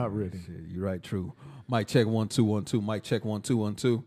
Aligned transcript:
Not 0.00 0.12
ready. 0.12 0.38
Shit, 0.44 0.56
you're 0.72 0.84
right. 0.84 1.00
True. 1.00 1.32
Mic 1.68 1.86
check 1.86 2.04
one 2.08 2.26
two 2.26 2.42
one 2.42 2.64
two. 2.64 2.82
Mic 2.82 3.04
check 3.04 3.24
one 3.24 3.42
two 3.42 3.56
one 3.56 3.76
two. 3.76 4.02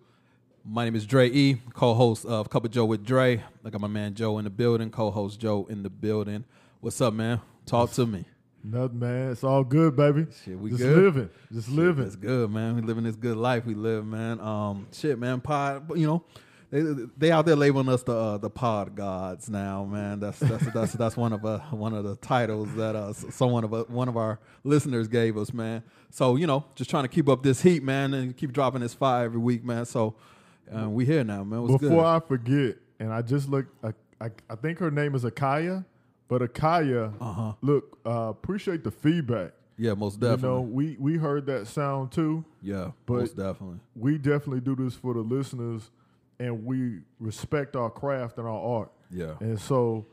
My 0.66 0.83
name 0.83 0.96
is 0.98 1.06
Dre 1.06 1.29
E, 1.29 1.62
co-host 1.74 2.25
of 2.25 2.50
Cup 2.50 2.66
of 2.66 2.71
Joe 2.71 2.83
with 2.83 3.06
Dre. 3.06 3.42
I 3.63 3.70
got 3.70 3.79
my 3.79 3.88
man 3.88 4.13
Joe 4.13 4.38
in 4.38 4.44
the 4.44 4.50
building. 4.50 4.89
Co-host 4.92 5.39
Joe 5.39 5.65
in 5.70 5.84
the 5.84 5.89
building. 5.89 6.44
What's 6.81 7.00
up, 7.00 7.13
man? 7.13 7.39
Talk 7.65 7.92
to 7.94 8.05
me. 8.05 8.26
Nothing, 8.65 9.00
man. 9.00 9.31
It's 9.31 9.46
all 9.46 9.63
good, 9.63 9.96
baby. 9.96 10.26
Shit, 10.44 10.60
we 10.60 10.71
Just 10.71 10.81
good? 10.84 10.97
living. 10.97 11.29
Just 11.54 11.70
living. 11.70 12.06
It's 12.06 12.17
good, 12.17 12.51
man. 12.51 12.76
We 12.76 12.81
living 12.81 13.06
this 13.06 13.15
good 13.15 13.38
life. 13.38 13.65
We 13.65 13.74
live, 13.74 14.06
man. 14.06 14.42
Um, 14.42 14.88
shit, 14.92 15.17
man. 15.17 15.40
Pod, 15.40 15.90
you 15.97 16.05
know, 16.05 16.26
they 16.70 16.81
they 17.18 17.31
out 17.31 17.45
there 17.45 17.55
labeling 17.55 17.90
us 17.90 18.04
the 18.04 18.16
uh, 18.16 18.38
the 18.38 18.50
pod 18.50 18.95
gods 18.95 19.50
now, 19.50 19.86
man. 19.86 20.20
That's 20.20 20.40
that's 20.40 20.66
that's 20.73 20.94
that's 20.94 21.18
one 21.18 21.34
of 21.34 21.45
uh, 21.45 21.59
one 21.72 21.94
of 21.94 22.04
the 22.04 22.16
titles 22.18 22.73
that 22.76 22.95
uh 22.95 23.13
someone 23.13 23.63
of 23.63 23.73
uh, 23.73 23.84
one 23.88 24.09
of 24.09 24.18
our 24.18 24.40
listeners 24.63 25.08
gave 25.08 25.38
us, 25.38 25.54
man. 25.54 25.84
So 26.09 26.36
you 26.36 26.48
know, 26.48 26.66
just 26.76 26.90
trying 26.90 27.04
to 27.04 27.08
keep 27.09 27.30
up 27.30 27.44
this 27.44 27.62
heat, 27.62 27.84
man, 27.84 28.14
and 28.14 28.36
keep 28.36 28.52
dropping 28.52 28.82
this 28.82 28.94
fire 28.94 29.26
every 29.26 29.40
week, 29.40 29.64
man. 29.64 29.86
So 29.86 30.16
uh, 30.76 30.90
we 30.90 31.05
here 31.05 31.24
now, 31.24 31.44
man. 31.44 31.62
What's 31.62 31.82
Before 31.82 32.02
good? 32.02 32.05
I 32.05 32.20
forget, 32.20 32.77
and 32.99 33.13
I 33.13 33.22
just 33.22 33.48
looked, 33.49 33.74
I, 33.86 33.94
I, 34.20 34.32
I 34.49 34.55
think 34.55 34.80
her 34.80 34.91
name 34.91 35.16
is 35.16 35.24
Akaya, 35.24 35.86
but 36.27 36.41
Akaya, 36.41 37.13
Uh-huh. 37.22 37.54
look, 37.62 37.98
uh, 38.05 38.27
appreciate 38.30 38.84
the 38.84 38.91
feedback. 38.91 39.54
yeah, 39.77 39.94
most 39.94 40.20
definitely. 40.20 40.49
You 40.49 40.55
know, 40.55 40.62
we, 40.62 40.98
we 40.99 41.18
heard 41.18 41.46
that 41.46 41.68
sound 41.68 42.12
too. 42.12 42.44
yeah, 42.62 42.91
but- 43.05 43.20
most 43.20 43.38
definitely. 43.38 43.80
We 43.96 44.18
definitely 44.18 44.60
do 44.60 44.76
this 44.76 44.96
for 44.96 45.13
the 45.13 45.22
listeners, 45.22 45.90
and 46.40 46.66
we 46.66 47.00
respect 47.20 47.76
our 47.76 47.90
craft 47.90 48.38
and 48.38 48.48
our 48.48 48.59
art. 48.80 48.91
Yeah, 49.09 49.36
And 49.40 49.59
so, 49.59 50.05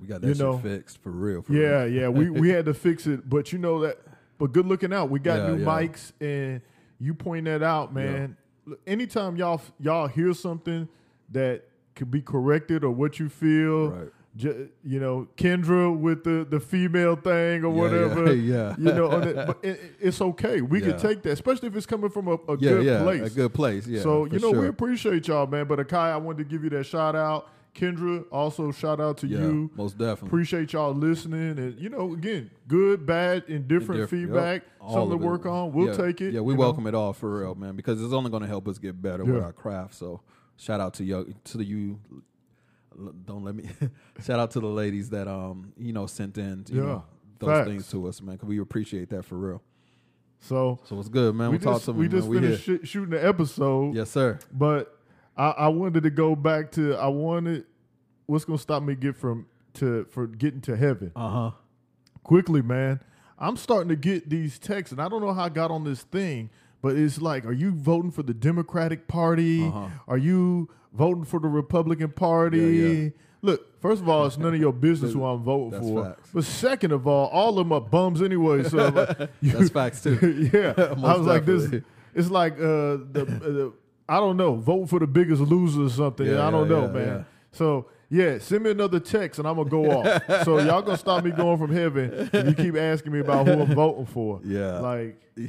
we 0.00 0.06
got 0.06 0.20
that 0.20 0.28
you 0.28 0.34
shit 0.34 0.42
know, 0.42 0.58
fixed 0.58 1.02
for 1.02 1.10
real. 1.10 1.42
For 1.42 1.52
yeah, 1.52 1.82
real. 1.82 1.88
yeah, 1.92 2.08
we, 2.08 2.30
we 2.42 2.48
had 2.50 2.64
to 2.66 2.74
fix 2.74 3.06
it, 3.06 3.28
but 3.28 3.52
you 3.52 3.58
know 3.58 3.80
that. 3.80 3.98
But 4.38 4.52
good 4.52 4.66
looking 4.66 4.92
out. 4.92 5.08
We 5.10 5.18
got 5.18 5.38
Yeah, 5.40 5.54
new 5.54 5.60
yeah. 5.62 5.66
mics, 5.66 6.12
and 6.20 6.60
you 6.98 7.14
point 7.14 7.46
that 7.46 7.62
out, 7.62 7.94
man. 7.94 8.36
Look, 8.66 8.80
Anytime 8.86 9.36
y'all 9.36 9.60
y'all 9.80 10.06
hear 10.08 10.32
something 10.34 10.88
that 11.32 11.62
could 11.94 12.10
be 12.10 12.20
corrected 12.20 12.84
or 12.84 12.90
what 12.90 13.18
you 13.18 13.28
feel, 13.30 13.88
Right. 13.90 14.08
You 14.38 15.00
know, 15.00 15.28
Kendra 15.36 15.96
with 15.96 16.24
the 16.24 16.46
the 16.48 16.60
female 16.60 17.16
thing 17.16 17.64
or 17.64 17.72
Yeah, 17.74 17.80
whatever, 17.80 18.34
yeah, 18.34 18.74
yeah. 18.78 18.90
you 18.90 18.92
know, 18.92 19.08
but 19.46 19.58
it, 19.62 19.80
it's 20.00 20.20
okay. 20.20 20.60
We 20.60 20.80
Yeah. 20.82 20.90
can 20.90 20.98
take 20.98 21.22
that, 21.22 21.32
especially 21.32 21.68
if 21.68 21.76
it's 21.76 21.86
coming 21.86 22.10
from 22.10 22.28
a, 22.28 22.32
a 22.34 22.56
yeah, 22.58 22.70
good 22.70 22.84
yeah, 22.84 23.02
place. 23.02 23.22
a 23.22 23.30
good 23.34 23.54
place. 23.54 23.86
Yeah, 23.86 24.02
so 24.02 24.24
you 24.26 24.38
know, 24.38 24.50
we 24.50 24.66
appreciate 24.68 25.26
y'all, 25.28 25.46
man. 25.46 25.66
But 25.66 25.78
Akai, 25.78 25.94
I 26.12 26.16
wanted 26.18 26.38
to 26.38 26.44
give 26.44 26.64
you 26.64 26.70
that 26.70 26.84
shout 26.84 27.16
out. 27.16 27.48
Kendra, 27.74 28.24
also 28.32 28.72
shout 28.72 29.00
out 29.00 29.18
to 29.18 29.26
yeah, 29.26 29.38
you. 29.40 29.70
most 29.76 29.98
definitely. 29.98 30.28
Appreciate 30.28 30.72
y'all 30.72 30.94
listening, 30.94 31.58
and 31.58 31.78
you 31.78 31.90
know, 31.90 32.14
again, 32.14 32.50
good, 32.66 33.04
bad, 33.04 33.44
indifferent 33.48 34.00
Diff- 34.00 34.10
feedback. 34.10 34.62
yep, 34.62 34.72
all 34.80 34.94
Something 34.94 35.18
to 35.18 35.24
it. 35.24 35.28
work 35.28 35.44
on. 35.46 35.72
We'll 35.72 35.94
take 35.94 36.22
it. 36.22 36.32
Yeah, 36.32 36.40
we 36.40 36.54
you 36.54 36.56
know. 36.58 36.64
welcome 36.64 36.86
it 36.86 36.94
all 36.94 37.12
for 37.12 37.40
real, 37.40 37.54
man, 37.54 37.76
because 37.76 38.02
it's 38.02 38.14
only 38.14 38.30
going 38.30 38.40
to 38.42 38.48
help 38.48 38.66
us 38.66 38.78
get 38.78 39.00
better 39.02 39.24
with 39.26 39.42
our 39.42 39.52
craft. 39.52 39.94
So, 39.94 40.22
shout 40.56 40.80
out 40.80 40.94
to 40.94 41.04
you, 41.04 41.34
to 41.44 41.58
the 41.58 41.64
you. 41.64 42.00
Don't 43.24 43.44
let 43.44 43.54
me. 43.54 43.68
shout 44.24 44.40
out 44.40 44.50
to 44.52 44.60
the 44.60 44.66
ladies 44.66 45.10
that 45.10 45.28
um 45.28 45.72
you 45.76 45.92
know 45.92 46.06
sent 46.06 46.38
in 46.38 46.64
you 46.68 46.76
Yeah, 46.80 46.86
know 46.86 47.04
those 47.38 47.48
facts. 47.50 47.68
things 47.68 47.90
to 47.90 48.06
us, 48.08 48.22
man. 48.22 48.38
Cause 48.38 48.48
we 48.48 48.58
appreciate 48.60 49.10
that 49.10 49.24
for 49.24 49.36
real. 49.36 49.62
So 50.40 50.78
So 50.84 50.98
it's 50.98 51.08
good, 51.08 51.34
man. 51.34 51.50
we 51.50 51.56
We 51.56 51.62
talk 51.64 51.74
just 51.74 51.84
to 51.86 51.92
me. 51.92 52.00
we 52.00 52.08
just 52.08 52.28
man. 52.28 52.42
Finished 52.42 52.62
sh- 52.64 52.88
shooting 52.88 53.10
the 53.10 53.24
episode, 53.26 53.94
Yes, 53.94 54.10
sir. 54.10 54.38
but 54.52 54.98
I, 55.36 55.50
I 55.50 55.68
wanted 55.68 56.02
to 56.04 56.10
go 56.10 56.34
back 56.36 56.72
to 56.72 56.94
I 56.96 57.08
wanted 57.08 57.64
what's 58.26 58.44
gonna 58.44 58.58
stop 58.58 58.82
me 58.82 58.94
get 58.94 59.16
from 59.16 59.46
to 59.74 60.04
for 60.10 60.26
getting 60.26 60.60
to 60.62 60.76
heaven 60.76 61.12
Uh 61.16 61.28
huh. 61.30 61.50
quickly, 62.22 62.62
man. 62.62 63.00
I'm 63.38 63.56
starting 63.58 63.90
to 63.90 63.96
get 63.96 64.30
these 64.30 64.58
texts, 64.58 64.92
and 64.92 65.00
I 65.02 65.08
don't 65.10 65.20
know 65.20 65.34
how 65.34 65.44
I 65.44 65.48
got 65.50 65.70
on 65.70 65.84
this 65.84 66.02
thing, 66.02 66.48
but 66.82 66.96
it's 66.96 67.20
like, 67.20 67.44
are 67.44 67.52
you 67.52 67.72
voting 67.72 68.10
for 68.10 68.22
the 68.22 68.34
Democratic 68.34 69.08
Party? 69.08 69.66
Uh-huh. 69.66 69.88
Are 70.08 70.18
you 70.18 70.68
voting 70.92 71.24
for 71.24 71.40
the 71.40 71.48
Republican 71.48 72.10
Party? 72.10 72.58
Yeah, 72.58 72.88
yeah. 72.88 73.08
Look, 73.42 73.80
first 73.80 74.02
of 74.02 74.08
all, 74.08 74.26
it's 74.26 74.38
none 74.38 74.54
of 74.54 74.60
your 74.60 74.72
business 74.72 75.12
who 75.12 75.24
I'm 75.24 75.42
voting 75.42 75.70
That's 75.70 75.86
for. 75.86 76.04
facts. 76.04 76.30
But 76.34 76.44
second 76.44 76.92
of 76.92 77.06
all, 77.06 77.28
all 77.28 77.58
of 77.58 77.66
my 77.66 77.78
bums 77.78 78.22
anyway. 78.22 78.64
So 78.64 78.88
like, 78.88 79.30
you- 79.40 79.52
That's 79.52 79.70
facts 79.70 80.02
too. 80.02 80.50
yeah, 80.52 80.72
I 80.78 80.92
was 81.16 81.26
like, 81.26 81.44
this. 81.44 81.62
definitely. 81.64 81.88
It's 82.14 82.30
like 82.30 82.54
uh, 82.54 82.96
the, 83.12 83.22
uh, 83.28 83.38
the 83.48 83.72
I 84.08 84.16
don't 84.18 84.36
know, 84.36 84.54
vote 84.54 84.88
for 84.88 84.98
the 84.98 85.06
biggest 85.06 85.42
loser 85.42 85.82
or 85.82 85.90
something. 85.90 86.26
Yeah, 86.26 86.46
I 86.46 86.50
don't 86.50 86.68
know, 86.68 86.88
man. 86.88 87.26
So 87.52 87.86
yeah, 88.08 88.38
send 88.38 88.62
me 88.64 88.70
another 88.70 89.00
text 89.00 89.38
and 89.38 89.48
I'm 89.48 89.56
gonna 89.56 89.68
go 89.68 89.90
off. 89.90 90.44
so 90.44 90.58
y'all 90.64 90.82
gonna 90.82 90.96
stop 90.96 91.24
me 91.24 91.32
going 91.32 91.58
from 91.58 91.72
heaven. 91.72 92.30
You 92.32 92.54
keep 92.54 92.76
asking 92.76 93.12
me 93.12 93.20
about 93.20 93.46
who 93.46 93.60
I'm 93.60 93.74
voting 93.74 94.06
for. 94.06 94.40
Yeah. 94.44 94.78
like, 94.78 95.20
and 95.36 95.46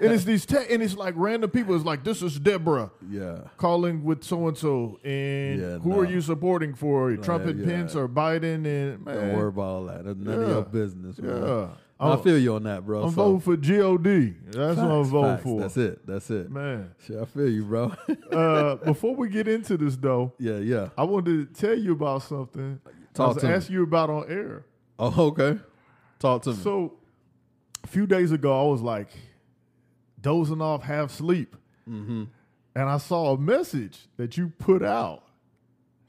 it's 0.00 0.24
these 0.24 0.46
te- 0.46 0.66
and 0.70 0.82
it's 0.82 0.96
like 0.96 1.14
random 1.16 1.50
people. 1.50 1.74
It's 1.74 1.84
like 1.84 2.04
this 2.04 2.22
is 2.22 2.38
Deborah 2.38 2.90
yeah. 3.10 3.40
calling 3.56 4.02
with 4.04 4.24
so 4.24 4.48
and 4.48 4.56
so, 4.56 4.98
and 5.04 5.82
who 5.82 5.90
nah. 5.90 5.98
are 5.98 6.04
you 6.04 6.20
supporting 6.20 6.74
for? 6.74 7.14
Trump 7.16 7.44
and 7.44 7.60
yeah. 7.60 7.66
Pence 7.66 7.96
or 7.96 8.08
Biden? 8.08 8.64
And 8.64 9.04
man, 9.04 9.14
Don't 9.14 9.36
worry 9.36 9.48
about 9.48 9.62
all 9.62 9.84
that. 9.86 10.04
That's 10.04 10.18
none 10.18 10.42
of 10.42 10.48
your 10.48 10.62
business. 10.62 11.18
Man. 11.18 11.42
yeah, 11.42 11.68
I 11.98 12.12
I'm, 12.12 12.22
feel 12.22 12.38
you 12.38 12.54
on 12.54 12.64
that, 12.64 12.84
bro. 12.84 13.04
I'm 13.04 13.10
so. 13.10 13.14
voting 13.14 13.40
for 13.40 13.56
God. 13.56 14.34
That's 14.52 14.76
what 14.76 14.90
I'm 14.90 15.04
voting 15.04 15.30
facts. 15.30 15.42
for. 15.42 15.60
That's 15.60 15.76
it. 15.76 16.06
That's 16.06 16.30
it. 16.30 16.50
Man, 16.50 16.94
Shit, 17.06 17.18
I 17.18 17.24
feel 17.24 17.48
you, 17.48 17.64
bro. 17.64 17.92
uh, 18.32 18.76
before 18.76 19.14
we 19.14 19.28
get 19.28 19.46
into 19.46 19.76
this 19.76 19.96
though, 19.96 20.32
yeah, 20.38 20.58
yeah. 20.58 20.88
I 20.98 21.04
wanted 21.04 21.54
to 21.54 21.60
tell 21.60 21.78
you 21.78 21.92
about 21.92 22.22
something. 22.22 22.80
Talk 23.14 23.24
I 23.24 23.28
was 23.28 23.42
to 23.42 23.48
asking 23.48 23.76
you 23.76 23.82
about 23.84 24.10
on 24.10 24.24
air. 24.28 24.64
Oh, 24.98 25.26
okay. 25.26 25.60
Talk 26.18 26.42
to 26.42 26.50
me. 26.50 26.56
So 26.56 26.94
a 27.84 27.86
few 27.86 28.06
days 28.06 28.32
ago, 28.32 28.66
I 28.66 28.70
was 28.70 28.80
like 28.80 29.10
dozing 30.20 30.60
off, 30.60 30.82
half 30.82 31.12
sleep, 31.12 31.54
mm-hmm. 31.88 32.24
and 32.74 32.88
I 32.88 32.98
saw 32.98 33.34
a 33.34 33.38
message 33.38 34.08
that 34.16 34.36
you 34.36 34.52
put 34.58 34.82
out, 34.82 35.22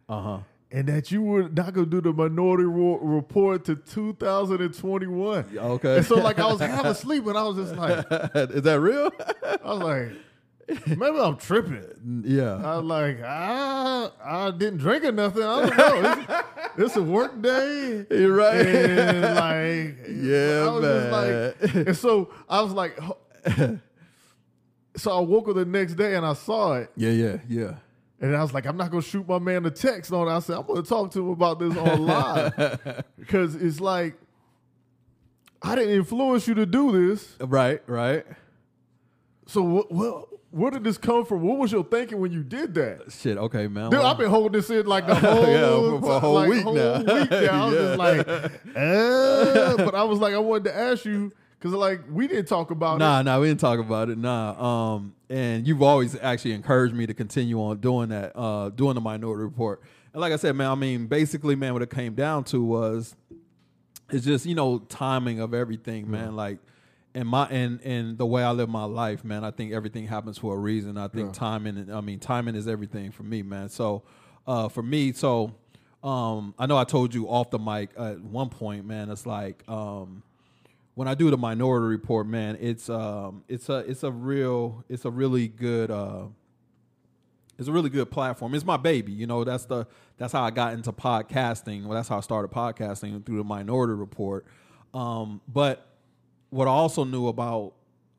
Uh 0.09 0.21
huh. 0.21 0.37
And 0.71 0.87
that 0.87 1.11
you 1.11 1.21
were 1.21 1.47
not 1.49 1.73
to 1.75 1.85
do 1.85 2.01
the 2.01 2.11
Minority 2.13 2.65
Report 2.65 3.63
to 3.65 3.75
2021. 3.75 5.45
Okay. 5.57 5.97
And 5.97 6.05
so, 6.05 6.15
like, 6.15 6.39
I 6.39 6.47
was 6.47 6.59
half 6.61 6.85
asleep, 6.85 7.25
and 7.27 7.37
I 7.37 7.43
was 7.43 7.55
just 7.57 7.75
like, 7.75 8.05
is 8.35 8.63
that 8.63 8.79
real? 8.79 9.11
I 9.63 9.73
was 9.73 9.79
like, 10.69 10.87
maybe 10.97 11.19
I'm 11.19 11.37
tripping. 11.37 12.23
yeah. 12.25 12.55
I 12.55 12.77
was 12.77 12.85
like, 12.85 13.21
I, 13.21 14.09
I 14.23 14.51
didn't 14.51 14.79
drink 14.79 15.03
or 15.03 15.11
nothing. 15.11 15.43
I 15.43 15.69
don't 15.69 15.77
know. 15.77 16.25
It's, 16.27 16.83
it's 16.87 16.95
a 16.97 17.03
work 17.03 17.39
day. 17.41 18.05
You're 18.11 18.35
right. 18.35 18.65
And 18.65 19.21
like, 19.21 20.07
Yeah, 20.09 20.65
I 20.67 20.71
was 20.71 20.83
just 20.83 21.11
like, 21.75 21.87
and 21.87 21.97
so 21.97 22.33
I 22.49 22.61
was 22.61 22.73
like, 22.73 22.99
so 24.97 25.11
I 25.17 25.19
woke 25.19 25.47
up 25.49 25.55
the 25.55 25.65
next 25.65 25.93
day 25.95 26.15
and 26.15 26.25
I 26.25 26.33
saw 26.33 26.75
it, 26.75 26.89
yeah, 26.95 27.09
yeah, 27.11 27.37
yeah. 27.47 27.75
And 28.21 28.35
I 28.35 28.41
was 28.41 28.53
like, 28.53 28.65
I'm 28.65 28.77
not 28.77 28.89
gonna 28.91 29.01
shoot 29.03 29.27
my 29.27 29.39
man 29.39 29.65
a 29.65 29.71
text 29.71 30.11
on 30.11 30.27
it. 30.27 30.31
I 30.31 30.39
said, 30.39 30.57
I'm 30.57 30.65
gonna 30.65 30.81
talk 30.83 31.11
to 31.11 31.19
him 31.19 31.29
about 31.29 31.59
this 31.59 31.75
on 31.77 32.05
live 32.05 33.03
because 33.19 33.55
it's 33.55 33.79
like, 33.79 34.15
I 35.61 35.75
didn't 35.75 35.95
influence 35.95 36.47
you 36.47 36.53
to 36.55 36.65
do 36.65 37.09
this. 37.09 37.35
Right, 37.39 37.81
right. 37.87 38.25
So 39.47 39.61
what? 39.63 39.91
What, 39.91 40.25
where 40.51 40.71
did 40.71 40.85
this 40.85 40.97
come 40.97 41.25
from? 41.25 41.41
What 41.41 41.57
was 41.57 41.69
your 41.73 41.83
thinking 41.83 42.17
when 42.21 42.31
you 42.31 42.41
did 42.41 42.73
that? 42.75 43.11
Shit. 43.11 43.37
Okay, 43.37 43.67
man. 43.67 43.89
Dude, 43.91 43.99
I've 43.99 44.17
been 44.17 44.29
holding 44.29 44.53
this 44.53 44.69
in 44.69 44.85
like 44.85 45.05
the 45.05 45.13
whole, 45.15 45.45
Yeah, 45.47 45.99
for- 45.99 46.11
a 46.13 46.19
whole 46.21 46.33
like, 46.35 46.49
week 46.49 46.63
whole 46.63 46.73
now. 46.75 46.97
week 46.99 47.29
now. 47.29 47.65
I 47.65 47.65
was 47.65 47.75
just 47.75 47.97
like, 47.97 48.27
uh, 48.73 49.75
but 49.85 49.95
I 49.95 50.03
was 50.03 50.19
like, 50.19 50.33
I 50.33 50.37
wanted 50.37 50.63
to 50.65 50.77
ask 50.77 51.03
you 51.03 51.33
because 51.65 51.79
like 51.79 52.01
we 52.11 52.27
didn't 52.27 52.45
talk 52.45 52.69
about 52.69 52.97
it. 52.97 52.99
Nah, 52.99 53.23
nah, 53.23 53.39
we 53.39 53.47
didn't 53.47 53.59
talk 53.59 53.79
about 53.79 54.09
it. 54.09 54.19
Nah. 54.19 54.93
Um, 54.93 55.15
and 55.31 55.65
you've 55.65 55.81
always 55.81 56.15
actually 56.21 56.51
encouraged 56.53 56.93
me 56.93 57.07
to 57.07 57.13
continue 57.15 57.59
on 57.59 57.79
doing 57.79 58.09
that, 58.09 58.33
uh, 58.35 58.69
doing 58.69 58.93
the 58.93 59.01
minority 59.01 59.43
report. 59.43 59.81
And 60.13 60.21
like 60.21 60.31
I 60.31 60.35
said, 60.35 60.55
man, 60.55 60.69
I 60.69 60.75
mean, 60.75 61.07
basically, 61.07 61.55
man, 61.55 61.73
what 61.73 61.81
it 61.81 61.89
came 61.89 62.13
down 62.13 62.43
to 62.45 62.63
was 62.63 63.15
it's 64.11 64.23
just, 64.23 64.45
you 64.45 64.53
know, 64.53 64.77
timing 64.77 65.39
of 65.39 65.55
everything, 65.55 66.09
man. 66.11 66.35
Like 66.35 66.59
and 67.15 67.27
my 67.27 67.47
and 67.47 67.81
and 67.81 68.15
the 68.19 68.27
way 68.27 68.43
I 68.43 68.51
live 68.51 68.69
my 68.69 68.83
life, 68.83 69.23
man, 69.23 69.43
I 69.43 69.49
think 69.49 69.73
everything 69.73 70.05
happens 70.05 70.37
for 70.37 70.53
a 70.55 70.59
reason. 70.59 70.99
I 70.99 71.07
think 71.07 71.29
Yeah. 71.29 71.39
timing 71.39 71.91
I 71.91 72.01
mean, 72.01 72.19
timing 72.19 72.53
is 72.53 72.67
everything 72.67 73.09
for 73.11 73.23
me, 73.23 73.41
man. 73.41 73.69
So 73.69 74.03
uh 74.45 74.69
for 74.69 74.83
me, 74.83 75.13
so 75.13 75.55
um 76.03 76.53
I 76.59 76.67
know 76.67 76.77
I 76.77 76.83
told 76.83 77.15
you 77.15 77.27
off 77.27 77.49
the 77.49 77.57
mic 77.57 77.89
at 77.97 78.21
one 78.21 78.49
point, 78.49 78.85
man, 78.85 79.09
it's 79.09 79.25
like 79.25 79.63
um 79.67 80.21
when 80.95 81.07
I 81.07 81.13
do 81.13 81.29
the 81.29 81.37
minority 81.37 81.87
report, 81.87 82.25
man, 82.25 82.57
it's 82.59 82.89
um 82.89 83.43
it's 83.47 83.69
a 83.69 83.79
it's 83.79 84.03
a 84.03 84.11
real 84.11 84.83
it's 84.89 85.05
a 85.05 85.11
really 85.11 85.47
good 85.47 85.91
uh 85.91 86.23
it's 87.57 87.67
a 87.67 87.71
really 87.71 87.89
good 87.89 88.11
platform. 88.11 88.53
It's 88.53 88.65
my 88.65 88.77
baby, 88.77 89.11
you 89.13 89.27
know. 89.27 89.43
That's 89.43 89.65
the 89.65 89.85
that's 90.17 90.33
how 90.33 90.43
I 90.43 90.51
got 90.51 90.73
into 90.73 90.91
podcasting. 90.91 91.85
Well, 91.85 91.95
that's 91.95 92.09
how 92.09 92.17
I 92.17 92.21
started 92.21 92.51
podcasting 92.51 93.25
through 93.25 93.37
the 93.37 93.43
Minority 93.43 93.93
Report. 93.93 94.45
Um, 94.93 95.41
but 95.47 95.87
what 96.49 96.67
I 96.67 96.71
also 96.71 97.03
knew 97.03 97.27
about 97.27 97.73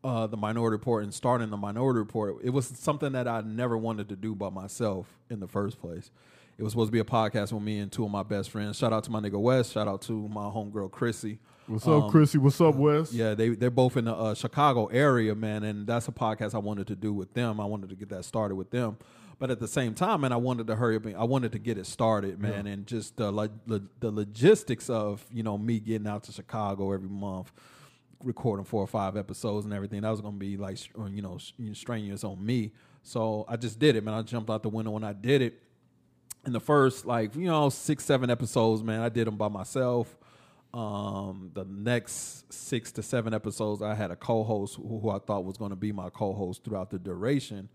uh, 0.05 0.27
the 0.27 0.37
Minority 0.37 0.73
Report 0.73 1.03
and 1.05 1.13
starting 1.13 1.51
the 1.51 1.57
Minority 1.57 1.99
Report, 1.99 2.37
it 2.43 2.51
was 2.51 2.67
something 2.67 3.13
that 3.13 3.27
I 3.27 3.41
never 3.41 3.77
wanted 3.77 4.09
to 4.11 4.17
do 4.17 4.35
by 4.35 4.51
myself 4.51 5.07
in 5.31 5.41
the 5.41 5.49
first 5.49 5.81
place. 5.81 6.11
It 6.59 6.63
was 6.63 6.73
supposed 6.73 6.89
to 6.89 6.93
be 6.93 7.01
a 7.01 7.05
podcast 7.05 7.53
with 7.53 7.63
me 7.63 7.79
and 7.79 7.93
two 7.93 8.05
of 8.05 8.11
my 8.11 8.23
best 8.23 8.51
friends. 8.51 8.79
Shout 8.79 8.93
out 8.93 9.05
to 9.05 9.11
my 9.11 9.21
nigga 9.21 9.39
Wes. 9.39 9.71
Shout 9.71 9.89
out 9.89 10.01
to 10.03 10.29
my 10.29 10.45
homegirl 10.45 10.91
Chrissy. 10.91 11.39
What's 11.67 11.87
up, 11.87 12.05
Um, 12.05 12.11
Chrissy? 12.11 12.39
What's 12.39 12.61
up, 12.61 12.77
Wes? 12.77 13.13
Yeah, 13.13 13.35
they 13.35 13.49
they're 13.51 13.71
both 13.71 13.97
in 13.97 14.05
the 14.05 14.15
uh, 14.15 14.35
Chicago 14.35 14.87
area, 14.87 15.35
man, 15.35 15.65
and 15.65 15.87
that's 15.87 16.07
a 16.07 16.13
podcast 16.13 16.55
I 16.55 16.59
wanted 16.59 16.87
to 16.89 16.97
do 16.97 17.13
with 17.13 17.35
them. 17.35 17.61
I 17.61 17.65
wanted 17.65 17.91
to 17.91 17.97
get 17.97 18.09
that 18.11 18.25
started 18.25 18.55
with 18.55 18.71
them, 18.71 18.99
but 19.41 19.51
at 19.51 19.59
the 19.59 19.67
same 19.67 19.93
time, 19.95 20.21
man, 20.21 20.33
I 20.33 20.37
wanted 20.37 20.69
to 20.69 20.77
hurry 20.77 20.95
up. 20.97 21.07
And, 21.07 21.17
I 21.17 21.25
wanted 21.25 21.53
to 21.53 21.59
get 21.59 21.77
it 21.77 21.87
started, 21.87 22.41
man, 22.41 22.69
and 22.69 22.87
just 22.87 23.17
the 23.17 23.33
lo- 23.33 23.49
lo- 23.67 23.81
the 23.99 24.11
logistics 24.13 24.89
of 24.89 25.27
you 25.33 25.43
know 25.43 25.59
me 25.59 25.81
getting 25.81 26.07
out 26.07 26.23
to 26.25 26.33
Chicago 26.33 26.93
every 26.93 27.09
month, 27.09 27.51
recording 28.23 28.65
four 28.65 28.83
or 28.83 28.87
five 28.87 29.17
episodes 29.17 29.65
and 29.65 29.75
everything. 29.75 30.03
That 30.03 30.11
was 30.11 30.21
going 30.21 30.35
to 30.35 30.39
be 30.39 30.57
like 30.57 30.79
uh, 30.97 31.07
you 31.07 31.23
know 31.23 31.39
strenuous 31.73 32.23
on 32.23 32.45
me. 32.47 32.73
So 33.03 33.45
I 33.49 33.57
just 33.57 33.81
did 33.81 33.97
it, 33.97 34.05
man. 34.05 34.15
I 34.15 34.23
jumped 34.23 34.51
out 34.51 34.63
the 34.63 34.69
window 34.69 34.93
when 34.93 35.03
I 35.05 35.13
did 35.15 35.43
it. 35.43 35.61
In 36.47 36.53
the 36.53 36.61
first 36.61 37.07
like 37.07 37.35
you 37.35 37.47
know 37.47 37.71
six 37.71 38.05
seven 38.05 38.31
episodes, 38.31 38.85
man, 38.85 39.01
I 39.01 39.09
did 39.09 39.27
them 39.27 39.37
by 39.37 39.49
myself. 39.49 40.17
Um, 40.77 41.51
the 41.55 41.65
next 41.65 42.53
six 42.53 42.93
to 42.93 43.03
seven 43.03 43.33
episodes, 43.33 43.81
I 43.81 43.95
had 43.95 44.11
a 44.11 44.17
co-host 44.17 44.77
who, 44.77 45.01
who 45.01 45.09
I 45.09 45.19
thought 45.19 45.45
was 45.45 45.57
going 45.57 45.71
to 45.71 45.77
be 45.77 45.91
my 45.91 46.11
co-host 46.11 46.65
throughout 46.65 46.91
the 46.91 46.99
duration. 46.99 47.71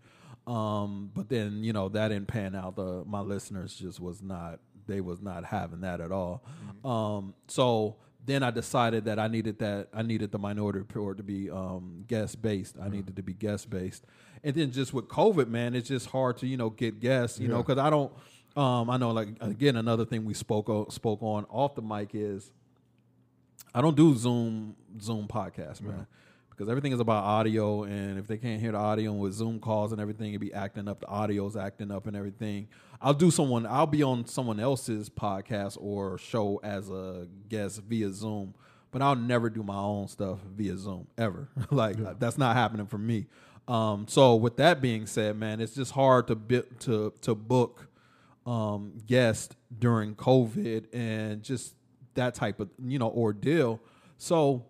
Um, 0.46 1.10
but 1.12 1.28
then 1.28 1.64
you 1.64 1.72
know 1.72 1.88
that 1.88 2.08
didn't 2.08 2.28
pan 2.28 2.54
out. 2.54 2.76
The 2.76 3.04
my 3.04 3.20
listeners 3.20 3.74
just 3.74 3.98
was 4.00 4.22
not 4.22 4.60
they 4.86 5.00
was 5.00 5.20
not 5.20 5.44
having 5.44 5.80
that 5.80 6.00
at 6.00 6.12
all. 6.12 6.44
Um, 6.84 7.34
so 7.48 7.96
then 8.24 8.42
I 8.44 8.50
decided 8.50 9.04
that 9.06 9.18
I 9.18 9.26
needed 9.26 9.58
that 9.58 9.88
I 9.92 10.02
needed 10.02 10.30
the 10.30 10.38
minority 10.38 10.78
report 10.78 11.16
to 11.16 11.22
be 11.24 11.50
um, 11.50 12.04
guest 12.06 12.40
based. 12.40 12.76
I 12.80 12.88
needed 12.88 13.16
to 13.16 13.22
be 13.22 13.32
guest 13.32 13.68
based, 13.68 14.04
and 14.44 14.54
then 14.54 14.70
just 14.70 14.92
with 14.92 15.08
COVID, 15.08 15.48
man, 15.48 15.74
it's 15.74 15.88
just 15.88 16.06
hard 16.06 16.36
to 16.38 16.46
you 16.46 16.56
know 16.56 16.70
get 16.70 17.00
guests, 17.00 17.40
you 17.40 17.48
know, 17.48 17.62
because 17.62 17.78
I 17.78 17.90
don't. 17.90 18.12
Um, 18.54 18.90
I 18.90 18.96
know, 18.96 19.10
like 19.10 19.28
again, 19.40 19.76
another 19.76 20.04
thing 20.04 20.24
we 20.24 20.34
spoke 20.34 20.68
o- 20.68 20.88
spoke 20.90 21.22
on 21.22 21.46
off 21.46 21.74
the 21.74 21.82
mic 21.82 22.10
is 22.12 22.52
I 23.74 23.80
don't 23.80 23.96
do 23.96 24.14
Zoom 24.14 24.76
Zoom 25.00 25.26
podcasts, 25.26 25.80
man, 25.80 26.06
because 26.50 26.68
everything 26.68 26.92
is 26.92 27.00
about 27.00 27.24
audio, 27.24 27.84
and 27.84 28.18
if 28.18 28.26
they 28.26 28.36
can't 28.36 28.60
hear 28.60 28.72
the 28.72 28.78
audio 28.78 29.12
and 29.12 29.20
with 29.20 29.32
Zoom 29.32 29.58
calls 29.60 29.92
and 29.92 30.00
everything, 30.00 30.30
it'd 30.30 30.40
be 30.40 30.52
acting 30.52 30.88
up. 30.88 31.00
The 31.00 31.06
audio's 31.06 31.56
acting 31.56 31.90
up 31.90 32.06
and 32.06 32.16
everything. 32.16 32.68
I'll 33.00 33.14
do 33.14 33.30
someone. 33.30 33.66
I'll 33.66 33.86
be 33.86 34.02
on 34.02 34.26
someone 34.26 34.60
else's 34.60 35.08
podcast 35.08 35.78
or 35.80 36.18
show 36.18 36.60
as 36.62 36.90
a 36.90 37.26
guest 37.48 37.82
via 37.82 38.12
Zoom, 38.12 38.54
but 38.90 39.02
I'll 39.02 39.16
never 39.16 39.48
do 39.48 39.62
my 39.62 39.76
own 39.76 40.08
stuff 40.08 40.38
via 40.40 40.76
Zoom 40.76 41.06
ever. 41.16 41.48
like 41.70 41.96
that's 42.18 42.38
not 42.38 42.54
happening 42.56 42.86
for 42.86 42.98
me. 42.98 43.26
Um, 43.68 44.06
so 44.08 44.34
with 44.34 44.56
that 44.56 44.80
being 44.80 45.06
said, 45.06 45.36
man, 45.36 45.60
it's 45.60 45.74
just 45.74 45.92
hard 45.92 46.26
to 46.28 46.34
bit 46.34 46.80
to 46.80 47.12
to 47.22 47.34
book 47.34 47.88
um, 48.44 48.98
guest 49.06 49.56
during 49.78 50.14
COVID 50.14 50.86
and 50.92 51.42
just 51.42 51.74
that 52.14 52.34
type 52.34 52.60
of 52.60 52.70
you 52.84 52.98
know 52.98 53.10
ordeal. 53.10 53.80
So, 54.18 54.64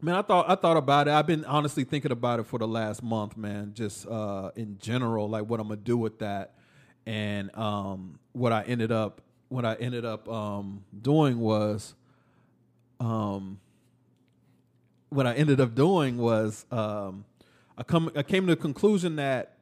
man, 0.00 0.14
I 0.14 0.22
thought 0.22 0.48
I 0.48 0.54
thought 0.54 0.76
about 0.76 1.08
it. 1.08 1.12
I've 1.12 1.26
been 1.26 1.44
honestly 1.44 1.84
thinking 1.84 2.12
about 2.12 2.40
it 2.40 2.46
for 2.46 2.58
the 2.58 2.68
last 2.68 3.02
month, 3.02 3.36
man. 3.36 3.72
Just 3.74 4.06
uh, 4.06 4.50
in 4.56 4.78
general, 4.78 5.28
like 5.28 5.44
what 5.44 5.60
I'm 5.60 5.68
gonna 5.68 5.80
do 5.80 5.96
with 5.96 6.18
that, 6.20 6.54
and 7.06 7.54
um, 7.56 8.18
what 8.32 8.52
I 8.52 8.62
ended 8.62 8.92
up 8.92 9.20
what 9.48 9.66
I 9.66 9.74
ended 9.74 10.06
up 10.06 10.28
um, 10.30 10.82
doing 10.98 11.38
was, 11.38 11.94
um, 13.00 13.60
what 15.10 15.26
I 15.26 15.34
ended 15.34 15.60
up 15.60 15.74
doing 15.74 16.16
was 16.16 16.64
um, 16.70 17.26
I 17.76 17.82
come 17.82 18.10
I 18.16 18.22
came 18.22 18.46
to 18.46 18.54
the 18.54 18.60
conclusion 18.60 19.16
that 19.16 19.58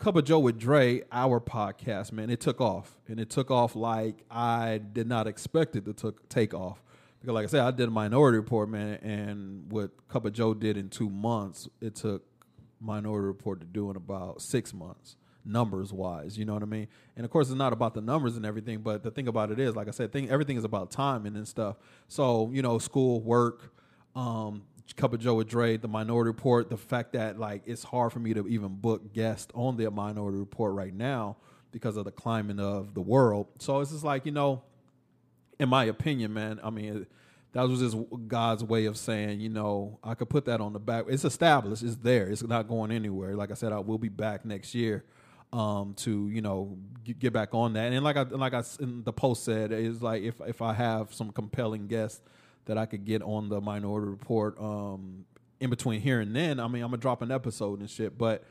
Cup 0.00 0.16
of 0.16 0.24
Joe 0.24 0.38
with 0.38 0.58
Dre, 0.58 1.02
our 1.12 1.40
podcast, 1.40 2.10
man, 2.10 2.30
it 2.30 2.40
took 2.40 2.58
off, 2.58 2.96
and 3.06 3.20
it 3.20 3.28
took 3.28 3.50
off 3.50 3.76
like 3.76 4.24
I 4.30 4.78
did 4.78 5.06
not 5.06 5.26
expect 5.26 5.76
it 5.76 5.84
to 5.84 5.92
took, 5.92 6.26
take 6.30 6.54
off. 6.54 6.82
Because, 7.20 7.34
like 7.34 7.44
I 7.44 7.48
said, 7.48 7.60
I 7.60 7.70
did 7.70 7.88
a 7.88 7.90
Minority 7.90 8.38
Report, 8.38 8.70
man, 8.70 8.94
and 9.02 9.70
what 9.70 9.90
Cup 10.08 10.24
of 10.24 10.32
Joe 10.32 10.54
did 10.54 10.78
in 10.78 10.88
two 10.88 11.10
months, 11.10 11.68
it 11.82 11.96
took 11.96 12.24
Minority 12.80 13.26
Report 13.26 13.60
to 13.60 13.66
do 13.66 13.90
in 13.90 13.96
about 13.96 14.40
six 14.40 14.72
months, 14.72 15.16
numbers 15.44 15.92
wise. 15.92 16.38
You 16.38 16.46
know 16.46 16.54
what 16.54 16.62
I 16.62 16.66
mean? 16.66 16.88
And 17.14 17.26
of 17.26 17.30
course, 17.30 17.50
it's 17.50 17.58
not 17.58 17.74
about 17.74 17.92
the 17.92 18.00
numbers 18.00 18.38
and 18.38 18.46
everything, 18.46 18.78
but 18.78 19.02
the 19.02 19.10
thing 19.10 19.28
about 19.28 19.50
it 19.50 19.60
is, 19.60 19.76
like 19.76 19.86
I 19.86 19.90
said, 19.90 20.12
thing, 20.14 20.30
everything 20.30 20.56
is 20.56 20.64
about 20.64 20.90
timing 20.90 21.36
and 21.36 21.46
stuff. 21.46 21.76
So, 22.08 22.48
you 22.54 22.62
know, 22.62 22.78
school, 22.78 23.20
work, 23.20 23.74
um, 24.16 24.62
Cup 24.96 25.12
of 25.12 25.20
Joe 25.20 25.34
with 25.34 25.48
Dre, 25.48 25.76
the 25.76 25.88
Minority 25.88 26.28
Report, 26.28 26.70
the 26.70 26.76
fact 26.76 27.12
that 27.12 27.38
like 27.38 27.62
it's 27.66 27.84
hard 27.84 28.12
for 28.12 28.18
me 28.18 28.34
to 28.34 28.46
even 28.48 28.76
book 28.76 29.12
guests 29.12 29.50
on 29.54 29.76
the 29.76 29.90
Minority 29.90 30.38
Report 30.38 30.74
right 30.74 30.94
now 30.94 31.36
because 31.72 31.96
of 31.96 32.04
the 32.04 32.10
climate 32.10 32.58
of 32.58 32.94
the 32.94 33.00
world. 33.00 33.46
So 33.58 33.80
it's 33.80 33.90
just 33.92 34.04
like 34.04 34.26
you 34.26 34.32
know, 34.32 34.62
in 35.58 35.68
my 35.68 35.84
opinion, 35.84 36.32
man. 36.32 36.60
I 36.62 36.70
mean, 36.70 37.06
that 37.52 37.62
was 37.62 37.80
just 37.80 37.96
God's 38.28 38.62
way 38.64 38.86
of 38.86 38.96
saying, 38.96 39.40
you 39.40 39.48
know, 39.48 39.98
I 40.02 40.14
could 40.14 40.28
put 40.28 40.44
that 40.46 40.60
on 40.60 40.72
the 40.72 40.78
back. 40.78 41.06
It's 41.08 41.24
established. 41.24 41.82
It's 41.82 41.96
there. 41.96 42.28
It's 42.28 42.42
not 42.42 42.68
going 42.68 42.90
anywhere. 42.90 43.34
Like 43.36 43.50
I 43.50 43.54
said, 43.54 43.72
I 43.72 43.78
will 43.78 43.98
be 43.98 44.08
back 44.08 44.44
next 44.44 44.74
year 44.74 45.04
um, 45.52 45.94
to 45.94 46.28
you 46.28 46.42
know 46.42 46.78
get 47.18 47.32
back 47.32 47.54
on 47.54 47.72
that. 47.74 47.92
And 47.92 48.04
like 48.04 48.16
I 48.16 48.22
like 48.22 48.54
I 48.54 48.62
the 48.78 49.12
post 49.12 49.44
said, 49.44 49.72
is 49.72 50.02
like 50.02 50.22
if 50.22 50.40
if 50.46 50.62
I 50.62 50.72
have 50.74 51.12
some 51.12 51.30
compelling 51.30 51.86
guests 51.86 52.20
that 52.70 52.78
I 52.78 52.86
could 52.86 53.04
get 53.04 53.20
on 53.20 53.48
the 53.48 53.60
Minority 53.60 54.06
Report 54.06 54.56
um, 54.60 55.24
in 55.58 55.70
between 55.70 56.00
here 56.00 56.20
and 56.20 56.36
then. 56.36 56.60
I 56.60 56.68
mean, 56.68 56.84
I'm 56.84 56.90
gonna 56.90 57.02
drop 57.02 57.20
an 57.20 57.32
episode 57.32 57.80
and 57.80 57.90
shit, 57.90 58.16
but 58.16 58.44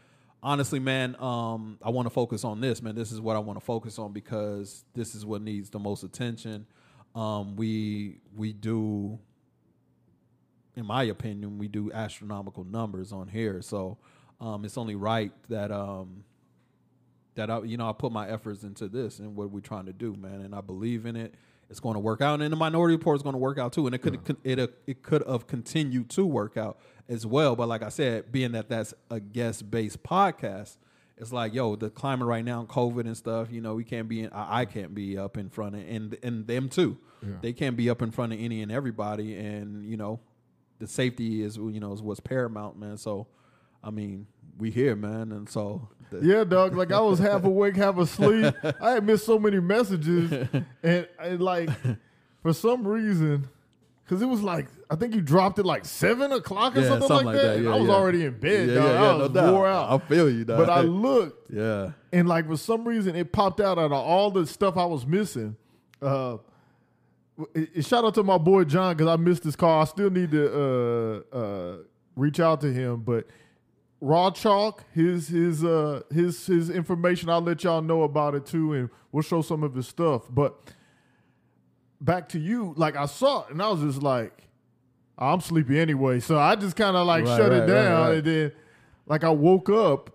honestly, 0.43 0.77
man, 0.77 1.15
um, 1.21 1.77
I 1.81 1.89
want 1.89 2.05
to 2.05 2.09
focus 2.09 2.43
on 2.43 2.59
this, 2.59 2.81
man. 2.81 2.95
This 2.95 3.13
is 3.13 3.21
what 3.21 3.37
I 3.37 3.39
want 3.39 3.57
to 3.57 3.65
focus 3.65 3.97
on 3.97 4.11
because 4.11 4.83
this 4.93 5.15
is 5.15 5.25
what 5.25 5.41
needs 5.41 5.69
the 5.69 5.79
most 5.79 6.03
attention. 6.03 6.65
Um, 7.15 7.55
we 7.55 8.19
we 8.35 8.51
do, 8.51 9.19
in 10.75 10.85
my 10.85 11.03
opinion, 11.03 11.57
we 11.57 11.69
do 11.69 11.89
astronomical 11.93 12.65
numbers 12.65 13.13
on 13.13 13.29
here, 13.29 13.61
so 13.61 13.99
um, 14.41 14.65
it's 14.65 14.77
only 14.77 14.95
right 14.95 15.31
that 15.47 15.71
um, 15.71 16.25
that 17.35 17.49
I 17.49 17.61
you 17.61 17.77
know 17.77 17.89
I 17.89 17.93
put 17.93 18.11
my 18.11 18.29
efforts 18.29 18.63
into 18.63 18.89
this 18.89 19.19
and 19.19 19.37
what 19.37 19.49
we're 19.49 19.61
trying 19.61 19.85
to 19.85 19.93
do, 19.93 20.13
man, 20.13 20.41
and 20.41 20.53
I 20.53 20.59
believe 20.59 21.05
in 21.05 21.15
it. 21.15 21.35
It's 21.69 21.79
going 21.79 21.93
to 21.93 21.99
work 21.99 22.21
out, 22.21 22.41
and 22.41 22.51
the 22.51 22.57
Minority 22.57 22.95
Report 22.95 23.15
is 23.17 23.23
going 23.23 23.33
to 23.33 23.39
work 23.39 23.59
out 23.59 23.73
too, 23.73 23.85
and 23.85 23.93
it 23.93 23.99
could 23.99 24.13
mm. 24.23 24.37
it 24.43 24.73
it 24.87 25.03
could 25.03 25.23
have 25.27 25.45
continued 25.45 26.09
to 26.11 26.25
work 26.25 26.57
out 26.57 26.79
as 27.07 27.25
well. 27.25 27.55
But 27.55 27.67
like 27.67 27.83
I 27.83 27.89
said, 27.89 28.31
being 28.31 28.53
that 28.53 28.69
that's 28.69 28.93
a 29.11 29.19
guest 29.19 29.69
based 29.69 30.01
podcast, 30.01 30.77
it's 31.17 31.31
like 31.31 31.53
yo, 31.53 31.75
the 31.75 31.89
climate 31.89 32.27
right 32.27 32.43
now, 32.43 32.65
COVID 32.65 33.01
and 33.01 33.15
stuff. 33.15 33.51
You 33.51 33.61
know, 33.61 33.75
we 33.75 33.83
can't 33.83 34.07
be 34.07 34.21
in, 34.21 34.31
I, 34.31 34.61
I 34.61 34.65
can't 34.65 34.95
be 34.95 35.17
up 35.17 35.37
in 35.37 35.49
front 35.49 35.75
of 35.75 35.81
and 35.87 36.17
and 36.23 36.47
them 36.47 36.69
too. 36.69 36.97
They 37.41 37.53
can't 37.53 37.75
be 37.75 37.89
up 37.89 38.01
in 38.01 38.11
front 38.11 38.33
of 38.33 38.39
any 38.39 38.61
and 38.61 38.71
everybody, 38.71 39.37
and 39.37 39.85
you 39.85 39.97
know, 39.97 40.19
the 40.79 40.87
safety 40.87 41.43
is 41.43 41.57
you 41.57 41.79
know 41.79 41.93
is 41.93 42.01
what's 42.01 42.19
paramount, 42.19 42.79
man. 42.79 42.97
So, 42.97 43.27
I 43.83 43.91
mean, 43.91 44.27
we 44.57 44.71
here, 44.71 44.95
man, 44.95 45.31
and 45.31 45.47
so 45.49 45.87
Yeah, 46.21 46.43
dog. 46.43 46.75
Like 46.75 46.91
I 46.91 46.99
was 46.99 47.19
half 47.19 47.43
awake, 47.45 47.75
half 47.75 47.97
asleep. 47.97 48.53
I 48.81 48.91
had 48.91 49.05
missed 49.05 49.25
so 49.25 49.39
many 49.39 49.59
messages, 49.59 50.31
and, 50.83 51.07
and 51.19 51.41
like 51.41 51.69
for 52.41 52.53
some 52.53 52.85
reason, 52.87 53.47
because 54.03 54.21
it 54.21 54.25
was 54.25 54.41
like 54.41 54.67
I 54.89 54.95
think 54.95 55.13
you 55.15 55.21
dropped 55.21 55.59
it 55.59 55.65
like 55.65 55.85
seven 55.85 56.31
o'clock 56.31 56.75
or 56.75 56.81
Yeah, 56.81 56.87
something, 56.89 57.07
something 57.07 57.25
like 57.27 57.35
like 57.35 57.41
that. 57.43 57.55
that. 57.57 57.63
Yeah, 57.63 57.73
I 57.73 57.77
was 57.77 57.87
yeah. 57.87 57.93
already 57.93 58.25
in 58.25 58.39
bed, 58.39 58.67
dog. 58.75 58.85
I 58.85 58.99
no 59.01 59.17
was 59.19 59.29
doubt. 59.31 59.53
wore 59.53 59.67
out. 59.67 59.91
I 60.01 60.05
feel 60.07 60.29
you, 60.29 60.43
dog. 60.45 60.57
but 60.57 60.69
I 60.69 60.81
looked, 60.81 61.51
yeah. 61.53 61.91
and 62.11 62.27
like 62.27 62.47
for 62.47 62.57
some 62.57 62.85
reason, 62.87 63.15
it 63.15 63.31
popped 63.31 63.61
out 63.61 63.77
out 63.77 63.85
of 63.85 63.93
all 63.93 64.29
the 64.31 64.45
stuff 64.45 64.75
I 64.77 64.85
was 64.85 65.05
missing. 65.05 65.55
Uh, 66.01 66.37
it, 67.55 67.69
it- 67.75 67.85
shout 67.85 68.03
out 68.03 68.15
to 68.15 68.23
my 68.23 68.37
boy 68.37 68.63
John 68.65 68.95
because 68.97 69.07
I 69.07 69.15
missed 69.15 69.43
his 69.45 69.55
call. 69.55 69.81
I 69.81 69.85
still 69.85 70.09
need 70.09 70.31
to 70.31 71.23
uh, 71.33 71.35
uh, 71.37 71.77
reach 72.15 72.39
out 72.39 72.59
to 72.61 72.73
him, 72.73 73.01
but 73.01 73.27
Raw 74.01 74.31
Chalk, 74.31 74.83
his 74.93 75.27
his 75.27 75.63
uh 75.63 76.01
his 76.11 76.45
his 76.47 76.69
information. 76.69 77.29
I'll 77.29 77.41
let 77.41 77.63
y'all 77.63 77.81
know 77.81 78.03
about 78.03 78.33
it 78.35 78.45
too, 78.45 78.73
and 78.73 78.89
we'll 79.11 79.23
show 79.23 79.41
some 79.41 79.61
of 79.63 79.75
his 79.75 79.87
stuff. 79.87 80.23
But 80.29 80.55
back 81.99 82.29
to 82.29 82.39
you, 82.39 82.73
like 82.77 82.95
I 82.95 83.05
saw 83.07 83.41
it, 83.45 83.51
and 83.51 83.61
I 83.61 83.69
was 83.69 83.81
just 83.81 84.01
like, 84.01 84.47
I'm 85.17 85.41
sleepy 85.41 85.77
anyway, 85.79 86.21
so 86.21 86.39
I 86.39 86.55
just 86.55 86.77
kind 86.77 86.95
of 86.95 87.05
like 87.05 87.25
Right, 87.25 87.37
shut 87.37 87.51
right, 87.51 87.63
it 87.63 87.65
down, 87.65 88.01
right. 88.07 88.13
and 88.19 88.23
then 88.23 88.51
like 89.05 89.23
I 89.25 89.29
woke 89.31 89.69
up, 89.69 90.11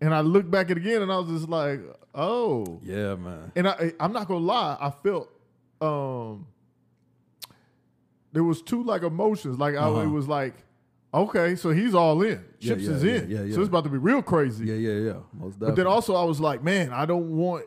and 0.00 0.12
I 0.12 0.20
looked 0.22 0.50
back 0.50 0.66
at 0.70 0.76
it 0.76 0.78
again, 0.78 1.02
and 1.02 1.12
I 1.12 1.18
was 1.18 1.28
just 1.28 1.48
like, 1.48 1.80
oh, 2.12 2.80
Yeah, 2.82 3.14
man. 3.14 3.52
and 3.54 3.68
I 3.68 3.92
I'm 4.00 4.12
not 4.12 4.26
gonna 4.26 4.40
lie, 4.44 4.76
I 4.80 4.90
felt 4.90 5.30
um 5.80 6.46
there 8.32 8.42
was 8.44 8.62
two 8.62 8.82
like 8.82 9.02
emotions, 9.02 9.58
like 9.60 9.74
I, 9.76 9.78
Uh-huh. 9.78 10.00
it 10.00 10.06
was 10.08 10.26
like. 10.26 10.54
Okay, 11.12 11.56
so 11.56 11.70
he's 11.70 11.94
all 11.94 12.22
in. 12.22 12.44
Yeah, 12.60 12.74
Chips 12.74 12.82
yeah, 12.84 12.90
is 12.92 13.04
in. 13.04 13.30
yeah, 13.30 13.42
yeah. 13.42 13.54
So 13.54 13.60
it's 13.60 13.68
about 13.68 13.84
to 13.84 13.90
be 13.90 13.98
real 13.98 14.22
crazy. 14.22 14.66
Yeah, 14.66 14.74
yeah, 14.74 14.92
yeah. 14.92 15.12
Most 15.32 15.54
definitely. 15.54 15.66
But 15.66 15.76
then 15.76 15.86
also 15.86 16.14
I 16.14 16.22
was 16.24 16.40
like, 16.40 16.62
man, 16.62 16.92
I 16.92 17.04
don't 17.04 17.36
want 17.36 17.64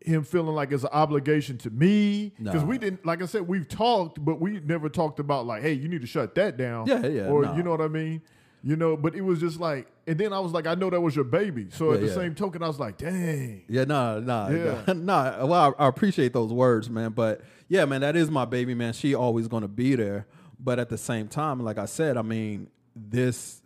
him 0.00 0.22
feeling 0.22 0.54
like 0.54 0.70
it's 0.72 0.84
an 0.84 0.90
obligation 0.92 1.56
to 1.58 1.70
me 1.70 2.32
because 2.38 2.62
Nah. 2.62 2.68
we 2.68 2.78
didn't. 2.78 3.04
Like 3.06 3.22
I 3.22 3.26
said, 3.26 3.48
we've 3.48 3.66
talked, 3.66 4.22
but 4.22 4.40
we 4.40 4.60
never 4.60 4.88
talked 4.90 5.20
about 5.20 5.46
like, 5.46 5.62
hey, 5.62 5.72
you 5.72 5.88
need 5.88 6.02
to 6.02 6.06
shut 6.06 6.34
that 6.34 6.56
down. 6.58 6.86
Yeah, 6.86 7.06
yeah, 7.06 7.26
Or 7.28 7.42
nah. 7.42 7.56
you 7.56 7.62
know 7.62 7.70
what 7.70 7.80
I 7.80 7.88
mean. 7.88 8.20
You 8.62 8.74
know, 8.74 8.96
but 8.96 9.14
it 9.14 9.20
was 9.20 9.38
just 9.38 9.60
like, 9.60 9.86
and 10.08 10.18
then 10.18 10.32
I 10.32 10.40
was 10.40 10.50
like, 10.52 10.66
I 10.66 10.74
know 10.74 10.90
that 10.90 11.00
was 11.00 11.14
your 11.14 11.24
baby. 11.24 11.68
So 11.70 11.92
at 11.92 12.00
the 12.00 12.08
yeah. 12.08 12.14
same 12.14 12.34
token, 12.34 12.64
I 12.64 12.66
was 12.66 12.80
like, 12.80 12.98
dang. 12.98 13.62
Yeah, 13.68 13.84
nah, 13.84 14.18
nah, 14.18 14.48
Yeah. 14.48 14.82
nah. 14.92 15.46
Well, 15.46 15.74
I, 15.78 15.84
I 15.84 15.88
appreciate 15.88 16.32
those 16.32 16.52
words, 16.52 16.90
man. 16.90 17.12
But 17.12 17.42
yeah, 17.68 17.84
man, 17.84 18.00
that 18.00 18.16
is 18.16 18.28
my 18.28 18.44
baby, 18.44 18.74
man. 18.74 18.92
She 18.92 19.14
always 19.14 19.46
gonna 19.46 19.68
be 19.68 19.94
there. 19.94 20.26
But 20.58 20.78
at 20.78 20.88
the 20.88 20.98
same 20.98 21.28
time, 21.28 21.60
like 21.60 21.78
I 21.78 21.84
said, 21.84 22.16
I 22.16 22.22
mean, 22.22 22.68
this 22.94 23.60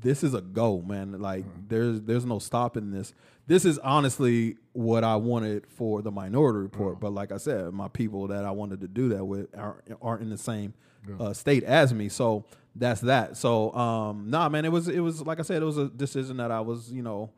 this 0.00 0.22
is 0.22 0.34
a 0.34 0.40
go, 0.40 0.80
man. 0.80 1.20
Like 1.20 1.44
there's 1.68 2.00
there's 2.02 2.24
no 2.24 2.38
stopping 2.38 2.90
this. 2.90 3.12
This 3.46 3.64
is 3.64 3.78
honestly 3.78 4.56
what 4.72 5.04
I 5.04 5.16
wanted 5.16 5.66
for 5.66 6.02
the 6.02 6.10
Minority 6.10 6.58
Report. 6.58 7.00
But 7.00 7.12
like 7.12 7.32
I 7.32 7.38
said, 7.38 7.72
my 7.72 7.88
people 7.88 8.28
that 8.28 8.44
I 8.44 8.50
wanted 8.50 8.80
to 8.82 8.88
do 8.88 9.08
that 9.10 9.24
with 9.24 9.48
aren't, 9.56 9.82
aren't 10.02 10.22
in 10.22 10.30
the 10.30 10.38
same 10.38 10.74
uh, 11.18 11.32
state 11.32 11.64
as 11.64 11.94
me. 11.94 12.08
So 12.08 12.44
that's 12.74 13.00
that. 13.02 13.36
So 13.36 13.72
um, 13.74 14.30
nah, 14.30 14.48
man, 14.48 14.64
it 14.64 14.72
was 14.72 14.88
it 14.88 15.00
was 15.00 15.22
like 15.22 15.38
I 15.38 15.42
said, 15.42 15.62
it 15.62 15.66
was 15.66 15.78
a 15.78 15.88
decision 15.88 16.36
that 16.38 16.50
I 16.50 16.60
was 16.60 16.92
you 16.92 17.02
know 17.02 17.30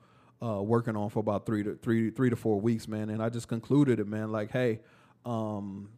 uh, 0.43 0.62
working 0.62 0.97
on 0.97 1.11
for 1.11 1.21
about 1.21 1.47
three 1.47 1.62
to 1.62 1.76
three 1.76 2.11
three 2.11 2.31
to 2.31 2.37
four 2.37 2.61
weeks, 2.61 2.88
man. 2.88 3.11
And 3.11 3.23
I 3.23 3.29
just 3.29 3.49
concluded 3.49 4.00
it, 4.00 4.07
man. 4.07 4.33
Like, 4.33 4.50
hey, 4.50 4.81
um, 5.25 5.90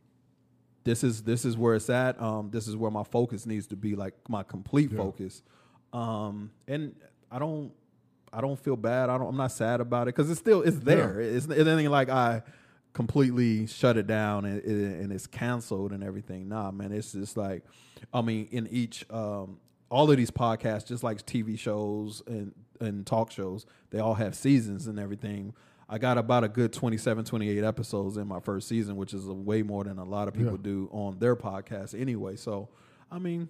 this 0.84 1.04
is 1.04 1.22
this 1.22 1.44
is 1.44 1.56
where 1.56 1.74
it's 1.74 1.90
at. 1.90 2.20
Um, 2.20 2.50
this 2.50 2.66
is 2.68 2.76
where 2.76 2.90
my 2.90 3.04
focus 3.04 3.46
needs 3.46 3.66
to 3.68 3.76
be, 3.76 3.94
like 3.94 4.14
my 4.28 4.42
complete 4.42 4.90
focus. 4.92 5.42
Um, 5.92 6.50
and 6.66 6.94
I 7.30 7.38
don't 7.38 7.72
I 8.32 8.40
don't 8.40 8.58
feel 8.58 8.76
bad. 8.76 9.10
I 9.10 9.18
don't. 9.18 9.28
I'm 9.28 9.36
not 9.36 9.52
sad 9.52 9.80
about 9.80 10.02
it 10.08 10.14
because 10.16 10.30
it's 10.30 10.40
still 10.40 10.62
it's 10.62 10.78
there. 10.78 11.20
It's, 11.20 11.46
it's 11.46 11.52
anything 11.52 11.90
like 11.90 12.08
I 12.08 12.42
completely 12.94 13.66
shut 13.66 13.96
it 13.96 14.06
down 14.06 14.44
and, 14.44 14.62
and 14.62 15.12
it's 15.12 15.26
canceled 15.26 15.92
and 15.92 16.02
everything. 16.02 16.48
Nah, 16.48 16.70
man. 16.70 16.92
It's 16.92 17.12
just 17.12 17.36
like 17.36 17.64
I 18.12 18.22
mean, 18.22 18.48
in 18.50 18.66
each 18.68 19.04
um, 19.10 19.58
all 19.90 20.10
of 20.10 20.16
these 20.16 20.30
podcasts, 20.30 20.86
just 20.86 21.02
like 21.02 21.24
TV 21.26 21.58
shows 21.58 22.22
and 22.26 22.54
and 22.80 23.06
talk 23.06 23.30
shows, 23.30 23.66
they 23.90 23.98
all 23.98 24.14
have 24.14 24.34
seasons 24.34 24.86
and 24.86 24.98
everything. 24.98 25.54
I 25.88 25.98
got 25.98 26.16
about 26.18 26.44
a 26.44 26.48
good 26.48 26.72
27, 26.72 27.24
28 27.24 27.64
episodes 27.64 28.16
in 28.16 28.26
my 28.26 28.40
first 28.40 28.68
season, 28.68 28.96
which 28.96 29.12
is 29.14 29.26
a 29.28 29.32
way 29.34 29.62
more 29.62 29.84
than 29.84 29.98
a 29.98 30.04
lot 30.04 30.28
of 30.28 30.34
people 30.34 30.52
Yeah. 30.52 30.58
do 30.62 30.88
on 30.92 31.18
their 31.18 31.36
podcast 31.36 31.98
anyway. 32.00 32.36
So, 32.36 32.68
I 33.10 33.18
mean, 33.18 33.48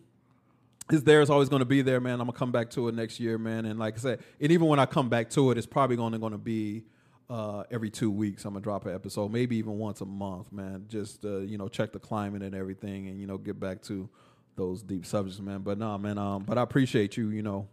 it's 0.90 1.04
there. 1.04 1.20
It's 1.20 1.30
always 1.30 1.48
going 1.48 1.60
to 1.60 1.66
be 1.66 1.82
there, 1.82 2.00
man. 2.00 2.14
I'm 2.20 2.26
gonna 2.26 2.32
come 2.38 2.50
back 2.50 2.70
to 2.70 2.88
it 2.88 2.94
next 2.94 3.20
year, 3.20 3.38
man. 3.38 3.64
And 3.66 3.78
like 3.78 3.94
I 3.94 3.98
said, 3.98 4.20
and 4.40 4.50
even 4.50 4.66
when 4.66 4.78
I 4.80 4.86
come 4.86 5.08
back 5.08 5.30
to 5.30 5.50
it, 5.52 5.58
it's 5.58 5.66
probably 5.66 5.96
only 5.98 6.18
going 6.18 6.32
to 6.32 6.38
be 6.38 6.84
uh, 7.30 7.62
every 7.70 7.88
two 7.88 8.10
weeks. 8.10 8.44
I'm 8.44 8.52
gonna 8.54 8.62
drop 8.62 8.84
an 8.86 8.94
episode, 8.94 9.30
maybe 9.30 9.56
even 9.56 9.78
once 9.78 10.00
a 10.00 10.04
month, 10.06 10.52
man. 10.52 10.86
Just 10.88 11.24
uh, 11.24 11.38
you 11.38 11.56
know, 11.56 11.68
check 11.68 11.92
the 11.92 12.00
climate 12.00 12.42
and 12.42 12.54
everything, 12.54 13.06
and 13.08 13.20
you 13.20 13.26
know, 13.28 13.38
get 13.38 13.58
back 13.60 13.80
to 13.82 14.08
those 14.56 14.82
deep 14.82 15.06
subjects, 15.06 15.40
man. 15.40 15.60
But 15.60 15.78
no, 15.78 15.96
man. 15.96 16.18
Um, 16.18 16.42
but 16.42 16.58
I 16.58 16.62
appreciate 16.62 17.16
you, 17.16 17.30
you 17.30 17.42
know, 17.42 17.68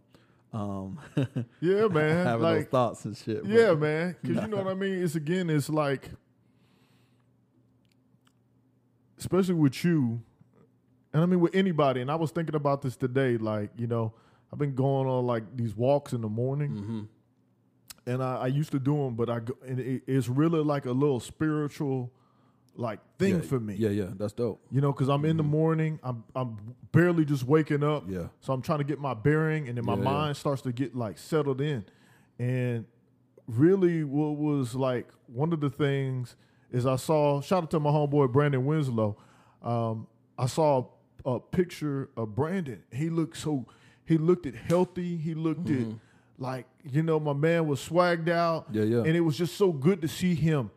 um, 0.52 0.98
Yeah, 1.60 1.86
man. 1.90 2.26
having 2.26 2.42
those 2.42 2.64
thoughts 2.66 3.04
and 3.04 3.16
shit. 3.16 3.42
but- 3.42 3.50
yeah, 3.50 3.72
man. 3.74 4.16
Because 4.22 4.42
you 4.42 4.48
know 4.48 4.56
what 4.58 4.66
I 4.68 4.74
mean? 4.74 5.02
It's 5.02 5.14
again, 5.14 5.48
it's 5.50 5.68
like, 5.70 6.10
especially 9.18 9.54
with 9.54 9.84
you, 9.84 10.20
and 11.12 11.22
I 11.22 11.26
mean 11.26 11.40
with 11.40 11.54
anybody. 11.54 12.00
And 12.00 12.10
I 12.10 12.14
was 12.16 12.30
thinking 12.30 12.54
about 12.54 12.82
this 12.82 12.96
today. 12.96 13.36
Like, 13.36 13.70
you 13.76 13.86
know, 13.86 14.12
I've 14.52 14.58
been 14.58 14.74
going 14.74 15.06
on 15.08 15.26
like 15.26 15.44
these 15.56 15.76
walks 15.76 16.12
in 16.12 16.20
the 16.20 16.28
morning, 16.28 17.08
Mhm. 18.06 18.12
and 18.12 18.22
I, 18.22 18.36
I 18.36 18.46
used 18.48 18.72
to 18.72 18.78
do 18.78 18.96
them, 18.96 19.14
but 19.14 19.28
I 19.30 19.40
go, 19.40 19.54
and 19.66 19.78
it, 19.78 20.02
it's 20.06 20.28
really 20.28 20.62
like 20.62 20.86
a 20.86 20.92
little 20.92 21.20
spiritual, 21.20 22.12
like 22.76 23.00
thing 23.18 23.36
Yeah, 23.36 23.40
for 23.42 23.60
me. 23.60 23.74
Yeah, 23.74 23.90
yeah, 23.90 24.06
that's 24.16 24.32
dope. 24.32 24.60
You 24.70 24.80
know, 24.80 24.92
because 24.92 25.08
I'm 25.08 25.24
in 25.24 25.36
the 25.36 25.42
morning, 25.42 25.98
I'm 26.02 26.24
I'm 26.34 26.56
barely 26.92 27.24
just 27.24 27.44
waking 27.44 27.82
up. 27.82 28.04
Yeah. 28.08 28.28
So 28.40 28.52
I'm 28.52 28.62
trying 28.62 28.78
to 28.78 28.84
get 28.84 28.98
my 28.98 29.14
bearing, 29.14 29.68
and 29.68 29.76
then 29.76 29.84
my 29.84 29.94
Yeah, 29.94 29.98
yeah. 29.98 30.04
mind 30.04 30.36
starts 30.36 30.62
to 30.62 30.72
get 30.72 30.94
like 30.94 31.18
settled 31.18 31.60
in. 31.60 31.84
And 32.38 32.86
really, 33.46 34.04
what 34.04 34.36
was 34.36 34.74
like 34.74 35.08
one 35.26 35.52
of 35.52 35.60
the 35.60 35.70
things 35.70 36.36
is 36.70 36.86
I 36.86 36.96
saw. 36.96 37.40
Shout 37.40 37.64
out 37.64 37.70
to 37.72 37.80
my 37.80 37.90
homeboy 37.90 38.32
Brandon 38.32 38.64
Winslow. 38.64 39.16
Um, 39.62 40.06
I 40.38 40.46
saw 40.46 40.86
a, 41.24 41.30
a 41.32 41.40
picture 41.40 42.08
of 42.16 42.34
Brandon. 42.34 42.82
He 42.92 43.10
looked 43.10 43.36
so. 43.36 43.66
He 44.06 44.16
looked 44.18 44.46
it 44.46 44.54
healthy. 44.54 45.16
He 45.16 45.34
looked 45.34 45.68
it 45.68 45.86
like 46.38 46.66
you 46.90 47.02
know 47.02 47.20
my 47.20 47.34
man 47.34 47.66
was 47.66 47.80
swagged 47.86 48.28
out. 48.28 48.72
Mm-hmm. 48.72 48.78
Yeah, 48.78 48.84
yeah. 48.84 49.02
And 49.04 49.14
it 49.16 49.20
was 49.20 49.36
just 49.36 49.56
so 49.56 49.72
good 49.72 50.00
to 50.02 50.08
see 50.08 50.34
him 50.34 50.70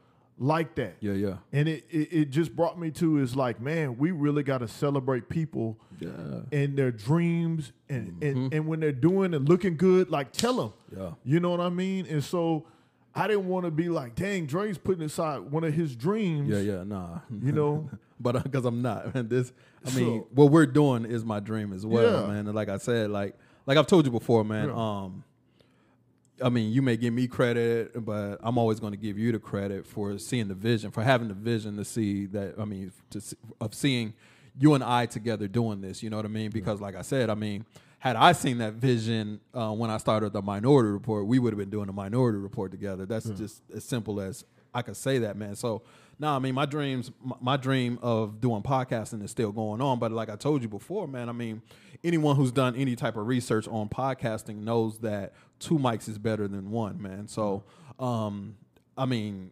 like 0.43 0.75
that. 0.75 0.95
Yeah, 1.00 1.13
yeah, 1.13 1.38
And 1.51 1.67
it, 1.69 1.85
it, 1.89 2.09
it 2.12 2.29
just 2.29 2.55
brought 2.55 2.77
me 2.79 2.91
to 2.91 3.19
is 3.19 3.35
like, 3.35 3.62
man, 3.62 3.97
we 3.97 4.12
really 4.12 4.43
got 4.43 4.57
to 4.59 4.67
celebrate 4.67 5.29
people 5.29 5.79
yeah, 6.00 6.09
and 6.51 6.77
their 6.77 6.91
dreams 6.91 7.71
and, 7.89 8.21
and, 8.21 8.53
and 8.53 8.67
when 8.67 8.79
they're 8.81 8.91
doing 8.91 9.33
and 9.33 9.47
looking 9.47 9.77
good, 9.77 10.09
like 10.09 10.31
tell 10.33 10.53
them. 10.55 10.73
yeah. 10.95 11.12
You 11.23 11.39
know 11.39 11.51
what 11.51 11.62
I 11.62 11.69
mean? 11.69 12.05
And 12.07 12.23
so 12.23 12.65
I 13.15 13.27
didn't 13.27 13.47
want 13.47 13.65
to 13.65 13.71
be 13.71 13.88
like, 13.89 14.15
dang, 14.15 14.45
Dre's 14.45 14.77
putting 14.77 15.03
aside 15.03 15.39
one 15.39 15.63
of 15.63 15.73
his 15.73 15.95
dreams. 15.95 16.50
Yeah, 16.50 16.59
yeah, 16.59 16.83
nah. 16.83 17.19
You 17.41 17.51
know? 17.53 17.89
but 18.19 18.43
because 18.43 18.65
I'm 18.65 18.81
not, 18.81 19.13
man. 19.15 19.29
This, 19.29 19.53
I 19.85 19.95
mean, 19.95 20.21
So- 20.23 20.27
what 20.33 20.51
we're 20.51 20.65
doing 20.65 21.05
is 21.05 21.23
my 21.23 21.39
dream 21.39 21.71
as 21.73 21.85
well, 21.85 22.21
Yeah. 22.21 22.27
man. 22.27 22.47
And 22.47 22.53
like 22.55 22.69
I 22.69 22.77
said, 22.77 23.09
like 23.12 23.35
like 23.65 23.77
I've 23.77 23.88
told 23.88 24.05
you 24.05 24.12
before, 24.12 24.43
man. 24.43 24.67
Yeah. 24.67 24.75
Um, 24.75 25.23
I 26.41 26.49
mean, 26.49 26.71
you 26.71 26.81
may 26.81 26.97
give 26.97 27.13
me 27.13 27.27
credit, 27.27 28.05
but 28.05 28.37
I'm 28.41 28.57
always 28.57 28.79
going 28.79 28.91
to 28.91 28.97
give 28.97 29.17
you 29.17 29.31
the 29.31 29.39
credit 29.39 29.85
for 29.85 30.17
seeing 30.17 30.47
the 30.47 30.55
vision, 30.55 30.91
for 30.91 31.03
having 31.03 31.27
the 31.27 31.33
vision 31.33 31.77
to 31.77 31.85
see 31.85 32.25
that. 32.27 32.55
I 32.59 32.65
mean, 32.65 32.91
to 33.11 33.21
see, 33.21 33.35
of 33.61 33.73
seeing 33.73 34.13
you 34.57 34.73
and 34.73 34.83
I 34.83 35.05
together 35.05 35.47
doing 35.47 35.81
this. 35.81 36.01
You 36.01 36.09
know 36.09 36.17
what 36.17 36.25
I 36.25 36.29
mean? 36.29 36.51
Because, 36.51 36.81
like 36.81 36.95
I 36.95 37.01
said, 37.01 37.29
I 37.29 37.35
mean, 37.35 37.65
had 37.99 38.15
I 38.15 38.33
seen 38.33 38.57
that 38.57 38.73
vision 38.73 39.39
uh, 39.53 39.71
when 39.71 39.89
I 39.89 39.97
started 39.97 40.33
the 40.33 40.41
Minority 40.41 40.89
Report, 40.89 41.25
we 41.25 41.39
would 41.39 41.53
have 41.53 41.57
been 41.57 41.69
doing 41.69 41.87
the 41.87 41.93
Minority 41.93 42.37
Report 42.37 42.71
together. 42.71 43.05
That's 43.05 43.29
just 43.29 43.61
as 43.73 43.83
simple 43.83 44.19
as 44.19 44.43
I 44.73 44.81
could 44.81 44.97
say 44.97 45.19
that, 45.19 45.37
man. 45.37 45.55
So, 45.55 45.83
no, 46.19 46.29
I 46.29 46.39
mean, 46.39 46.55
my 46.55 46.65
dreams, 46.65 47.11
my 47.41 47.57
dream 47.57 47.99
of 48.01 48.41
doing 48.41 48.61
podcasting 48.61 49.23
is 49.23 49.31
still 49.31 49.51
going 49.51 49.81
on. 49.81 49.99
But 49.99 50.11
like 50.11 50.29
I 50.29 50.35
told 50.35 50.61
you 50.61 50.67
before, 50.67 51.07
man, 51.07 51.29
I 51.29 51.31
mean, 51.31 51.61
anyone 52.03 52.35
who's 52.35 52.51
done 52.51 52.75
any 52.75 52.95
type 52.95 53.15
of 53.17 53.27
research 53.27 53.67
on 53.67 53.89
podcasting 53.89 54.57
knows 54.57 54.99
that 54.99 55.33
two 55.63 55.77
mics 55.77 56.08
is 56.10 56.17
better 56.17 56.48
than 56.48 56.72
one, 56.72 57.01
man. 57.01 57.27
So, 57.27 57.63
um, 58.00 58.55
I 58.98 59.05
mean, 59.05 59.51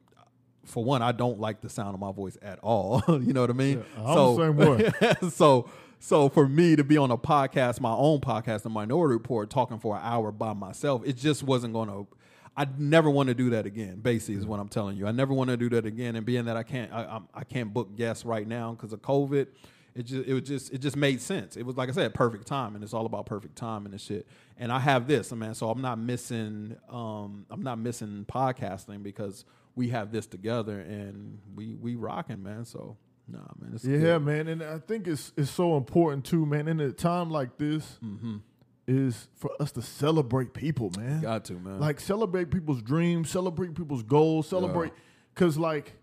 for 0.65 0.84
one, 0.84 1.01
I 1.01 1.12
don't 1.12 1.39
like 1.39 1.62
the 1.62 1.70
sound 1.70 1.94
of 1.94 2.00
my 2.00 2.12
voice 2.12 2.38
at 2.41 2.60
all. 2.60 3.03
you 3.08 3.34
know 3.34 3.41
what 3.41 3.50
I 3.50 3.53
mean? 3.53 3.84
Yeah, 3.98 4.03
I'm 4.06 4.36
the 4.36 4.36
same 4.38 5.22
way. 5.22 5.30
so, 5.32 5.70
so 6.00 6.30
for 6.30 6.48
me 6.48 6.75
to 6.75 6.84
be 6.84 6.98
on 6.98 7.12
a 7.12 7.18
podcast, 7.18 7.80
my 7.82 7.94
own 7.94 8.20
podcast, 8.22 8.62
the 8.63 8.70
Minority 8.70 9.13
Report, 9.13 9.50
talking 9.50 9.80
for 9.80 9.96
an 9.96 10.01
hour 10.03 10.32
by 10.32 10.53
myself, 10.53 11.01
it 11.06 11.18
just 11.18 11.44
wasn't 11.44 11.74
going 11.74 11.89
to. 11.89 12.08
I 12.56 12.68
never 12.77 13.10
want 13.10 13.30
to 13.30 13.34
do 13.34 13.50
that 13.51 13.65
again. 13.65 14.01
Basically, 14.01 14.36
is 14.36 14.46
what 14.46 14.60
I'm 14.60 14.68
telling 14.68 14.98
you. 14.98 15.08
I 15.08 15.12
never 15.12 15.34
want 15.34 15.50
to 15.51 15.58
do 15.58 15.70
that 15.70 15.86
again. 15.86 16.15
And 16.18 16.25
being 16.25 16.46
that 16.46 16.58
I 16.58 16.63
can't, 16.63 16.91
I, 16.91 17.03
I'm- 17.03 17.27
I 17.34 17.44
can't 17.46 17.74
book 17.74 17.96
guests 17.96 18.25
right 18.25 18.46
now 18.48 18.74
because 18.74 18.91
of 18.94 19.01
COVID. 19.01 19.48
It 19.93 20.03
just, 20.03 20.27
it 20.27 20.33
was 20.33 20.43
just, 20.43 20.71
it 20.74 20.77
just 20.79 20.95
made 20.95 21.19
sense. 21.21 21.57
It 21.57 21.65
was 21.65 21.75
like 21.75 21.89
I 21.89 21.91
said, 21.91 22.13
perfect 22.13 22.48
time, 22.48 22.75
and 22.75 22.83
it's 22.83 22.93
all 22.93 23.05
about 23.05 23.25
perfect 23.25 23.57
time 23.57 23.86
and 23.86 24.00
shit. 24.00 24.25
And 24.57 24.71
I 24.71 24.79
have 24.79 25.05
this, 25.07 25.31
man. 25.33 25.53
So 25.53 25.69
I'm 25.69 25.81
not 25.81 26.00
missing, 26.00 26.77
um, 26.89 27.45
I'm 27.50 27.62
not 27.63 27.77
missing 27.77 28.25
podcasting 28.31 29.03
because 29.03 29.43
we 29.75 29.89
have 29.89 30.12
this 30.12 30.27
together 30.27 30.79
and 30.79 31.39
we 31.55 31.75
we 31.75 31.95
rocking, 31.95 32.41
man. 32.43 32.63
So 32.65 32.98
nah, 33.27 33.39
man. 33.60 33.71
It's 33.74 33.83
Yeah, 33.86 33.98
good. 34.00 34.19
man. 34.24 34.48
And 34.48 34.63
I 34.63 34.79
think 34.79 35.07
it's 35.07 35.33
it's 35.36 35.51
so 35.51 35.75
important 35.77 36.25
too, 36.25 36.45
man. 36.45 36.67
In 36.67 36.79
a 36.79 36.91
time 36.91 37.29
like 37.29 37.57
this, 37.57 38.00
is 38.88 39.27
for 39.36 39.51
us 39.60 39.71
to 39.74 39.81
celebrate 39.81 40.53
people, 40.53 40.91
man. 40.98 41.21
got 41.21 41.45
to 41.45 41.53
man. 41.53 41.79
Like 41.79 42.00
celebrate 42.00 42.50
people's 42.51 42.81
dreams, 42.81 43.29
celebrate 43.29 43.75
people's 43.75 44.03
goals, 44.03 44.48
celebrate 44.48 44.91
because 45.33 45.57
like 45.57 45.93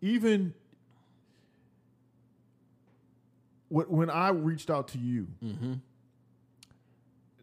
even 0.00 0.54
when 3.72 3.86
when 3.88 4.10
I 4.10 4.28
reached 4.30 4.70
out 4.70 4.88
to 4.88 4.98
you, 4.98 5.26
Mm-hmm. 5.44 5.72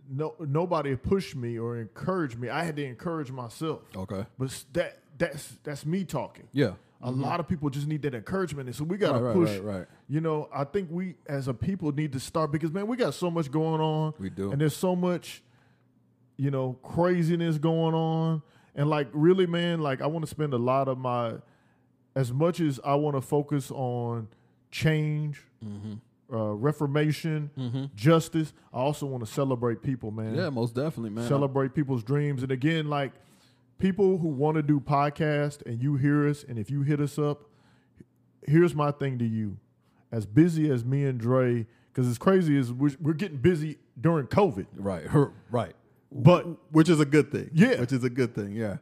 no 0.10 0.36
nobody 0.40 0.96
pushed 0.96 1.36
me 1.36 1.58
or 1.60 1.78
encouraged 1.78 2.40
me. 2.40 2.50
I 2.50 2.64
had 2.64 2.76
to 2.78 2.84
encourage 2.86 3.32
myself. 3.32 3.82
okay, 3.96 4.26
But 4.38 4.64
that 4.74 5.00
that's 5.18 5.58
that's 5.64 5.86
me 5.86 6.04
talking. 6.06 6.48
yeah, 6.54 6.74
A 7.02 7.12
lot 7.12 7.40
of 7.40 7.48
people 7.48 7.70
just 7.70 7.88
need 7.88 8.02
that 8.04 8.16
encouragement, 8.16 8.68
and 8.70 8.76
so 8.76 8.84
we 8.86 8.98
got 8.98 9.14
to 9.14 9.20
Right, 9.20 9.36
right, 9.36 9.36
push. 9.36 9.50
right, 9.60 9.78
right. 9.80 9.88
You 10.08 10.22
know, 10.22 10.50
I 10.54 10.64
think 10.64 10.90
we 10.92 11.16
as 11.28 11.48
a 11.48 11.54
people 11.54 11.92
need 11.92 12.14
to 12.14 12.20
start 12.20 12.52
because 12.52 12.72
man, 12.72 12.88
we 12.88 12.98
got 12.98 13.14
so 13.14 13.30
much 13.30 13.52
going 13.52 13.82
on. 13.82 14.14
We 14.20 14.30
do. 14.30 14.52
and 14.52 14.60
there's 14.62 14.76
so 14.76 14.96
much, 14.96 15.44
you 16.38 16.52
know, 16.52 16.74
craziness 16.84 17.58
going 17.58 17.94
on, 17.96 18.42
and 18.76 18.90
like 18.90 19.10
really, 19.14 19.46
man, 19.46 19.82
like 19.82 20.02
I 20.02 20.08
want 20.08 20.24
to 20.26 20.30
spend 20.30 20.54
a 20.54 20.58
lot 20.58 20.88
of 20.88 20.98
my, 20.98 21.34
as 22.16 22.32
much 22.32 22.60
as 22.62 22.80
I 22.84 22.96
want 22.96 23.16
to 23.18 23.22
focus 23.22 23.70
on 23.72 24.28
change, 24.72 25.44
Mm-hmm. 25.66 25.96
Uh, 26.32 26.38
reformation, 26.54 27.90
justice. 27.96 28.54
I 28.74 28.78
also 28.80 29.06
want 29.06 29.26
to 29.26 29.32
celebrate 29.32 29.82
people, 29.82 30.12
man 30.12 30.36
yeah, 30.36 30.50
most 30.50 30.76
definitely, 30.76 31.10
man. 31.12 31.28
celebrate 31.28 31.74
people's 31.74 32.04
dreams. 32.04 32.44
And 32.44 32.52
again, 32.52 32.88
like 32.90 33.14
people 33.80 34.18
who 34.18 34.28
want 34.28 34.56
to 34.58 34.62
do 34.64 34.80
podcast 34.80 35.66
and 35.66 35.82
you 35.82 35.96
hear 35.96 36.28
us, 36.28 36.44
and 36.48 36.60
if 36.60 36.70
you 36.70 36.82
hit 36.84 37.00
us 37.00 37.18
up, 37.18 37.46
here's 38.46 38.76
my 38.76 38.92
thing 38.92 39.18
to 39.20 39.26
you. 39.26 39.58
As 40.12 40.26
busy 40.26 40.70
as 40.72 40.84
me 40.84 41.06
and 41.06 41.20
Dre 41.20 41.68
because 41.92 42.08
it's 42.10 42.18
crazy 42.18 42.58
is 42.58 42.72
we're, 42.72 42.96
we're 43.02 43.14
getting 43.14 43.38
busy 43.38 43.78
during 44.00 44.28
COVID, 44.28 44.68
Right. 44.76 45.06
Right. 45.52 45.74
but 46.12 46.46
Which 46.72 46.90
is 46.90 47.00
a 47.00 47.06
good 47.06 47.32
thing. 47.32 47.50
Yeah. 47.54 47.80
Which 47.80 47.92
is 47.92 48.04
a 48.04 48.10
good 48.10 48.34
thing. 48.36 48.54
Yeah. 48.54 48.78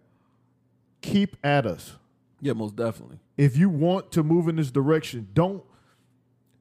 keep 1.02 1.36
at 1.44 1.66
us. 1.66 1.96
Yeah, 2.42 2.54
most 2.54 2.76
definitely. 2.76 3.20
If 3.36 3.58
you 3.58 3.70
want 3.70 4.12
to 4.12 4.24
move 4.24 4.48
in 4.48 4.58
this 4.58 4.70
direction, 4.72 5.28
don't 5.34 5.64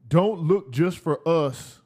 don't 0.09 0.41
look 0.41 0.71
just 0.71 0.99
for 0.99 1.27
us 1.27 1.81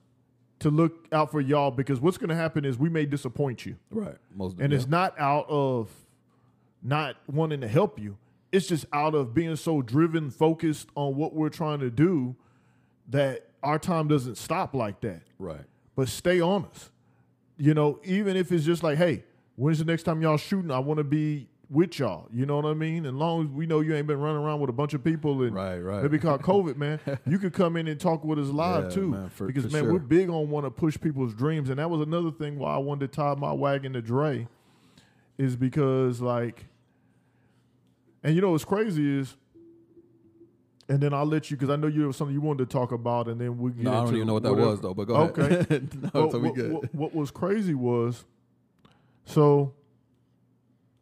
to 0.60 0.70
look 0.70 1.06
out 1.10 1.30
for 1.30 1.40
y'all 1.40 1.70
because 1.70 2.00
what's 2.00 2.18
going 2.18 2.28
to 2.28 2.36
happen 2.36 2.64
is 2.64 2.78
we 2.78 2.88
may 2.88 3.06
disappoint 3.06 3.64
you. 3.64 3.76
Right. 3.90 4.16
Most 4.34 4.58
And 4.58 4.72
yeah. 4.72 4.78
it's 4.78 4.86
not 4.86 5.18
out 5.18 5.46
of 5.48 5.90
not 6.82 7.16
wanting 7.26 7.60
to 7.62 7.68
help 7.68 7.98
you. 7.98 8.18
It's 8.52 8.66
just 8.66 8.84
out 8.92 9.14
of 9.14 9.32
being 9.32 9.56
so 9.56 9.80
driven, 9.80 10.30
focused 10.30 10.88
on 10.96 11.16
what 11.16 11.34
we're 11.34 11.50
trying 11.50 11.80
to 11.80 11.90
do 11.90 12.36
that 13.08 13.46
our 13.62 13.78
time 13.78 14.08
doesn't 14.08 14.36
stop 14.36 14.74
like 14.74 15.00
that. 15.00 15.22
right. 15.38 15.64
But 15.96 16.08
stay 16.08 16.40
on 16.40 16.64
us. 16.66 16.90
You 17.58 17.74
know, 17.74 18.00
even 18.04 18.36
if 18.36 18.52
it's 18.52 18.64
just 18.64 18.82
like, 18.82 18.96
hey, 18.96 19.24
when's 19.56 19.78
the 19.78 19.84
next 19.84 20.04
time 20.04 20.22
y'all 20.22 20.38
shooting? 20.38 20.70
I 20.70 20.78
want 20.78 20.98
to 20.98 21.04
be 21.04 21.48
with 21.70 21.98
y'all. 22.00 22.26
You 22.32 22.46
know 22.46 22.56
what 22.56 22.64
I 22.66 22.74
mean? 22.74 23.06
And 23.06 23.16
long 23.18 23.44
as 23.44 23.50
we 23.50 23.64
know 23.64 23.78
you 23.80 23.94
ain't 23.94 24.06
been 24.08 24.18
running 24.20 24.42
around 24.42 24.60
with 24.60 24.70
a 24.70 24.72
bunch 24.72 24.92
of 24.92 25.04
people 25.04 25.42
and 25.42 25.54
Right, 25.54 25.78
right. 25.78 26.02
maybe 26.02 26.18
called 26.18 26.42
COVID, 26.42 26.76
man, 26.76 26.98
you 27.26 27.38
could 27.38 27.52
come 27.52 27.76
in 27.76 27.86
and 27.86 27.98
talk 28.00 28.24
with 28.24 28.38
us 28.40 28.48
live 28.48 28.84
Yeah, 28.84 28.90
too. 28.90 29.08
man, 29.10 29.28
for- 29.30 29.46
because 29.46 29.66
for 29.66 29.72
man, 29.72 29.84
sure. 29.84 29.92
we're 29.92 29.98
big 30.00 30.28
on 30.28 30.50
want 30.50 30.66
to 30.66 30.70
push 30.70 30.98
people's 31.00 31.32
dreams, 31.32 31.70
and 31.70 31.78
that 31.78 31.88
was 31.88 32.00
another 32.00 32.30
thing 32.32 32.58
why 32.58 32.74
I 32.74 32.78
wanted 32.78 33.12
to 33.12 33.16
tie 33.16 33.34
my 33.36 33.52
wagon 33.52 33.92
to 33.92 34.02
Dre, 34.02 34.48
is 35.38 35.54
because 35.56 36.20
like, 36.20 36.66
and 38.22 38.34
you 38.34 38.40
know 38.40 38.50
what's 38.50 38.64
crazy 38.64 39.18
is. 39.20 39.36
And 40.88 41.00
then 41.00 41.14
I'll 41.14 41.24
let 41.24 41.52
you 41.52 41.56
because 41.56 41.70
I 41.70 41.76
know 41.76 41.86
you 41.86 42.02
have 42.06 42.16
something 42.16 42.34
you 42.34 42.40
wanted 42.40 42.68
to 42.68 42.72
talk 42.76 42.90
about, 42.90 43.28
and 43.28 43.40
then 43.40 43.56
we. 43.58 43.70
Get 43.70 43.84
No, 43.84 43.92
I 43.92 44.04
don't 44.04 44.14
even 44.16 44.26
know 44.26 44.32
what 44.34 44.42
that 44.42 44.50
whatever. 44.50 44.70
was 44.70 44.80
though. 44.80 44.92
But 44.92 45.04
go 45.04 45.14
Okay. 45.18 45.42
ahead. 45.60 46.02
no, 46.02 46.10
Well, 46.12 46.30
so 46.32 46.38
we 46.40 46.50
good. 46.52 46.72
What, 46.72 46.92
what 46.94 47.14
was 47.14 47.30
crazy 47.30 47.74
was, 47.74 48.24
so, 49.24 49.72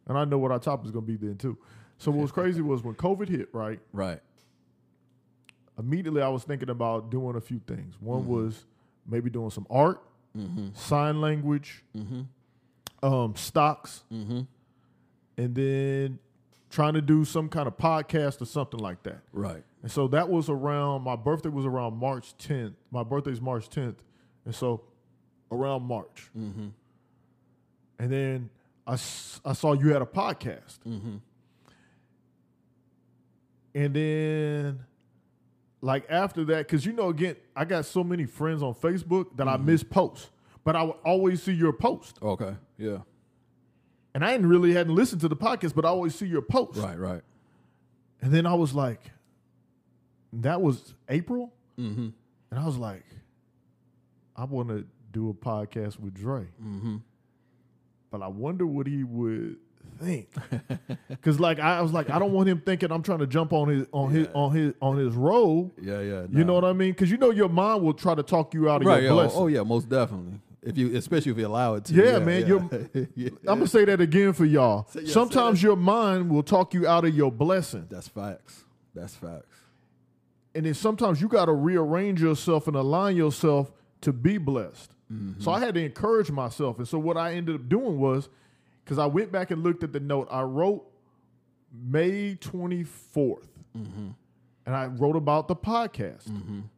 and 0.09 0.17
I 0.17 0.25
know 0.25 0.37
what 0.37 0.51
our 0.51 0.59
topic 0.59 0.87
is 0.87 0.91
going 0.91 1.05
to 1.05 1.11
be 1.11 1.25
then 1.27 1.37
too. 1.37 1.57
So 1.97 2.11
what 2.11 2.21
was 2.23 2.31
crazy 2.33 2.61
was 2.61 2.83
when 2.83 2.95
COVID 2.95 3.29
hit, 3.29 3.47
right? 3.53 3.79
right. 3.93 4.19
Immediately, 5.77 6.21
I 6.21 6.27
was 6.27 6.43
thinking 6.43 6.69
about 6.69 7.09
doing 7.09 7.35
a 7.37 7.41
few 7.41 7.59
things. 7.65 7.95
One 8.01 8.21
Mm-hmm. 8.23 8.31
was 8.31 8.65
maybe 9.07 9.29
doing 9.29 9.49
some 9.49 9.65
art, 9.69 10.01
sign 10.73 11.21
language, 11.21 11.83
um, 13.01 13.35
stocks, 13.35 14.03
Mm-hmm. 14.11 14.41
and 15.37 15.55
then 15.55 16.19
trying 16.69 16.93
to 16.93 17.01
do 17.01 17.23
some 17.25 17.47
kind 17.49 17.67
of 17.67 17.77
podcast 17.77 18.41
or 18.41 18.45
something 18.45 18.79
like 18.79 19.01
that. 19.03 19.21
Right. 19.33 19.63
And 19.81 19.91
so 19.91 20.07
that 20.09 20.29
was 20.29 20.49
around 20.49 21.03
my 21.03 21.15
birthday 21.15 21.49
was 21.49 21.65
around 21.65 21.97
March 21.97 22.37
10th. 22.37 22.73
My 22.91 23.03
birthday's 23.03 23.39
March 23.41 23.69
10th. 23.69 23.95
And 24.45 24.53
so 24.53 24.83
around 25.51 25.83
March. 25.83 26.29
Mm-hmm. 26.37 26.67
And 27.99 28.11
then 28.11 28.49
I, 28.89 28.93
I 28.93 29.53
saw 29.53 29.73
you 29.73 29.93
had 29.93 30.01
a 30.01 30.05
podcast. 30.05 30.79
Mm-hmm. 30.87 31.17
And 33.75 33.93
then 33.93 34.79
like 35.81 36.05
after 36.09 36.43
that, 36.45 36.67
because 36.67 36.85
you 36.85 36.93
know, 36.93 37.09
again, 37.09 37.35
I 37.55 37.65
got 37.65 37.85
so 37.85 38.03
many 38.03 38.25
friends 38.25 38.63
on 38.63 38.73
Facebook 38.73 39.37
that 39.37 39.47
I 39.47 39.57
miss 39.57 39.83
posts. 39.83 40.29
But 40.63 40.75
I 40.75 40.83
would 40.83 40.97
always 41.05 41.41
see 41.41 41.53
your 41.53 41.71
post. 41.71 42.17
Okay. 42.21 42.55
Yeah. 42.77 42.97
And 44.13 44.25
I 44.25 44.31
hadn't 44.31 44.49
really 44.49 44.73
hadn't 44.73 44.93
listened 44.93 45.21
to 45.21 45.27
the 45.27 45.35
podcast, 45.35 45.73
but 45.73 45.85
I 45.85 45.89
always 45.89 46.15
see 46.15 46.25
your 46.25 46.41
post. 46.41 46.79
Right. 46.79 46.97
Right. 46.97 47.21
And 48.21 48.33
then 48.33 48.45
I 48.45 48.55
was 48.55 48.73
like, 48.73 49.01
that 50.33 50.61
was 50.61 50.93
April? 51.07 51.53
Mm-hmm. 51.79 52.09
And 52.51 52.59
I 52.59 52.65
was 52.65 52.77
like, 52.77 53.05
I 54.35 54.43
want 54.45 54.69
to 54.69 54.85
do 55.11 55.29
a 55.29 55.33
podcast 55.33 55.99
with 55.99 56.13
Dre. 56.13 56.47
Mm-hmm. 56.61 56.97
But 58.11 58.21
I 58.21 58.27
wonder 58.27 58.65
what 58.65 58.87
he 58.87 59.03
would 59.03 59.57
think. 59.99 60.29
Cause 61.21 61.39
like 61.39 61.59
I 61.59 61.81
was 61.81 61.91
like, 61.93 62.09
I 62.09 62.17
don't 62.19 62.31
want 62.31 62.49
him 62.49 62.61
thinking 62.65 62.91
I'm 62.91 63.03
trying 63.03 63.19
to 63.19 63.27
jump 63.27 63.53
on 63.53 63.67
his 63.69 63.87
on 63.91 64.11
his 64.11 64.27
on 64.33 64.51
his 64.55 64.73
on 64.81 64.97
his 64.97 65.13
road. 65.15 65.71
Yeah. 65.81 65.99
Yeah. 66.01 66.25
You 66.31 66.43
know 66.43 66.53
what 66.53 66.65
I 66.65 66.73
mean? 66.73 66.93
Cause 66.93 67.09
you 67.11 67.17
know 67.17 67.31
your 67.31 67.49
mind 67.49 67.83
will 67.83 67.93
try 67.93 68.15
to 68.15 68.23
talk 68.23 68.53
you 68.53 68.69
out 68.69 68.81
of 68.81 68.87
Right. 68.87 69.03
your 69.03 69.03
Yeah. 69.03 69.09
Oh, 69.09 69.13
oh, 69.13 69.21
blessing. 69.23 69.41
Oh 69.41 69.47
yeah. 69.47 69.63
Most 69.63 69.89
definitely. 69.89 70.39
If 70.61 70.77
you, 70.77 70.95
especially 70.97 71.31
if 71.31 71.37
you 71.37 71.47
allow 71.47 71.75
it 71.75 71.85
to. 71.85 71.93
Yeah, 71.93 72.19
man, 72.19 72.45
you're- 72.45 72.89
yeah. 73.15 73.29
I'm 73.47 73.59
gonna 73.59 73.67
say 73.67 73.85
that 73.85 74.01
again 74.01 74.33
for 74.33 74.43
y'all. 74.45 74.87
Say- 74.89 75.03
yeah, 75.03 75.13
Sometimes 75.13 75.63
your 75.63 75.77
mind 75.77 76.29
will 76.29 76.43
talk 76.43 76.73
you 76.73 76.85
out 76.87 77.05
of 77.05 77.15
your 77.15 77.31
blessing. 77.31 77.87
That's 77.89 78.07
facts. 78.09 78.65
That's 78.93 79.15
facts. 79.15 79.45
and 80.53 80.65
then 80.65 80.73
sometimes 80.73 81.21
you 81.21 81.27
got 81.29 81.45
to 81.45 81.53
rearrange 81.53 82.21
yourself 82.21 82.67
and 82.67 82.75
align 82.75 83.15
yourself 83.15 83.71
to 84.01 84.11
be 84.11 84.37
blessed. 84.37 84.91
Mm-hmm. 85.11 85.41
So 85.41 85.51
I 85.51 85.59
had 85.59 85.73
to 85.75 85.83
encourage 85.83 86.29
myself, 86.31 86.77
and 86.77 86.87
so 86.87 86.99
what 86.99 87.17
I 87.17 87.33
ended 87.33 87.55
up 87.55 87.67
doing 87.69 87.99
was, 87.99 88.29
because 88.83 88.99
I 88.99 89.05
went 89.07 89.31
back 89.31 89.49
and 89.51 89.63
looked 89.63 89.83
at 89.83 89.91
the 89.93 89.99
note, 89.99 90.27
I 90.31 90.41
wrote 90.43 90.85
May 91.73 92.35
24th. 92.35 93.45
Mm-hmm. 93.77 94.07
and 94.65 94.75
I 94.75 94.87
wrote 94.87 95.15
about 95.15 95.47
the 95.47 95.55
podcast 95.55 96.31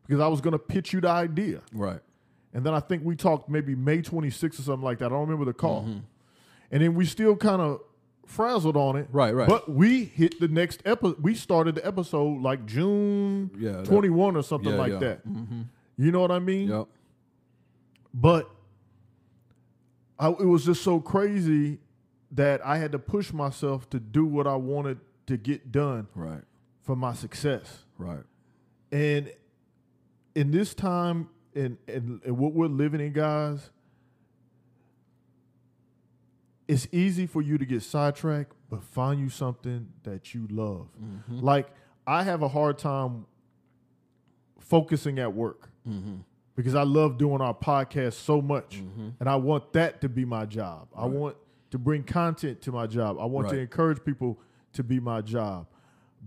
because 0.06 0.20
I 0.22 0.28
was 0.28 0.42
going 0.42 0.52
to 0.52 0.60
pitch 0.60 0.92
you 0.94 1.00
the 1.02 1.08
idea, 1.10 1.62
Right. 1.74 2.02
and 2.54 2.66
then 2.66 2.74
I 2.74 2.82
think 2.82 3.04
we 3.06 3.16
talked 3.16 3.50
maybe 3.50 3.76
May 3.76 4.02
twenty 4.02 4.30
sixth 4.30 4.60
or 4.60 4.64
something 4.64 4.84
like 4.84 5.00
that. 5.00 5.06
I 5.06 5.10
don't 5.10 5.22
remember 5.22 5.46
the 5.46 5.54
call, 5.54 5.84
Mm-hmm. 5.84 6.00
and 6.72 6.84
then 6.84 6.96
we 6.96 7.06
still 7.06 7.36
kind 7.38 7.62
of 7.62 7.80
frazzled 8.26 8.76
on 8.78 8.98
it, 8.98 9.08
Right, 9.12 9.34
right. 9.34 9.48
But 9.48 9.70
we 9.72 10.04
hit 10.06 10.40
the 10.42 10.50
next 10.50 10.82
episode. 10.86 11.22
We 11.24 11.34
started 11.34 11.76
the 11.76 11.86
episode 11.88 12.42
like 12.42 12.66
June 12.66 13.52
Yeah, 13.58 13.72
that- 13.72 13.86
twenty 13.86 14.10
one 14.10 14.36
or 14.36 14.44
something 14.44 14.72
Yeah, 14.74 14.78
like 14.78 14.92
yeah. 14.94 15.00
that. 15.00 15.28
Mm-hmm. 15.28 15.62
You 15.98 16.12
know 16.12 16.20
what 16.22 16.32
I 16.32 16.40
mean? 16.40 16.68
Yep. 16.68 16.88
But 18.14 18.50
I, 20.20 20.30
it 20.30 20.46
was 20.46 20.66
just 20.66 20.84
so 20.84 21.00
crazy 21.00 21.80
that 22.32 22.66
I 22.66 22.78
had 22.78 22.92
to 22.94 23.00
push 23.00 23.34
myself 23.34 23.90
to 23.90 24.00
do 24.00 24.26
what 24.26 24.48
I 24.48 24.56
wanted 24.56 25.00
to 25.28 25.38
get 25.38 25.72
done 25.72 26.08
Right. 26.16 26.44
for 26.84 26.96
my 26.96 27.14
success. 27.14 27.86
Right. 27.98 28.24
And 28.92 29.32
in 30.36 30.52
this 30.52 30.74
time 30.74 31.30
and, 31.56 31.78
and, 31.88 32.22
and 32.26 32.38
what 32.38 32.54
we're 32.54 32.68
living 32.68 33.02
in, 33.02 33.14
guys, 33.14 33.70
it's 36.68 36.88
easy 36.92 37.26
for 37.28 37.42
you 37.42 37.58
to 37.58 37.66
get 37.66 37.84
sidetracked, 37.84 38.54
but 38.70 38.84
find 38.84 39.20
you 39.20 39.30
something 39.30 39.88
that 40.04 40.34
you 40.34 40.48
love. 40.50 40.88
Mm-hmm. 41.02 41.40
Like 41.40 41.68
I 42.08 42.24
have 42.24 42.42
a 42.42 42.48
hard 42.48 42.78
time 42.78 43.26
focusing 44.60 45.20
at 45.20 45.34
work 45.34 45.70
mm-hmm. 45.88 46.18
Because 46.62 46.76
I 46.76 46.84
love 46.84 47.18
doing 47.18 47.42
our 47.42 47.54
podcast 47.54 48.14
so 48.14 48.42
much, 48.42 48.78
mm-hmm. 48.78 49.10
and 49.20 49.30
I 49.30 49.36
want 49.36 49.74
that 49.74 50.02
to 50.02 50.10
be 50.10 50.26
my 50.26 50.46
job. 50.46 50.88
I 50.96 51.06
want 51.06 51.36
to 51.72 51.78
bring 51.78 52.04
content 52.04 52.62
to 52.62 52.72
my 52.72 52.88
job. 52.88 53.18
I 53.20 53.26
want 53.26 53.50
to 53.50 53.58
encourage 53.58 54.04
people 54.04 54.40
to 54.74 54.84
be 54.84 55.00
my 55.00 55.22
job, 55.22 55.68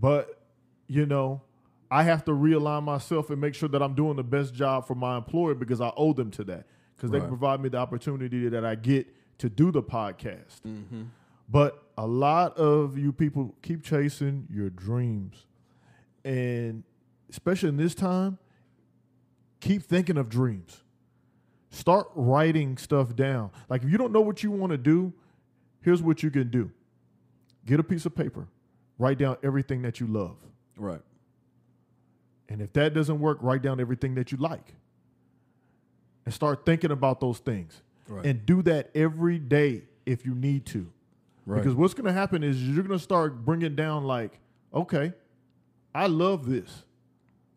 but 0.00 0.40
you 0.86 1.06
know. 1.06 1.42
I 1.90 2.02
have 2.02 2.24
to 2.24 2.32
realign 2.32 2.82
myself 2.82 3.30
and 3.30 3.40
make 3.40 3.54
sure 3.54 3.68
that 3.68 3.80
I'm 3.80 3.94
doing 3.94 4.16
the 4.16 4.24
best 4.24 4.52
job 4.52 4.84
for 4.84 4.96
my 4.96 5.16
employer 5.16 5.54
because 5.54 5.80
I 5.80 5.92
owe 5.96 6.12
them 6.12 6.32
to 6.32 6.44
that 6.44 6.66
because 6.96 7.12
they 7.12 7.20
Right. 7.20 7.28
provide 7.28 7.60
me 7.60 7.68
the 7.68 7.78
opportunity 7.78 8.48
that 8.48 8.64
I 8.64 8.74
get 8.74 9.06
to 9.38 9.48
do 9.48 9.70
the 9.70 9.82
podcast. 9.82 10.62
Mm-hmm. 10.66 11.02
But 11.48 11.82
a 11.96 12.06
lot 12.06 12.56
of 12.56 12.96
you 12.98 13.12
people 13.12 13.54
keep 13.62 13.82
chasing 13.82 14.48
your 14.50 14.70
dreams. 14.70 15.46
And 16.24 16.84
especially 17.28 17.68
in 17.68 17.76
this 17.76 17.94
time, 17.94 18.38
keep 19.64 19.82
thinking 19.82 20.18
of 20.18 20.28
dreams. 20.28 20.82
Start 21.70 22.08
writing 22.14 22.76
stuff 22.76 23.16
down. 23.16 23.50
Like 23.68 23.82
if 23.82 23.90
you 23.90 23.98
don't 23.98 24.12
know 24.12 24.20
what 24.20 24.42
you 24.42 24.50
want 24.50 24.70
to 24.70 24.78
do, 24.78 25.12
here's 25.80 26.02
what 26.02 26.22
you 26.22 26.30
can 26.30 26.50
do. 26.50 26.70
Get 27.66 27.80
a 27.80 27.82
piece 27.82 28.06
of 28.06 28.14
paper. 28.14 28.46
Write 28.98 29.18
down 29.18 29.38
everything 29.42 29.82
that 29.82 29.98
you 29.98 30.06
love. 30.06 30.36
Right. 30.76 31.00
And 32.48 32.60
if 32.60 32.72
that 32.74 32.94
doesn't 32.94 33.18
work, 33.18 33.38
write 33.40 33.62
down 33.62 33.80
everything 33.80 34.14
that 34.16 34.30
you 34.30 34.38
like. 34.38 34.74
And 36.26 36.32
start 36.32 36.64
thinking 36.64 36.90
about 36.90 37.20
those 37.20 37.38
things. 37.38 37.82
Right. 38.06 38.24
And 38.24 38.46
do 38.46 38.62
that 38.62 38.90
every 38.94 39.38
day 39.38 39.84
if 40.06 40.26
you 40.26 40.34
need 40.34 40.66
to. 40.66 40.86
Right. 41.46 41.56
Because 41.56 41.74
what's 41.74 41.94
going 41.94 42.06
to 42.06 42.12
happen 42.12 42.44
is 42.44 42.62
you're 42.62 42.84
going 42.84 42.98
to 42.98 43.02
start 43.02 43.44
bringing 43.44 43.74
down 43.74 44.04
like, 44.04 44.38
okay, 44.72 45.12
I 45.94 46.06
love 46.06 46.48
this. 46.48 46.84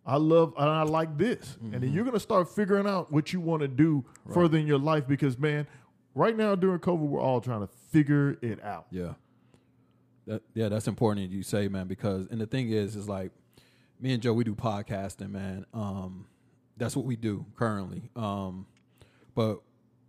I 0.08 0.16
love 0.16 0.54
and 0.58 0.70
I 0.70 0.84
like 0.84 1.18
this. 1.18 1.58
And 1.62 1.72
Mm-hmm. 1.74 1.82
then 1.82 1.94
you're 1.94 2.04
going 2.06 2.14
to 2.14 2.20
start 2.20 2.48
figuring 2.50 2.88
out 2.88 3.12
what 3.12 3.34
you 3.34 3.42
want 3.42 3.62
to 3.62 3.68
do 3.68 4.06
further 4.34 4.58
in 4.58 4.66
your 4.66 4.80
life 4.80 5.06
because 5.08 5.38
man, 5.38 5.68
right 6.16 6.36
now 6.36 6.56
during 6.56 6.80
COVID 6.80 7.00
we're 7.00 7.20
all 7.22 7.42
trying 7.42 7.60
to 7.62 7.68
figure 7.92 8.38
it 8.42 8.64
out. 8.64 8.88
Yeah. 8.90 9.14
That 10.26 10.42
yeah, 10.54 10.70
that's 10.70 10.88
important 10.88 11.30
that 11.30 11.36
you 11.36 11.44
say, 11.44 11.68
man, 11.68 11.88
because 11.88 12.28
and 12.32 12.40
the 12.42 12.46
thing 12.48 12.70
is 12.72 12.96
is 12.96 13.08
like 13.10 13.32
me 14.00 14.14
and 14.14 14.22
Joe 14.24 14.34
we 14.34 14.44
do 14.46 14.56
podcasting, 14.56 15.30
man. 15.32 15.66
Um 15.74 16.26
that's 16.78 16.96
what 16.96 17.06
we 17.06 17.16
do 17.18 17.46
currently. 17.56 18.10
Um 18.16 18.66
but 19.36 19.62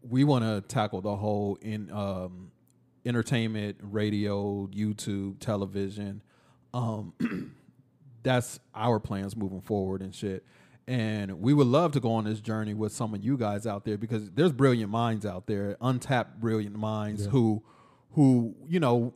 we 0.03 0.23
want 0.25 0.45
to 0.45 0.61
tackle 0.73 1.01
the 1.01 1.17
whole 1.17 1.59
in 1.61 1.91
um 1.91 2.53
entertainment, 3.05 3.79
radio, 3.83 4.69
YouTube, 4.69 5.39
television. 5.41 6.23
Um 6.73 7.13
that's 8.29 8.61
our 8.75 9.01
plans 9.01 9.35
moving 9.37 9.63
forward 9.63 10.03
and 10.03 10.15
shit. 10.15 10.45
And 10.87 11.41
we 11.41 11.53
would 11.55 11.67
love 11.67 11.93
to 11.93 12.01
go 12.01 12.13
on 12.13 12.25
this 12.25 12.41
journey 12.41 12.75
with 12.75 12.93
some 12.93 13.15
of 13.15 13.23
you 13.25 13.37
guys 13.37 13.67
out 13.67 13.85
there 13.85 13.97
because 13.99 14.31
there's 14.31 14.53
brilliant 14.53 14.91
minds 14.91 15.25
out 15.27 15.47
there, 15.47 15.77
untapped 15.81 16.41
brilliant 16.41 16.77
minds 16.77 17.27
who 17.27 17.63
who, 18.13 18.55
you 18.67 18.81
know, 18.81 19.13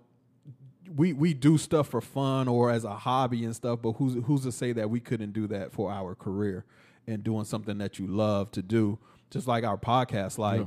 we 0.96 1.12
we 1.12 1.32
do 1.34 1.56
stuff 1.58 1.88
for 1.88 2.00
fun 2.00 2.48
or 2.48 2.70
as 2.70 2.84
a 2.84 2.94
hobby 2.94 3.44
and 3.44 3.54
stuff, 3.56 3.80
but 3.82 3.92
who's 3.92 4.14
who's 4.24 4.42
to 4.42 4.52
say 4.52 4.72
that 4.72 4.90
we 4.90 5.00
couldn't 5.00 5.32
do 5.32 5.46
that 5.48 5.72
for 5.72 5.90
our 5.90 6.14
career 6.14 6.64
and 7.06 7.24
doing 7.24 7.44
something 7.44 7.78
that 7.78 7.98
you 7.98 8.06
love 8.06 8.50
to 8.52 8.62
do, 8.62 8.98
just 9.30 9.46
like 9.46 9.64
our 9.64 9.78
podcast. 9.78 10.36
Like 10.38 10.60
Yeah. 10.60 10.66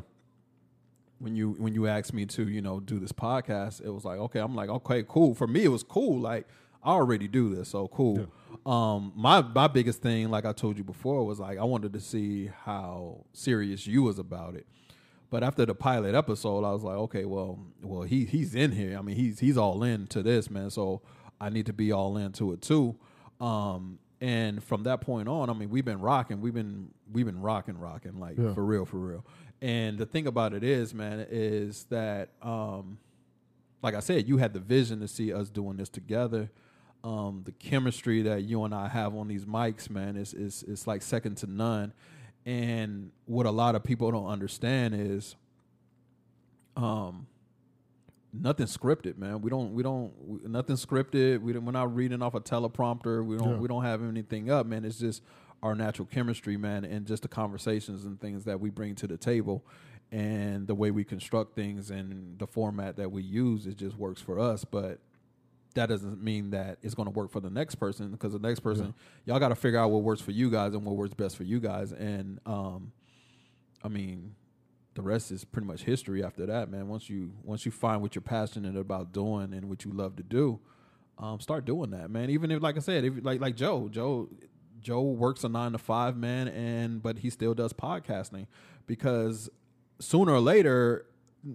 when 1.20 1.36
you 1.36 1.52
when 1.60 1.74
you 1.76 1.86
asked 1.88 2.14
me 2.14 2.26
to 2.26 2.48
you 2.48 2.62
know 2.62 2.80
do 2.80 2.98
this 3.00 3.12
podcast, 3.12 3.84
it 3.86 3.92
was 3.92 4.04
like 4.06 4.18
okay, 4.20 4.40
I'm 4.40 4.56
like 4.56 4.70
okay, 4.70 5.04
cool. 5.08 5.36
For 5.36 5.48
me, 5.48 5.64
it 5.64 5.70
was 5.70 5.84
cool. 5.84 6.20
Like 6.20 6.48
I 6.86 6.92
already 6.92 7.28
do 7.28 7.54
this, 7.56 7.70
so 7.70 7.88
cool. 7.88 8.28
Um, 8.66 9.12
my 9.16 9.42
my 9.42 9.68
biggest 9.68 10.02
thing, 10.02 10.30
like 10.30 10.46
I 10.46 10.54
told 10.54 10.78
you 10.78 10.84
before, 10.84 11.26
was 11.26 11.40
like 11.40 11.58
I 11.58 11.64
wanted 11.64 11.94
to 11.94 12.00
see 12.00 12.50
how 12.64 13.26
serious 13.34 13.86
you 13.88 14.04
was 14.04 14.20
about 14.20 14.56
it. 14.56 14.66
But 15.32 15.44
after 15.44 15.66
the 15.66 15.76
pilot 15.76 16.16
episode, 16.16 16.64
I 16.64 16.72
was 16.72 16.84
like, 16.84 16.96
okay, 16.96 17.26
well, 17.26 17.60
well, 17.82 18.04
he 18.04 18.26
he's 18.26 18.56
in 18.56 18.72
here. 18.72 18.98
I 18.98 19.02
mean, 19.02 19.16
he's 19.16 19.40
he's 19.40 19.58
all 19.58 19.84
in 19.84 20.08
to 20.08 20.22
this, 20.24 20.50
man. 20.50 20.70
So 20.70 21.02
I 21.42 21.50
need 21.50 21.66
to 21.66 21.74
be 21.74 21.92
all 21.92 22.16
into 22.18 22.54
it 22.54 22.62
too. 22.62 22.96
Um, 23.42 24.00
and 24.22 24.64
from 24.64 24.84
that 24.84 25.02
point 25.02 25.28
on, 25.28 25.50
I 25.50 25.54
mean, 25.54 25.70
we've 25.70 25.84
been 25.84 26.00
rocking. 26.00 26.40
We've 26.40 26.54
been 26.54 26.92
we've 27.12 27.26
been 27.26 27.42
rocking, 27.42 27.78
rocking, 27.78 28.20
like 28.20 28.38
Yeah. 28.38 28.54
for 28.54 28.64
real, 28.64 28.86
for 28.86 28.98
real. 28.98 29.26
And 29.62 29.98
the 29.98 30.06
thing 30.06 30.28
about 30.28 30.54
it 30.54 30.64
is, 30.64 30.94
man, 30.94 31.26
is 31.30 31.86
that 31.86 32.30
um, 32.42 33.00
like 33.82 33.96
I 33.96 34.00
said, 34.00 34.28
you 34.28 34.38
had 34.38 34.54
the 34.54 34.60
vision 34.60 35.00
to 35.02 35.08
see 35.08 35.34
us 35.34 35.50
doing 35.50 35.78
this 35.78 35.90
together. 35.90 36.50
Um, 37.06 37.44
the 37.46 37.52
chemistry 37.52 38.24
that 38.24 38.46
you 38.46 38.64
and 38.64 38.74
I 38.74 38.88
have 38.88 39.16
on 39.16 39.28
these 39.28 39.46
mics, 39.46 39.90
man, 39.92 40.18
is 40.18 40.34
is 40.34 40.64
is 40.64 40.88
like 40.88 41.04
second 41.04 41.36
to 41.38 41.48
none. 41.48 41.94
And 42.48 43.12
what 43.26 43.46
a 43.46 43.52
lot 43.52 43.76
of 43.76 43.84
people 43.84 44.12
don't 44.12 44.26
understand 44.28 44.96
is, 44.96 45.36
um, 46.76 47.28
nothing 48.34 48.66
scripted, 48.66 49.18
man. 49.18 49.42
We 49.42 49.50
don't 49.52 49.74
we 49.74 49.84
don't 49.84 50.12
we, 50.28 50.40
nothing 50.50 50.76
scripted. 50.78 51.42
We 51.42 51.54
don't, 51.54 51.66
we're 51.66 51.72
not 51.72 51.96
reading 51.96 52.22
off 52.24 52.34
a 52.34 52.42
teleprompter. 52.42 53.24
We 53.24 53.38
don't 53.38 53.52
Yeah. 53.52 53.58
we 53.58 53.68
don't 53.68 53.84
have 53.84 54.04
anything 54.04 54.50
up, 54.50 54.66
man. 54.66 54.84
It's 54.84 54.98
just 55.00 55.22
our 55.64 55.76
natural 55.76 56.08
chemistry, 56.08 56.58
man, 56.58 56.86
and 56.86 57.06
just 57.06 57.22
the 57.24 57.28
conversations 57.30 58.06
and 58.06 58.20
things 58.20 58.46
that 58.46 58.60
we 58.60 58.70
bring 58.70 58.96
to 58.96 59.08
the 59.08 59.18
table, 59.18 59.64
and 60.12 60.68
the 60.68 60.76
way 60.76 60.92
we 60.92 61.04
construct 61.04 61.56
things 61.56 61.92
and 61.92 62.38
the 62.40 62.48
format 62.48 62.98
that 62.98 63.12
we 63.12 63.22
use. 63.22 63.68
It 63.68 63.78
just 63.78 63.96
works 63.96 64.22
for 64.22 64.40
us, 64.40 64.66
but 64.66 65.00
that 65.76 65.88
doesn't 65.88 66.24
mean 66.24 66.52
that 66.52 66.78
it's 66.82 66.94
going 66.96 67.06
to 67.06 67.12
work 67.12 67.30
for 67.32 67.40
the 67.40 67.50
next 67.50 67.76
person 67.76 68.12
because 68.12 68.34
the 68.34 68.40
next 68.40 68.62
person 68.62 68.94
y'all 69.26 69.40
got 69.40 69.50
to 69.50 69.56
figure 69.56 69.80
out 69.80 69.92
what 69.92 70.04
works 70.04 70.22
for 70.22 70.32
you 70.32 70.50
guys 70.50 70.74
and 70.74 70.84
what 70.84 70.96
works 70.96 71.14
best 71.14 71.38
for 71.38 71.44
you 71.44 71.60
guys. 71.60 71.92
And 71.92 72.40
um 72.46 72.92
i 73.84 73.88
mean 73.88 74.36
the 74.96 75.02
rest 75.02 75.30
is 75.32 75.44
pretty 75.44 75.68
much 75.68 75.84
history 75.84 76.24
after 76.24 76.46
that 76.46 76.72
man. 76.72 76.88
Once 76.88 77.10
you 77.10 77.34
once 77.44 77.66
you 77.66 77.72
find 77.72 78.02
what 78.02 78.16
you're 78.16 78.22
passionate 78.22 78.76
about 78.78 79.12
doing 79.12 79.54
and 79.54 79.70
what 79.70 79.86
you 79.86 79.92
love 79.92 80.16
to 80.16 80.24
do 80.24 80.60
um 81.18 81.40
start 81.40 81.66
doing 81.66 81.92
that 81.92 82.10
man. 82.10 82.30
Even 82.30 82.52
if 82.52 82.62
like 82.62 82.78
i 82.78 82.80
said 82.80 83.04
if 83.04 83.14
like 83.24 83.40
like 83.42 83.56
joe 83.56 83.90
joe 83.90 84.30
joe 84.82 85.02
works 85.02 85.44
a 85.44 85.50
nine 85.50 85.74
to 85.74 85.78
five 85.78 86.16
man 86.16 86.48
and 86.48 87.02
but 87.04 87.20
he 87.20 87.30
still 87.30 87.54
does 87.54 87.74
podcasting 87.74 88.48
because 88.88 89.50
sooner 90.00 90.32
or 90.34 90.40
later 90.40 91.06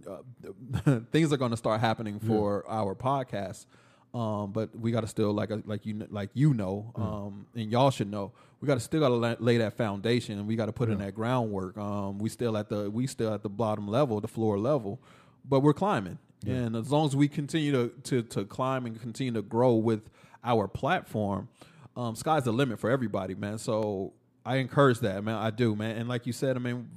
uh, 0.09 1.00
things 1.12 1.33
are 1.33 1.37
going 1.37 1.50
to 1.50 1.56
start 1.56 1.80
happening 1.80 2.20
for 2.20 2.64
our 2.68 2.94
podcast. 2.94 3.66
Um, 4.12 4.51
but 4.51 4.77
we 4.77 4.90
got 4.90 5.03
to 5.03 5.07
still 5.07 5.33
like 5.33 5.51
like 5.66 5.87
you 5.87 6.07
like 6.11 6.31
you 6.35 6.53
know, 6.53 6.92
um, 6.96 7.46
and 7.55 7.70
y'all 7.70 7.90
should 7.90 8.11
know, 8.11 8.33
we 8.61 8.66
got 8.66 8.75
to 8.75 8.81
still 8.81 9.01
got 9.01 9.09
to 9.09 9.14
lay, 9.14 9.37
lay 9.38 9.59
that 9.59 9.77
foundation, 9.77 10.38
and 10.38 10.49
we 10.49 10.57
got 10.57 10.66
to 10.66 10.73
put 10.73 10.90
in 10.90 10.99
that 10.99 11.14
groundwork. 11.14 11.79
Um, 11.79 12.18
we 12.18 12.29
still 12.29 12.57
at 12.57 12.68
the 12.68 12.90
we 12.90 13.07
still 13.07 13.33
at 13.33 13.42
the 13.42 13.49
bottom 13.49 13.87
level, 13.87 14.20
the 14.20 14.29
floor 14.29 14.59
level, 14.59 15.01
but 15.49 15.61
we're 15.61 15.75
climbing. 15.75 16.18
And 16.46 16.75
as 16.75 16.90
long 16.90 17.07
as 17.07 17.14
we 17.14 17.29
continue 17.29 17.70
to, 17.73 17.88
to 18.05 18.23
to 18.23 18.44
climb 18.44 18.87
and 18.87 19.01
continue 19.01 19.33
to 19.35 19.42
grow 19.42 19.75
with 19.75 20.09
our 20.42 20.66
platform, 20.66 21.49
um, 21.96 22.16
sky's 22.16 22.44
the 22.44 22.53
limit 22.53 22.81
for 22.81 22.90
everybody, 22.90 23.35
man. 23.35 23.59
So 23.59 24.14
I 24.44 24.57
encourage 24.57 25.01
that, 25.01 25.23
man. 25.23 25.37
I 25.37 25.51
do, 25.51 25.77
man. 25.77 25.96
And 25.96 26.09
like 26.09 26.27
you 26.27 26.33
said, 26.33 26.57
I 26.57 26.61
mean, 26.61 26.88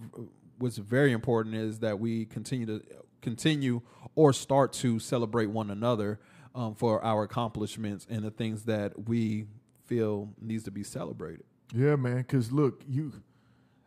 what's 0.58 0.78
very 0.78 1.12
important 1.12 1.56
is 1.56 1.80
that 1.80 2.00
we 2.00 2.26
continue 2.26 2.66
to 2.66 2.82
continue 3.22 3.82
or 4.16 4.32
start 4.34 4.74
to 4.74 5.00
celebrate 5.00 5.48
one 5.48 5.70
another 5.70 6.20
um, 6.56 6.76
for 6.76 7.04
our 7.04 7.24
accomplishments 7.24 8.06
and 8.10 8.24
the 8.24 8.32
things 8.32 8.64
that 8.64 9.08
we 9.08 9.46
feel 9.86 10.30
needs 10.42 10.64
to 10.64 10.72
be 10.72 10.84
celebrated. 10.84 11.44
Yeah, 11.74 11.96
man. 11.96 12.18
Because 12.18 12.52
look, 12.52 12.84
you, 12.88 13.14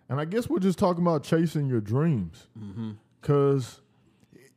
and 0.09 0.21
I 0.21 0.25
guess 0.25 0.49
we're 0.49 0.59
just 0.59 0.79
talking 0.79 1.03
about 1.03 1.23
chasing 1.23 1.67
your 1.67 1.81
dreams. 1.81 2.47
Because 3.21 3.81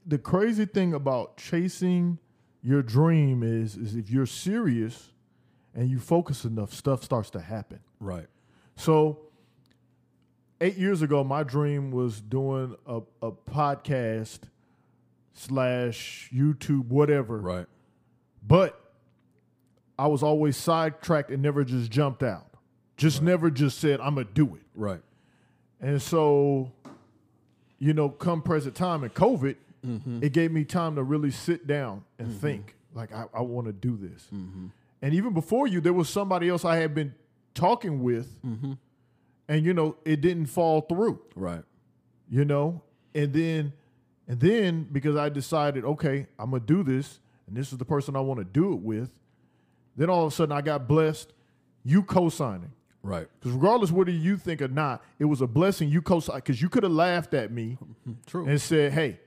the 0.05 0.17
crazy 0.17 0.65
thing 0.65 0.93
about 0.93 1.37
chasing 1.37 2.17
your 2.63 2.81
dream 2.81 3.43
is, 3.43 3.75
is 3.77 3.95
if 3.95 4.09
you're 4.09 4.25
serious 4.25 5.09
and 5.73 5.89
you 5.89 5.99
focus 5.99 6.45
enough, 6.45 6.73
stuff 6.73 7.03
starts 7.03 7.29
to 7.31 7.39
happen. 7.39 7.79
Right. 7.99 8.27
So, 8.75 9.19
eight 10.61 10.77
years 10.77 11.01
ago, 11.01 11.23
my 11.23 11.43
dream 11.43 11.91
was 11.91 12.21
doing 12.21 12.75
a, 12.85 13.01
a 13.21 13.31
podcast 13.31 14.39
slash 15.33 16.29
YouTube, 16.33 16.87
whatever. 16.87 17.39
Right. 17.39 17.65
But 18.49 18.81
I 19.97 20.07
was 20.07 20.23
always 20.23 20.57
sidetracked 20.57 21.29
and 21.29 21.41
never 21.41 21.63
just 21.63 21.91
jumped 21.91 22.23
out. 22.23 22.47
Just 22.97 23.21
never 23.21 23.51
just 23.51 23.77
said, 23.77 24.01
I'm 24.01 24.15
going 24.15 24.27
to 24.27 24.33
do 24.33 24.55
it. 24.55 24.63
Right. 24.73 25.01
And 25.79 26.01
so, 26.01 26.71
you 27.77 27.93
know, 27.93 28.09
come 28.09 28.41
present 28.41 28.75
time 28.75 29.03
and 29.03 29.13
COVID, 29.13 29.55
mm-hmm. 29.85 30.23
it 30.23 30.33
gave 30.33 30.51
me 30.51 30.65
time 30.65 30.95
to 30.95 31.03
really 31.03 31.29
sit 31.31 31.67
down 31.67 32.03
and 32.17 32.29
mm-hmm. 32.29 32.39
think, 32.39 32.75
like, 32.93 33.13
I, 33.13 33.25
I 33.33 33.41
want 33.41 33.67
to 33.67 33.73
do 33.73 33.95
this. 33.95 34.27
Mm-hmm. 34.33 34.65
And 35.03 35.13
even 35.13 35.33
before 35.33 35.67
you, 35.67 35.79
there 35.79 35.93
was 35.93 36.09
somebody 36.09 36.49
else 36.49 36.65
I 36.65 36.77
had 36.77 36.95
been 36.95 37.13
talking 37.53 38.01
with, 38.01 38.35
and, 39.47 39.65
you 39.65 39.73
know, 39.75 39.95
it 40.05 40.21
didn't 40.21 40.47
fall 40.47 40.81
through 40.81 41.21
Right. 41.35 41.63
you 42.29 42.45
know 42.45 42.81
and 43.15 43.33
then 43.33 43.73
and 44.27 44.39
then 44.39 44.87
because 44.91 45.15
i 45.15 45.29
decided 45.29 45.83
okay 45.83 46.27
i'm 46.37 46.51
gonna 46.51 46.63
do 46.63 46.83
this 46.83 47.19
and 47.49 47.57
this 47.57 47.71
is 47.71 47.77
the 47.77 47.85
person 47.85 48.15
i 48.15 48.19
want 48.19 48.39
to 48.39 48.43
do 48.45 48.73
it 48.73 48.79
with 48.79 49.11
then 49.97 50.09
all 50.09 50.25
of 50.25 50.31
a 50.31 50.35
sudden 50.35 50.51
i 50.55 50.61
got 50.61 50.87
blessed 50.87 51.33
you 51.83 52.01
co-signing 52.03 52.71
Right. 53.01 53.27
because 53.39 53.53
regardless 53.53 53.91
whether 53.91 54.11
you 54.11 54.35
think 54.37 54.61
or 54.61 54.67
not 54.67 55.03
it 55.19 55.25
was 55.25 55.41
a 55.41 55.47
blessing 55.47 55.89
you 55.89 56.01
co-signed 56.01 56.43
because 56.43 56.61
you 56.61 56.69
could 56.69 56.83
have 56.83 56.91
laughed 56.91 57.33
at 57.33 57.51
me 57.51 57.77
True. 58.25 58.45
and 58.47 58.59
said 58.61 58.91
hey 58.93 59.19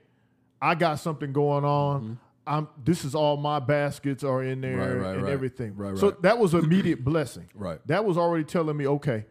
i 0.61 0.75
got 0.75 0.99
something 0.99 1.33
going 1.33 1.65
on 1.65 2.19
i'm 2.45 2.67
this 2.83 3.03
is 3.03 3.15
all 3.15 3.35
my 3.37 3.59
baskets 3.59 4.23
are 4.23 4.43
in 4.43 4.61
there 4.61 4.77
Mm-hmm. 4.77 4.97
Right, 4.99 5.05
right, 5.07 5.13
and 5.15 5.23
right. 5.23 5.31
everything 5.31 5.75
Right, 5.75 5.97
so 5.97 6.11
that 6.21 6.37
was 6.37 6.53
an 6.53 6.63
immediate 6.65 7.03
blessing 7.03 7.49
Right. 7.55 7.79
that 7.87 8.05
was 8.05 8.17
already 8.17 8.43
telling 8.43 8.77
me 8.77 8.85
okay 8.87 9.25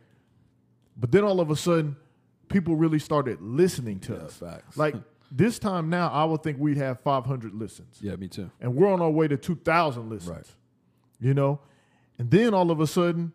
but 0.96 1.10
then 1.12 1.22
all 1.24 1.40
of 1.40 1.50
a 1.50 1.56
sudden 1.56 1.96
people 2.48 2.74
really 2.76 2.98
started 2.98 3.40
listening 3.40 3.98
to 4.00 4.12
Yeah, 4.14 4.18
us 4.20 4.34
facts. 4.36 4.76
like 4.76 4.94
this 5.34 5.58
time 5.58 5.88
now 5.88 6.08
i 6.10 6.24
would 6.24 6.42
think 6.42 6.58
we'd 6.58 6.76
have 6.76 7.00
500 7.00 7.54
listens 7.54 7.98
yeah, 8.02 8.16
me 8.16 8.28
too. 8.28 8.50
and 8.60 8.74
we're 8.74 8.92
on 8.92 9.00
our 9.00 9.10
way 9.10 9.26
to 9.28 9.36
2000 9.36 10.08
listens 10.10 10.30
Right. 10.36 10.46
you 11.20 11.32
know 11.34 11.60
and 12.18 12.30
then 12.30 12.52
all 12.54 12.70
of 12.70 12.80
a 12.80 12.86
sudden 12.86 13.32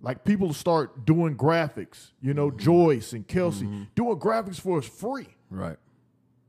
like 0.00 0.24
people 0.24 0.52
start 0.52 1.04
doing 1.04 1.36
graphics 1.36 2.10
you 2.20 2.34
know 2.34 2.48
Mm-hmm. 2.48 2.58
joyce 2.58 3.12
and 3.12 3.26
kelsey 3.26 3.68
doing 3.94 4.16
graphics 4.18 4.60
for 4.60 4.78
us 4.78 4.86
free 4.86 5.28
Right. 5.50 5.76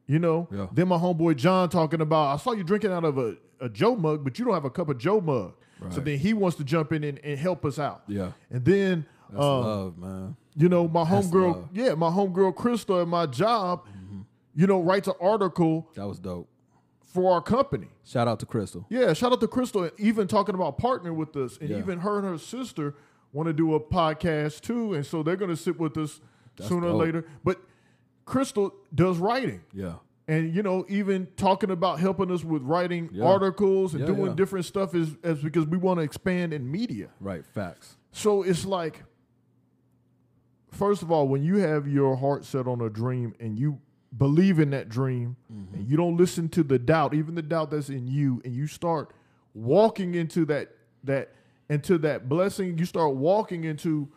you 0.07 0.17
know 0.19 0.47
Yeah. 0.51 0.67
then 0.71 0.87
my 0.87 0.97
homeboy 0.97 1.35
john 1.35 1.69
talking 1.69 2.01
about 2.01 2.33
i 2.33 2.37
saw 2.37 2.51
you 2.53 2.63
drinking 2.63 2.91
out 2.91 3.03
of 3.05 3.17
a, 3.17 3.35
a 3.61 3.69
joe 3.69 3.95
mug 3.95 4.23
but 4.23 4.39
you 4.39 4.45
don't 4.45 4.53
have 4.55 4.65
a 4.65 4.69
cup 4.71 4.89
of 4.89 4.97
joe 4.97 5.21
mug 5.21 5.53
so 5.91 6.01
then 6.01 6.17
he 6.19 6.33
wants 6.33 6.57
to 6.57 6.63
jump 6.65 6.91
in 6.91 7.05
and, 7.05 7.19
and 7.23 7.39
help 7.39 7.63
us 7.63 7.79
out 7.79 8.03
Yeah. 8.07 8.31
and 8.51 8.65
then 8.65 9.05
That's 9.29 9.41
um, 9.41 9.61
love, 9.63 9.97
man. 9.97 10.35
you 10.57 10.67
know, 10.67 10.89
my 10.89 11.05
homegirl, 11.05 11.69
yeah, 11.71 11.93
my 11.93 12.09
homegirl 12.09 12.53
Crystal 12.55 12.99
at 13.01 13.07
my 13.07 13.25
job, 13.27 13.85
you 14.55 14.67
know, 14.67 14.81
writes 14.81 15.07
an 15.07 15.13
article 15.21 15.89
That 15.95 16.07
was 16.07 16.19
dope. 16.19 16.47
for 17.05 17.31
our 17.33 17.41
company. 17.41 17.87
Shout 18.03 18.27
out 18.27 18.39
to 18.39 18.45
Crystal. 18.45 18.85
Yeah, 18.89 19.13
shout 19.13 19.31
out 19.31 19.39
to 19.41 19.47
Crystal, 19.47 19.89
even 19.97 20.27
talking 20.27 20.55
about 20.55 20.77
partnering 20.79 21.15
with 21.15 21.35
us, 21.35 21.57
and 21.59 21.69
Yeah. 21.69 21.77
even 21.77 21.99
her 21.99 22.17
and 22.19 22.27
her 22.27 22.37
sister 22.37 22.95
want 23.31 23.47
to 23.47 23.53
do 23.53 23.73
a 23.75 23.79
podcast 23.79 24.61
too, 24.61 24.93
and 24.93 25.05
so 25.05 25.21
they're 25.23 25.35
going 25.35 25.51
to 25.51 25.57
sit 25.57 25.79
with 25.79 25.97
us 25.97 26.19
That's 26.57 26.67
sooner 26.69 26.87
or 26.87 26.93
later. 26.93 27.25
But 27.43 27.61
Crystal 28.25 28.73
does 28.93 29.17
writing, 29.17 29.61
Yeah. 29.73 29.95
and 30.27 30.53
you 30.53 30.61
know, 30.63 30.85
even 30.89 31.27
talking 31.37 31.69
about 31.71 31.99
helping 31.99 32.31
us 32.31 32.43
with 32.43 32.61
writing 32.63 33.09
Yeah. 33.11 33.25
articles 33.25 33.93
and 33.93 34.01
Yeah, 34.07 34.13
doing 34.13 34.35
different 34.35 34.65
stuff 34.65 34.93
is 34.95 35.15
as 35.23 35.41
because 35.41 35.65
we 35.67 35.77
want 35.77 35.99
to 35.99 36.03
expand 36.03 36.53
in 36.53 36.69
media. 36.69 37.09
Right. 37.19 37.45
Facts. 37.45 37.97
So 38.11 38.41
it's 38.43 38.65
like, 38.65 39.03
first 40.71 41.01
of 41.01 41.11
all, 41.11 41.27
when 41.27 41.43
you 41.43 41.57
have 41.57 41.87
your 41.87 42.15
heart 42.15 42.45
set 42.45 42.67
on 42.67 42.81
a 42.81 42.89
dream 42.89 43.33
and 43.39 43.57
you 43.57 43.79
believe 44.17 44.59
in 44.59 44.71
that 44.71 44.89
dream 44.89 45.35
mm-hmm. 45.51 45.75
and 45.75 45.89
you 45.89 45.97
don't 45.97 46.17
listen 46.17 46.49
to 46.49 46.63
the 46.63 46.79
doubt, 46.79 47.13
even 47.13 47.35
the 47.35 47.41
doubt 47.41 47.71
that's 47.71 47.89
in 47.89 48.07
you, 48.07 48.41
and 48.43 48.55
you 48.55 48.67
start 48.67 49.11
walking 49.53 50.15
into 50.15 50.45
that 50.45 50.69
that 51.03 51.33
into 51.69 51.97
that 51.99 52.27
blessing, 52.27 52.77
you 52.77 52.85
start 52.85 53.15
walking 53.15 53.63
into 53.63 54.09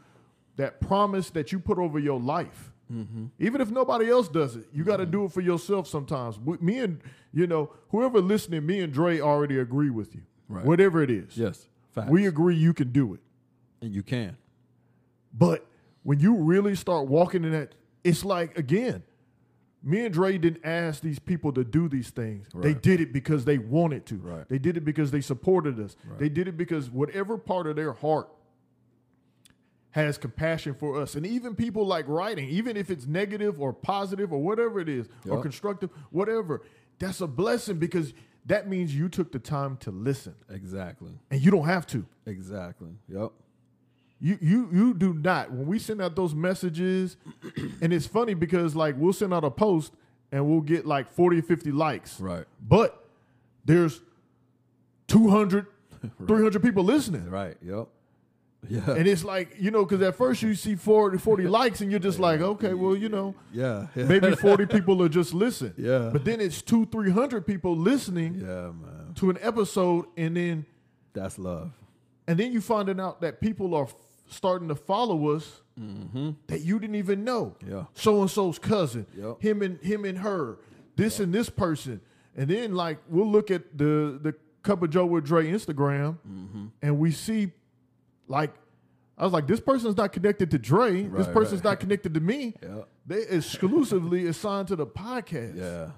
that 0.57 0.81
promise 0.81 1.31
that 1.31 1.53
you 1.53 1.59
put 1.59 1.79
over 1.79 1.99
your 1.99 2.19
life. 2.19 2.73
Mm-hmm. 2.93 3.27
Even 3.39 3.61
if 3.61 3.71
nobody 3.71 4.11
else 4.11 4.29
does 4.29 4.57
it, 4.57 4.67
you 4.73 4.85
got 4.85 4.99
to 4.99 5.05
mm-hmm. 5.05 5.13
do 5.13 5.25
it 5.25 5.33
for 5.33 5.41
yourself 5.41 5.87
sometimes. 5.87 6.39
Me 6.61 6.79
and 6.79 7.01
you 7.33 7.47
know 7.47 7.73
whoever 7.91 8.21
listening, 8.21 8.67
me 8.67 8.81
and 8.81 8.93
Dre 8.93 9.21
already 9.21 9.59
agree 9.59 9.91
with 9.91 10.15
you. 10.15 10.23
Right. 10.49 10.65
Whatever 10.65 11.03
it 11.03 11.11
is, 11.11 11.37
Yes, 11.37 11.69
facts. 11.93 12.11
we 12.11 12.27
agree 12.27 12.57
you 12.57 12.75
can 12.75 12.93
do 12.93 13.15
it. 13.15 13.21
and 13.81 13.95
you 13.95 14.03
can. 14.03 14.37
But 15.33 15.67
when 16.03 16.21
you 16.21 16.35
really 16.35 16.75
start 16.75 17.09
walking 17.09 17.45
in 17.45 17.53
that, 17.53 17.75
it's 18.05 18.25
like 18.25 18.59
again, 18.59 19.03
me 19.83 20.05
and 20.05 20.15
Dre 20.15 20.39
didn't 20.39 20.65
ask 20.65 21.03
these 21.03 21.19
people 21.19 21.53
to 21.53 21.65
do 21.65 21.89
these 21.89 22.11
things. 22.11 22.47
They 22.55 22.75
did 22.75 23.01
it 23.01 23.13
because 23.13 23.45
they 23.45 23.59
wanted 23.59 24.07
to. 24.07 24.17
Right. 24.17 24.49
They 24.49 24.59
did 24.59 24.77
it 24.77 24.85
because 24.85 25.11
they 25.11 25.21
supported 25.21 25.81
us. 25.81 25.97
Right. 26.05 26.19
They 26.19 26.29
did 26.29 26.49
it 26.49 26.57
because 26.57 26.91
whatever 26.91 27.37
part 27.37 27.67
of 27.67 27.77
their 27.77 27.93
heart 27.93 28.29
has 29.91 30.19
compassion 30.19 30.75
for 30.75 31.01
us. 31.01 31.15
And 31.15 31.27
even 31.27 31.55
people 31.55 31.87
like 31.87 32.07
writing, 32.09 32.49
even 32.49 32.77
if 32.77 32.91
it's 32.91 33.07
negative 33.07 33.61
or 33.61 33.73
positive 33.73 34.33
or 34.33 34.43
whatever 34.43 34.81
it 34.81 34.89
is, 34.89 35.07
or 35.29 35.43
constructive, 35.43 35.91
whatever, 36.11 36.63
that's 36.99 37.21
a 37.21 37.27
blessing 37.27 37.79
because 37.79 38.15
that 38.47 38.69
means 38.69 38.95
you 38.95 39.09
took 39.09 39.33
the 39.33 39.39
time 39.39 39.77
to 39.79 39.91
listen. 39.91 40.35
Exactly. 40.49 41.13
And 41.31 41.41
you 41.43 41.51
don't 41.51 41.67
have 41.67 41.87
to. 41.89 42.07
Exactly. 42.27 42.91
Yep. 43.09 43.33
You 44.25 44.39
you 44.41 44.69
you 44.73 44.95
do 44.95 45.13
not. 45.15 45.51
When 45.51 45.67
we 45.67 45.81
send 45.81 46.01
out 46.01 46.15
those 46.15 46.33
messages, 46.33 47.17
and 47.81 47.93
it's 47.93 48.07
funny 48.07 48.35
because 48.35 48.77
like 48.77 48.95
we'll 48.97 49.13
send 49.13 49.35
out 49.35 49.43
a 49.43 49.51
post 49.51 49.93
and 50.31 50.49
we'll 50.49 50.61
get 50.61 50.87
like 50.87 51.13
40 51.13 51.41
or 51.41 51.43
50 51.43 51.73
likes. 51.73 52.21
Right. 52.21 52.45
But 52.67 53.05
there's 53.65 54.01
200, 55.09 55.67
300 56.27 56.63
people 56.63 56.85
listening. 56.85 57.29
Right. 57.29 57.57
Yep. 57.63 57.89
Yeah. 58.69 58.91
And 58.93 59.09
it's 59.09 59.25
like, 59.25 59.57
you 59.59 59.73
know, 59.73 59.85
because 59.85 60.01
at 60.03 60.15
first 60.15 60.41
you 60.41 60.55
see 60.55 60.77
40, 60.77 61.19
40 61.19 61.43
likes 61.49 61.81
and 61.81 61.91
you're 61.91 61.99
just 62.01 62.21
like, 62.21 62.41
okay, 62.41 62.75
well, 62.75 62.97
you 62.97 63.09
know, 63.09 63.35
yeah. 63.53 63.89
maybe 63.97 64.37
40 64.37 64.67
people 64.67 65.03
are 65.03 65.09
just 65.09 65.35
listen. 65.35 65.75
Yeah. 65.77 66.11
But 66.13 66.25
then 66.25 66.41
it's 66.41 66.63
two, 66.63 66.87
300 66.87 67.45
people 67.45 67.77
listening 67.77 68.37
yeah, 68.37 68.71
man. 68.71 69.15
to 69.17 69.31
an 69.31 69.39
episode 69.43 70.07
and 70.17 70.37
then 70.37 70.65
That's 71.13 71.39
love. 71.41 71.73
and 72.29 72.39
then 72.39 72.53
you 72.53 72.61
finding 72.61 73.01
out 73.01 73.21
that 73.23 73.41
people 73.41 73.75
are 73.75 73.89
starting 74.33 74.69
to 74.69 74.75
follow 74.75 75.31
us 75.31 75.63
mm-hmm. 75.79 76.31
that 76.49 76.61
you 76.63 76.79
didn't 76.79 76.97
even 76.97 77.25
know. 77.25 77.57
Yeah. 77.67 77.85
So 77.95 78.21
and 78.21 78.31
so's 78.31 78.59
cousin, 78.59 79.07
Yep. 79.17 79.41
him 79.41 79.63
and 79.63 79.81
him 79.81 80.05
and 80.05 80.19
her, 80.19 80.59
this 80.97 81.21
and 81.21 81.33
this 81.35 81.49
person, 81.51 82.01
and 82.37 82.49
then 82.49 82.75
like 82.75 82.99
we'll 83.09 83.31
look 83.31 83.51
at 83.51 83.77
the 83.79 84.19
the 84.23 84.35
Cup 84.63 84.83
of 84.83 84.91
Joe 84.91 85.07
with 85.07 85.25
Dre 85.25 85.47
Instagram, 85.51 86.19
mm-hmm. 86.29 86.67
and 86.83 86.99
we 86.99 87.11
see 87.13 87.53
like. 88.29 88.53
I 89.19 89.25
was 89.25 89.33
like, 89.35 89.47
this 89.47 89.61
person's 89.61 89.97
not 89.97 90.11
connected 90.13 90.51
to 90.53 90.59
Dre. 90.59 91.03
this 91.03 91.27
Right, 91.27 91.35
person's 91.35 91.61
right. 91.63 91.73
not 91.73 91.81
connected 91.81 92.15
to 92.15 92.21
me. 92.21 92.55
Yep. 92.63 92.89
They 93.07 93.23
exclusively 93.29 94.27
assigned 94.27 94.69
to 94.69 94.75
the 94.77 94.87
podcast. 94.87 95.57
Yeah. 95.59 95.91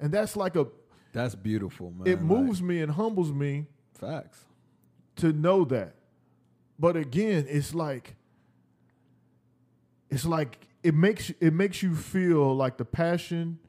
And 0.00 0.10
that's 0.10 0.36
like 0.36 0.56
a, 0.56 0.66
That's 1.12 1.34
beautiful, 1.34 1.90
man. 1.90 2.06
it 2.08 2.16
Like, 2.16 2.22
moves 2.22 2.62
me 2.62 2.80
and 2.80 2.90
humbles 2.90 3.30
me 3.30 3.66
facts. 3.92 4.46
to 5.16 5.32
know 5.34 5.64
that. 5.66 5.94
But 6.82 6.96
again, 6.96 7.46
it's 7.48 7.76
like 7.76 8.16
it's 10.10 10.24
like 10.24 10.66
it 10.82 10.96
makes 10.96 11.30
it 11.30 11.52
makes 11.52 11.80
you 11.80 11.94
feel 11.94 12.56
like 12.56 12.76
the 12.76 12.84
passion 12.84 13.60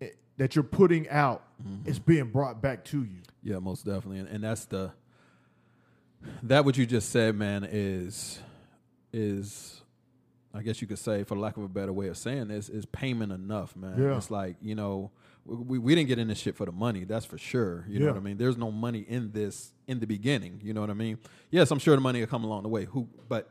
eh, 0.00 0.08
that 0.36 0.56
you're 0.56 0.64
putting 0.64 1.08
out 1.10 1.44
is 1.84 2.00
being 2.00 2.24
brought 2.24 2.60
back 2.60 2.84
to 2.86 3.04
you. 3.04 3.20
Yeah, 3.44 3.60
most 3.60 3.86
definitely, 3.86 4.18
and, 4.18 4.28
and 4.28 4.42
that's 4.42 4.64
the 4.64 4.90
that 6.42 6.64
what 6.64 6.76
you 6.76 6.86
just 6.86 7.10
said, 7.10 7.36
man, 7.36 7.64
is 7.70 8.40
is 9.12 9.80
I 10.52 10.62
guess 10.62 10.82
you 10.82 10.88
could 10.88 10.98
say, 10.98 11.22
for 11.22 11.36
lack 11.36 11.56
of 11.56 11.62
a 11.62 11.68
better 11.68 11.92
way 11.92 12.08
of 12.08 12.18
saying 12.18 12.48
this, 12.48 12.68
is 12.68 12.84
payment 12.84 13.30
enough, 13.30 13.76
man. 13.76 13.94
Yeah. 13.96 14.16
It's 14.16 14.28
like 14.28 14.56
you 14.60 14.74
know, 14.74 15.12
we 15.44 15.78
we 15.78 15.94
didn't 15.94 16.08
get 16.08 16.18
in 16.18 16.28
this 16.28 16.38
shit 16.38 16.56
for 16.56 16.66
the 16.66 16.72
money, 16.72 17.04
that's 17.04 17.24
for 17.24 17.38
sure. 17.38 17.84
You 17.88 18.00
know 18.00 18.06
what 18.08 18.16
I 18.16 18.20
mean? 18.20 18.36
There's 18.36 18.56
no 18.56 18.70
money 18.70 19.04
in 19.08 19.32
this 19.32 19.72
in 19.86 20.00
the 20.00 20.06
beginning. 20.06 20.60
You 20.62 20.74
know 20.74 20.80
what 20.80 20.90
I 20.90 20.94
mean? 20.94 21.18
Yes, 21.50 21.70
I'm 21.70 21.78
sure 21.78 21.94
the 21.94 22.00
money 22.00 22.20
will 22.20 22.26
come 22.26 22.44
along 22.44 22.62
the 22.62 22.68
way. 22.68 22.84
Who, 22.84 23.08
but 23.28 23.50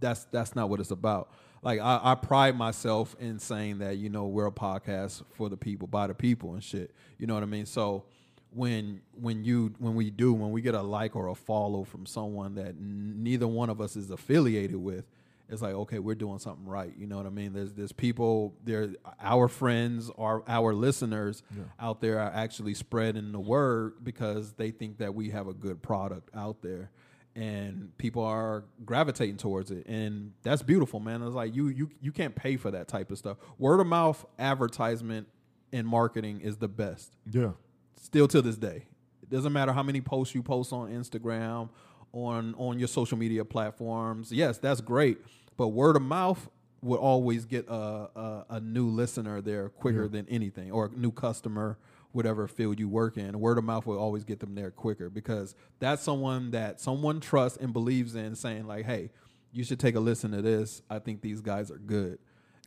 that's 0.00 0.24
that's 0.26 0.54
not 0.56 0.68
what 0.68 0.80
it's 0.80 0.90
about. 0.90 1.30
Like 1.62 1.78
I, 1.78 2.00
I 2.02 2.14
pride 2.14 2.56
myself 2.56 3.14
in 3.20 3.38
saying 3.38 3.78
that 3.78 3.98
you 3.98 4.08
know 4.08 4.26
we're 4.26 4.46
a 4.46 4.52
podcast 4.52 5.22
for 5.34 5.48
the 5.48 5.56
people 5.56 5.86
by 5.86 6.06
the 6.06 6.14
people 6.14 6.54
and 6.54 6.64
shit. 6.64 6.94
You 7.18 7.26
know 7.26 7.34
what 7.34 7.42
I 7.42 7.46
mean? 7.46 7.66
So 7.66 8.04
when 8.52 9.02
when 9.12 9.44
you 9.44 9.74
when 9.78 9.94
we 9.94 10.10
do 10.10 10.32
when 10.32 10.50
we 10.50 10.62
get 10.62 10.74
a 10.74 10.82
like 10.82 11.14
or 11.14 11.28
a 11.28 11.34
follow 11.34 11.84
from 11.84 12.06
someone 12.06 12.54
that 12.54 12.68
n- 12.68 13.16
neither 13.18 13.46
one 13.46 13.70
of 13.70 13.80
us 13.80 13.94
is 13.94 14.10
affiliated 14.10 14.76
with, 14.76 15.04
it's 15.50 15.62
like 15.62 15.74
okay 15.74 15.98
we're 15.98 16.14
doing 16.14 16.38
something 16.38 16.66
right. 16.66 16.92
You 16.96 17.06
know 17.06 17.16
what 17.16 17.26
I 17.26 17.30
mean? 17.30 17.52
There's 17.52 17.72
there's 17.72 17.92
people 17.92 18.54
there 18.64 18.88
our 19.20 19.48
friends 19.48 20.10
or 20.16 20.44
our 20.46 20.72
listeners 20.74 21.42
out 21.78 22.00
there 22.00 22.18
are 22.18 22.30
actually 22.32 22.74
spreading 22.74 23.32
the 23.32 23.40
word 23.40 23.94
because 24.02 24.52
they 24.52 24.70
think 24.70 24.98
that 24.98 25.14
we 25.14 25.30
have 25.30 25.46
a 25.48 25.54
good 25.54 25.82
product 25.82 26.30
out 26.34 26.62
there. 26.62 26.90
And 27.36 27.96
people 27.96 28.24
are 28.24 28.64
gravitating 28.84 29.36
towards 29.36 29.70
it. 29.70 29.86
And 29.86 30.32
that's 30.42 30.62
beautiful 30.62 30.98
man. 31.00 31.22
It's 31.22 31.34
like 31.34 31.54
you 31.54 31.68
you 31.68 31.90
you 32.00 32.10
can't 32.12 32.34
pay 32.34 32.56
for 32.56 32.70
that 32.72 32.88
type 32.88 33.10
of 33.10 33.18
stuff. 33.18 33.36
Word 33.58 33.80
of 33.80 33.86
mouth 33.86 34.24
advertisement 34.38 35.28
and 35.72 35.86
marketing 35.86 36.40
is 36.40 36.56
the 36.56 36.68
best. 36.68 37.16
Yeah. 37.30 37.52
still 38.00 38.26
to 38.28 38.42
this 38.42 38.56
day. 38.56 38.86
It 39.22 39.30
doesn't 39.30 39.52
matter 39.52 39.72
how 39.72 39.84
many 39.84 40.00
posts 40.00 40.34
you 40.34 40.42
post 40.42 40.72
on 40.72 40.90
instagram 40.90 41.68
on 42.12 42.54
on 42.58 42.80
your 42.80 42.88
social 42.88 43.16
media 43.16 43.44
platforms. 43.44 44.32
Yes 44.32 44.58
that's 44.58 44.80
great 44.80 45.18
but 45.60 45.68
word 45.68 45.94
of 45.94 46.00
mouth 46.00 46.48
would 46.80 47.00
always 47.00 47.44
get 47.44 47.68
a, 47.68 47.74
a, 47.74 48.46
a 48.48 48.60
new 48.60 48.88
listener 48.88 49.42
there 49.42 49.68
quicker 49.68 50.08
than 50.08 50.26
anything 50.30 50.72
or 50.72 50.86
a 50.86 50.88
new 50.98 51.12
customer 51.12 51.76
whatever 52.12 52.48
field 52.48 52.80
you 52.80 52.88
work 52.88 53.18
in. 53.18 53.38
Word 53.38 53.58
of 53.58 53.64
mouth 53.64 53.84
will 53.84 53.98
always 53.98 54.24
get 54.24 54.40
them 54.40 54.54
there 54.54 54.70
quicker 54.70 55.10
because 55.10 55.54
that's 55.78 56.02
someone 56.02 56.52
that 56.52 56.80
someone 56.80 57.20
trusts 57.20 57.58
and 57.58 57.74
believes 57.74 58.14
in 58.14 58.36
saying 58.36 58.66
like 58.66 58.86
hey 58.86 59.10
you 59.52 59.62
should 59.62 59.78
take 59.78 59.96
a 59.96 60.00
listen 60.00 60.30
to 60.30 60.40
this. 60.40 60.80
I 60.88 60.98
think 60.98 61.20
these 61.20 61.42
guys 61.42 61.70
are 61.70 61.76
good. 61.76 62.20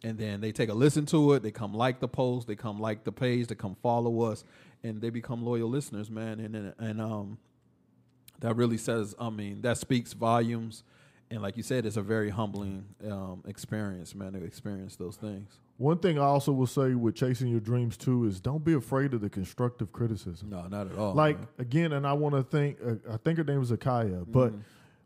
And 0.04 0.20
then 0.20 0.40
they 0.40 0.52
take 0.52 0.70
a 0.70 0.76
listen 0.76 1.08
to 1.08 1.34
it 1.34 1.42
they 1.42 1.50
come 1.50 1.74
like 1.74 2.00
the 2.00 2.08
post 2.08 2.46
they 2.46 2.56
come 2.56 2.80
like 2.80 3.06
the 3.06 3.12
page 3.12 3.48
they 3.48 3.56
come 3.56 3.76
follow 3.82 4.22
us 4.22 4.44
and 4.84 5.02
they 5.02 5.10
become 5.10 5.44
loyal 5.44 5.68
listeners 5.68 6.12
man. 6.12 6.40
And 6.40 6.56
and, 6.56 6.74
and 6.78 7.02
um 7.02 7.40
that 8.40 8.56
really 8.56 8.78
says 8.78 9.16
i 9.20 9.32
mean 9.32 9.64
that 9.64 9.80
speaks 9.80 10.14
volumes 10.14 10.84
and 11.34 11.42
like 11.42 11.58
you 11.58 11.64
said 11.64 11.86
it's 11.86 11.98
a 11.98 12.02
very 12.02 12.30
humbling 12.30 12.86
um, 13.10 13.44
experience 13.48 14.14
man 14.16 14.34
to 14.34 14.44
experience 14.44 14.96
those 14.96 15.16
things 15.18 15.60
One 15.78 15.98
thing 15.98 16.18
I 16.20 16.24
also 16.36 16.52
will 16.52 16.68
say 16.68 16.94
with 16.94 17.16
chasing 17.16 17.48
your 17.50 17.60
dreams 17.60 17.98
too 17.98 18.26
is 18.26 18.40
don't 18.40 18.64
be 18.64 18.74
afraid 18.74 19.14
of 19.14 19.22
the 19.22 19.30
constructive 19.30 19.92
criticism. 19.92 20.50
no 20.50 20.68
not 20.68 20.92
at 20.92 20.98
all 20.98 21.14
like 21.14 21.38
man. 21.40 21.48
again, 21.60 21.92
and 21.94 22.06
I 22.06 22.14
want 22.14 22.36
to 22.36 22.44
thank. 22.44 22.78
Uh, 22.86 22.96
I 23.16 23.18
think 23.18 23.38
her 23.40 23.44
name 23.44 23.60
was 23.60 23.72
Akaya, 23.72 24.22
Mm-hmm. 24.22 24.32
but 24.32 24.54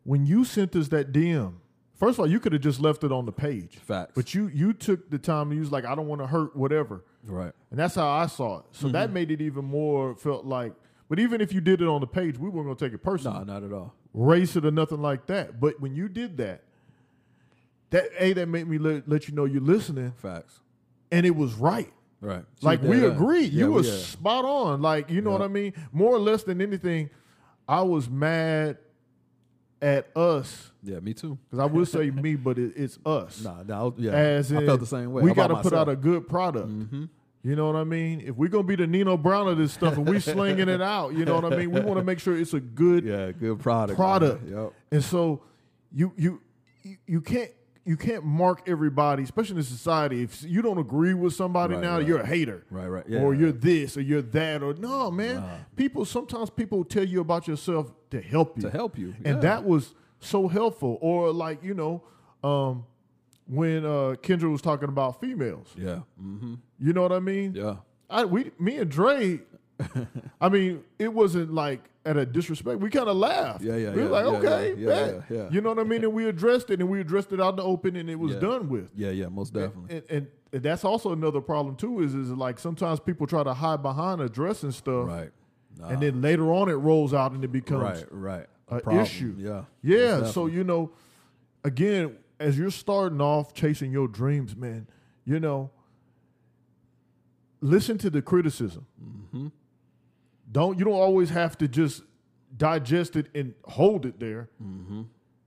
when 0.04 0.26
you 0.26 0.44
sent 0.46 0.76
us 0.76 0.88
that 0.90 1.12
DM, 1.12 1.54
first 1.96 2.16
of 2.16 2.22
all, 2.22 2.28
you 2.34 2.40
could 2.40 2.54
have 2.54 2.62
just 2.62 2.80
left 2.80 3.04
it 3.04 3.12
on 3.12 3.26
the 3.26 3.32
page. 3.32 3.78
Facts. 3.78 4.13
But 4.16 4.34
you 4.36 4.48
you 4.62 4.74
took 4.74 5.10
the 5.10 5.18
time 5.20 5.50
to 5.52 5.56
use 5.56 5.72
like 5.72 5.86
I 5.86 5.96
don't 5.96 6.08
want 6.08 6.22
to 6.22 6.28
hurt 6.28 6.56
whatever, 6.56 7.04
right 7.24 7.54
and 7.72 7.80
that's 7.80 7.96
how 7.96 8.08
I 8.10 8.26
saw 8.28 8.60
it. 8.60 8.66
So 8.72 8.86
Mm-hmm. 8.88 8.94
that 8.94 9.12
made 9.12 9.32
it 9.32 9.42
even 9.42 9.66
more 9.66 10.16
felt 10.16 10.46
like. 10.46 10.74
But 11.10 11.20
even 11.20 11.40
if 11.40 11.54
you 11.54 11.62
did 11.62 11.82
it 11.82 11.88
on 11.88 12.02
the 12.02 12.08
page, 12.20 12.38
we 12.38 12.50
weren't 12.50 12.68
gonna 12.68 12.76
take 12.86 12.94
it 12.94 13.02
personal, 13.02 13.40
no 13.46 13.54
not 13.54 13.63
at 13.63 13.72
all 13.72 13.94
race 14.17 14.56
it 14.56 14.65
or 14.65 14.71
nothing 14.71 15.01
like 15.01 15.27
that. 15.27 15.60
But 15.60 15.80
when 15.80 15.95
you 15.95 16.10
did 16.10 16.38
that, 16.38 16.63
that 17.91 18.10
a 18.19 18.34
that 18.34 18.47
made 18.47 18.67
me 18.67 18.77
let, 18.77 19.08
let 19.08 19.27
you 19.27 19.34
know 19.36 19.45
you're 19.45 19.62
listening, 19.62 20.12
facts 20.17 20.60
and 21.12 21.25
it 21.25 21.36
was 21.36 21.53
right. 21.53 21.91
right 22.19 22.43
Like 22.62 22.82
we 22.82 23.06
agreed. 23.06 23.53
Yeah, 23.53 23.65
you 23.65 23.71
were 23.73 23.84
spot 23.84 24.43
on. 24.45 24.82
Like, 24.82 25.10
you 25.10 25.21
know 25.21 25.32
Yeah. 25.32 25.38
what 25.39 25.45
I 25.45 25.47
mean? 25.47 25.73
More 25.91 26.13
or 26.13 26.19
less 26.19 26.43
than 26.43 26.62
anything, 26.62 27.10
I 27.67 27.82
was 27.82 28.10
mad 28.10 28.77
at 29.82 30.08
us. 30.17 30.71
yeah 30.84 30.99
me 30.99 31.13
too 31.13 31.38
Because 31.49 31.60
I 31.60 31.65
would 31.65 31.88
say 31.88 32.10
me, 32.10 32.36
but 32.36 32.58
it, 32.58 32.73
it's 32.75 32.97
us. 33.06 33.41
nah, 33.45 33.62
nah, 33.63 33.91
yeah 33.97 34.12
As 34.12 34.51
in, 34.51 34.58
i 34.58 34.65
felt 34.65 34.80
the 34.80 34.86
same 34.88 35.12
way 35.13 35.21
We 35.21 35.34
got 35.34 35.47
to 35.47 35.58
put 35.58 35.73
out 35.73 35.88
a 35.88 35.95
good 35.95 36.27
product. 36.27 36.67
Mm-hmm. 36.67 37.06
You 37.47 37.55
know 37.55 37.67
what 37.67 37.77
I 37.77 37.86
mean? 37.86 38.19
If 38.19 38.36
we're 38.36 38.49
gonna 38.49 38.63
be 38.63 38.75
the 38.75 38.88
Nino 38.88 39.15
Brown 39.15 39.47
of 39.47 39.57
this 39.57 39.71
stuff 39.71 39.95
and 39.95 40.07
we 40.07 40.19
slinging 40.36 40.67
it 40.67 40.81
out, 40.81 41.13
you 41.13 41.23
know 41.23 41.36
what 41.39 41.53
I 41.53 41.55
mean? 41.55 41.71
We 41.71 41.79
want 41.79 41.97
to 41.97 42.03
make 42.03 42.19
sure 42.19 42.38
it's 42.38 42.53
a 42.53 42.60
good 42.60 43.05
yeah 43.05 43.31
good 43.31 43.60
product 43.60 43.95
product. 43.97 44.43
yep 44.49 44.73
And 44.91 45.01
so 45.03 45.43
you 45.93 46.12
you 46.17 46.41
you, 47.05 47.21
can't 47.21 47.51
you 47.86 47.95
can't 47.95 48.25
mark 48.25 48.67
everybody, 48.67 49.23
especially 49.23 49.55
in 49.57 49.63
society. 49.63 50.23
If 50.23 50.43
you 50.43 50.62
don't 50.62 50.77
agree 50.77 51.13
with 51.13 51.33
somebody 51.36 51.75
Right, 51.75 51.83
now, 51.83 51.97
right. 51.97 52.05
you're 52.07 52.19
a 52.19 52.25
hater. 52.25 52.65
Right, 52.69 52.88
right. 52.88 53.05
Yeah, 53.07 53.21
Or 53.21 53.33
you're 53.33 53.53
this 53.53 53.95
or 53.95 54.01
you're 54.01 54.21
that 54.21 54.62
or 54.62 54.73
no, 54.73 55.10
man. 55.10 55.41
People 55.77 56.03
sometimes 56.03 56.49
people 56.49 56.83
tell 56.83 57.05
you 57.05 57.21
about 57.21 57.47
yourself 57.47 57.93
to 58.10 58.19
help 58.21 58.57
you. 58.57 58.63
to 58.63 58.69
help 58.69 58.97
you 58.97 59.15
And 59.23 59.36
yeah. 59.36 59.41
that 59.49 59.63
was 59.63 59.95
so 60.19 60.49
helpful. 60.49 60.97
Or 60.99 61.31
like, 61.31 61.63
you 61.63 61.73
know, 61.73 62.03
um, 62.43 62.86
when 63.47 63.86
uh 63.86 64.15
Kendra 64.21 64.51
was 64.51 64.62
talking 64.62 64.89
about 64.89 65.19
females. 65.21 65.67
yeah 65.77 66.01
mm-hmm. 66.21 66.55
You 66.79 66.93
know 66.93 67.01
what 67.01 67.12
I 67.12 67.19
mean? 67.19 67.53
yeah 67.55 67.77
I 68.10 68.25
we 68.25 68.51
me 68.60 68.77
and 68.77 68.89
Dre, 68.89 69.41
I 70.41 70.49
mean, 70.49 70.83
it 70.97 71.13
wasn't 71.13 71.53
like 71.53 71.81
at 72.05 72.15
a 72.15 72.25
disrespect, 72.25 72.79
we 72.79 72.89
kind 72.89 73.10
of 73.10 73.17
laughed. 73.17 73.62
Yeah, 73.62 73.75
yeah, 73.75 73.91
We 73.91 74.03
were 74.03 74.03
yeah, 74.03 74.10
like, 74.10 74.25
yeah, 74.25 74.49
okay, 74.49 74.75
yeah, 74.77 74.88
bet. 74.88 75.23
yeah, 75.29 75.38
yeah. 75.38 75.49
You 75.51 75.60
know 75.60 75.69
what 75.69 75.79
I 75.79 75.83
mean? 75.83 76.05
And 76.05 76.13
we 76.13 76.25
addressed 76.25 76.69
it, 76.69 76.79
and 76.79 76.89
we 76.89 77.01
addressed 77.01 77.33
it 77.33 77.41
out 77.41 77.49
in 77.49 77.55
the 77.57 77.63
open, 77.63 77.97
and 77.97 78.10
it 78.10 78.15
was 78.17 78.33
Yeah. 78.36 78.39
done 78.39 78.69
with. 78.69 78.89
Yeah, 78.95 79.10
yeah, 79.10 79.27
most 79.27 79.53
definitely. 79.53 79.97
And, 79.97 80.03
and, 80.10 80.27
and 80.53 80.63
that's 80.63 80.86
also 80.86 81.12
another 81.12 81.41
problem 81.41 81.75
too. 81.75 81.99
Is 82.01 82.15
is 82.15 82.31
like 82.31 82.60
sometimes 82.60 83.01
people 83.01 83.27
try 83.27 83.43
to 83.43 83.53
hide 83.53 83.81
behind 83.83 84.21
addressing 84.21 84.71
stuff, 84.71 85.07
right. 85.07 85.31
Nah. 85.77 85.89
and 85.89 86.01
then 86.01 86.21
later 86.21 86.53
on 86.53 86.69
it 86.69 86.75
rolls 86.75 87.13
out 87.13 87.33
and 87.33 87.43
it 87.43 87.51
becomes 87.51 87.83
right, 87.83 88.05
right. 88.10 88.47
a 88.69 88.79
problem. 88.79 89.03
issue. 89.03 89.36
Yeah. 89.38 89.63
Yeah. 89.83 90.27
So 90.27 90.45
you 90.45 90.63
know, 90.63 90.91
again, 91.65 92.15
as 92.39 92.58
you're 92.58 92.71
starting 92.71 93.21
off 93.21 93.54
chasing 93.54 93.91
your 93.91 94.08
dreams, 94.08 94.56
man, 94.56 94.88
you 95.26 95.39
know, 95.39 95.71
listen 97.62 97.97
to 98.00 98.10
the 98.10 98.21
criticism. 98.21 98.86
Mm-hmm. 99.04 99.47
Don't 100.52 100.80
you 100.80 100.86
don't 100.86 100.93
always 100.93 101.30
have 101.30 101.58
to 101.58 101.67
just 101.67 102.04
digest 102.56 103.15
it 103.15 103.28
and 103.36 103.54
hold 103.65 104.06
it 104.06 104.19
there. 104.19 104.50
Mm-hmm. 104.63 105.04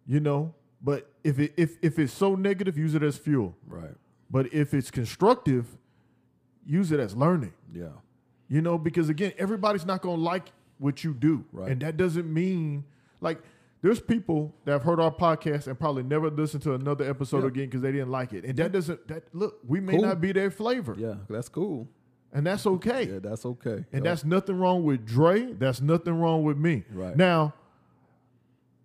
You 0.06 0.20
know, 0.20 0.54
but 0.82 1.10
if 1.24 1.38
it 1.38 1.52
if 1.56 1.76
if 1.82 1.98
it's 1.98 2.12
so 2.12 2.34
negative, 2.34 2.76
use 2.76 2.94
it 2.94 3.02
as 3.02 3.16
fuel. 3.16 3.56
Right. 3.66 3.94
But 4.30 4.52
if 4.52 4.74
it's 4.74 4.90
constructive, 4.90 5.66
use 6.64 6.92
it 6.92 7.00
as 7.00 7.16
learning. 7.16 7.52
Yeah. 7.72 7.88
You 8.48 8.60
know, 8.60 8.78
because 8.78 9.08
again, 9.08 9.32
everybody's 9.38 9.86
not 9.86 10.02
going 10.02 10.16
to 10.16 10.22
like 10.22 10.52
what 10.78 11.04
you 11.04 11.14
do. 11.14 11.44
Right. 11.52 11.70
And 11.70 11.80
that 11.82 11.96
doesn't 11.96 12.32
mean, 12.32 12.84
like, 13.20 13.40
there's 13.82 14.00
people 14.00 14.54
that 14.64 14.72
have 14.72 14.82
heard 14.82 15.00
our 15.00 15.10
podcast 15.10 15.66
and 15.66 15.78
probably 15.78 16.02
never 16.02 16.30
listened 16.30 16.62
to 16.64 16.74
another 16.74 17.08
episode 17.08 17.42
Yeah. 17.42 17.48
again 17.48 17.64
because 17.66 17.80
they 17.82 17.92
didn't 17.92 18.10
like 18.10 18.32
it. 18.32 18.44
And 18.44 18.56
that 18.58 18.72
doesn't, 18.72 19.08
that 19.08 19.24
look, 19.34 19.58
we 19.66 19.80
may 19.80 19.92
Cool. 19.94 20.02
not 20.02 20.20
be 20.20 20.32
their 20.32 20.50
flavor. 20.50 20.94
Yeah. 20.98 21.14
That's 21.28 21.48
cool. 21.48 21.88
And 22.32 22.46
that's 22.46 22.66
okay. 22.66 23.04
Yeah, 23.10 23.18
that's 23.20 23.44
okay. 23.44 23.84
And 23.92 24.04
Yeah. 24.04 24.10
that's 24.10 24.24
nothing 24.24 24.58
wrong 24.58 24.84
with 24.84 25.04
Dre. 25.06 25.52
That's 25.52 25.80
nothing 25.80 26.20
wrong 26.20 26.44
with 26.44 26.56
me. 26.58 26.84
Right. 26.92 27.16
Now, 27.16 27.54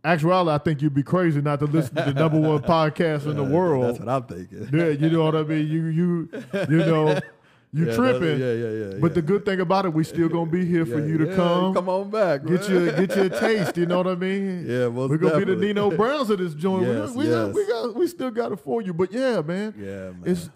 actually, 0.03 0.49
I 0.51 0.57
think 0.59 0.81
you'd 0.81 0.93
be 0.93 1.03
crazy 1.03 1.41
not 1.41 1.59
to 1.59 1.65
listen 1.65 1.95
to 1.95 2.03
the 2.03 2.13
number 2.13 2.39
one 2.39 2.61
podcast 2.63 3.25
in 3.29 3.35
the 3.35 3.43
world. 3.43 3.83
That's 3.85 3.99
what 3.99 4.09
I'm 4.09 4.23
thinking. 4.23 4.69
yeah, 4.73 4.87
you 4.89 5.09
know 5.09 5.25
what 5.25 5.35
I 5.35 5.43
mean? 5.43 5.67
You, 5.67 5.85
you, 5.87 6.29
you 6.69 6.77
know, 6.77 7.19
you 7.75 7.85
Yeah, 7.87 7.95
tripping. 7.95 8.39
Yeah, 8.39 8.53
yeah, 8.53 8.69
yeah. 8.69 8.97
But 9.01 9.11
yeah. 9.11 9.15
the 9.15 9.21
good 9.21 9.43
thing 9.45 9.59
about 9.59 9.85
it, 9.85 9.93
we 9.93 10.03
still 10.03 10.29
gonna 10.29 10.49
be 10.49 10.65
here 10.65 10.85
for 10.85 10.99
Yeah, 10.99 11.05
you 11.07 11.17
to 11.19 11.35
come, 11.35 11.73
Come 11.73 11.89
on 11.89 12.09
back. 12.09 12.45
get 12.45 12.69
man. 12.69 12.85
you 12.85 12.91
get 13.07 13.15
you 13.17 13.23
a 13.23 13.29
taste. 13.39 13.77
You 13.77 13.85
know 13.85 13.97
what 13.97 14.07
I 14.07 14.15
mean? 14.15 14.65
Yeah, 14.67 14.87
most 14.89 15.09
We're 15.09 15.17
gonna 15.17 15.33
be 15.35 15.39
definitely. 15.41 15.55
the 15.67 15.73
Nino 15.73 15.91
Browns 15.97 16.29
of 16.29 16.39
this 16.39 16.53
joint. 16.53 16.87
Yes, 16.87 17.11
we, 17.11 17.25
we, 17.25 17.29
got, 17.29 17.53
we 17.53 17.67
got 17.67 17.95
we 17.95 18.07
still 18.07 18.31
got 18.31 18.51
it 18.53 18.59
for 18.61 18.81
you. 18.81 18.93
But 18.93 19.11
yeah, 19.11 19.41
man, 19.41 19.73
Yeah, 19.77 20.11
man. 20.11 20.23
it's 20.25 20.49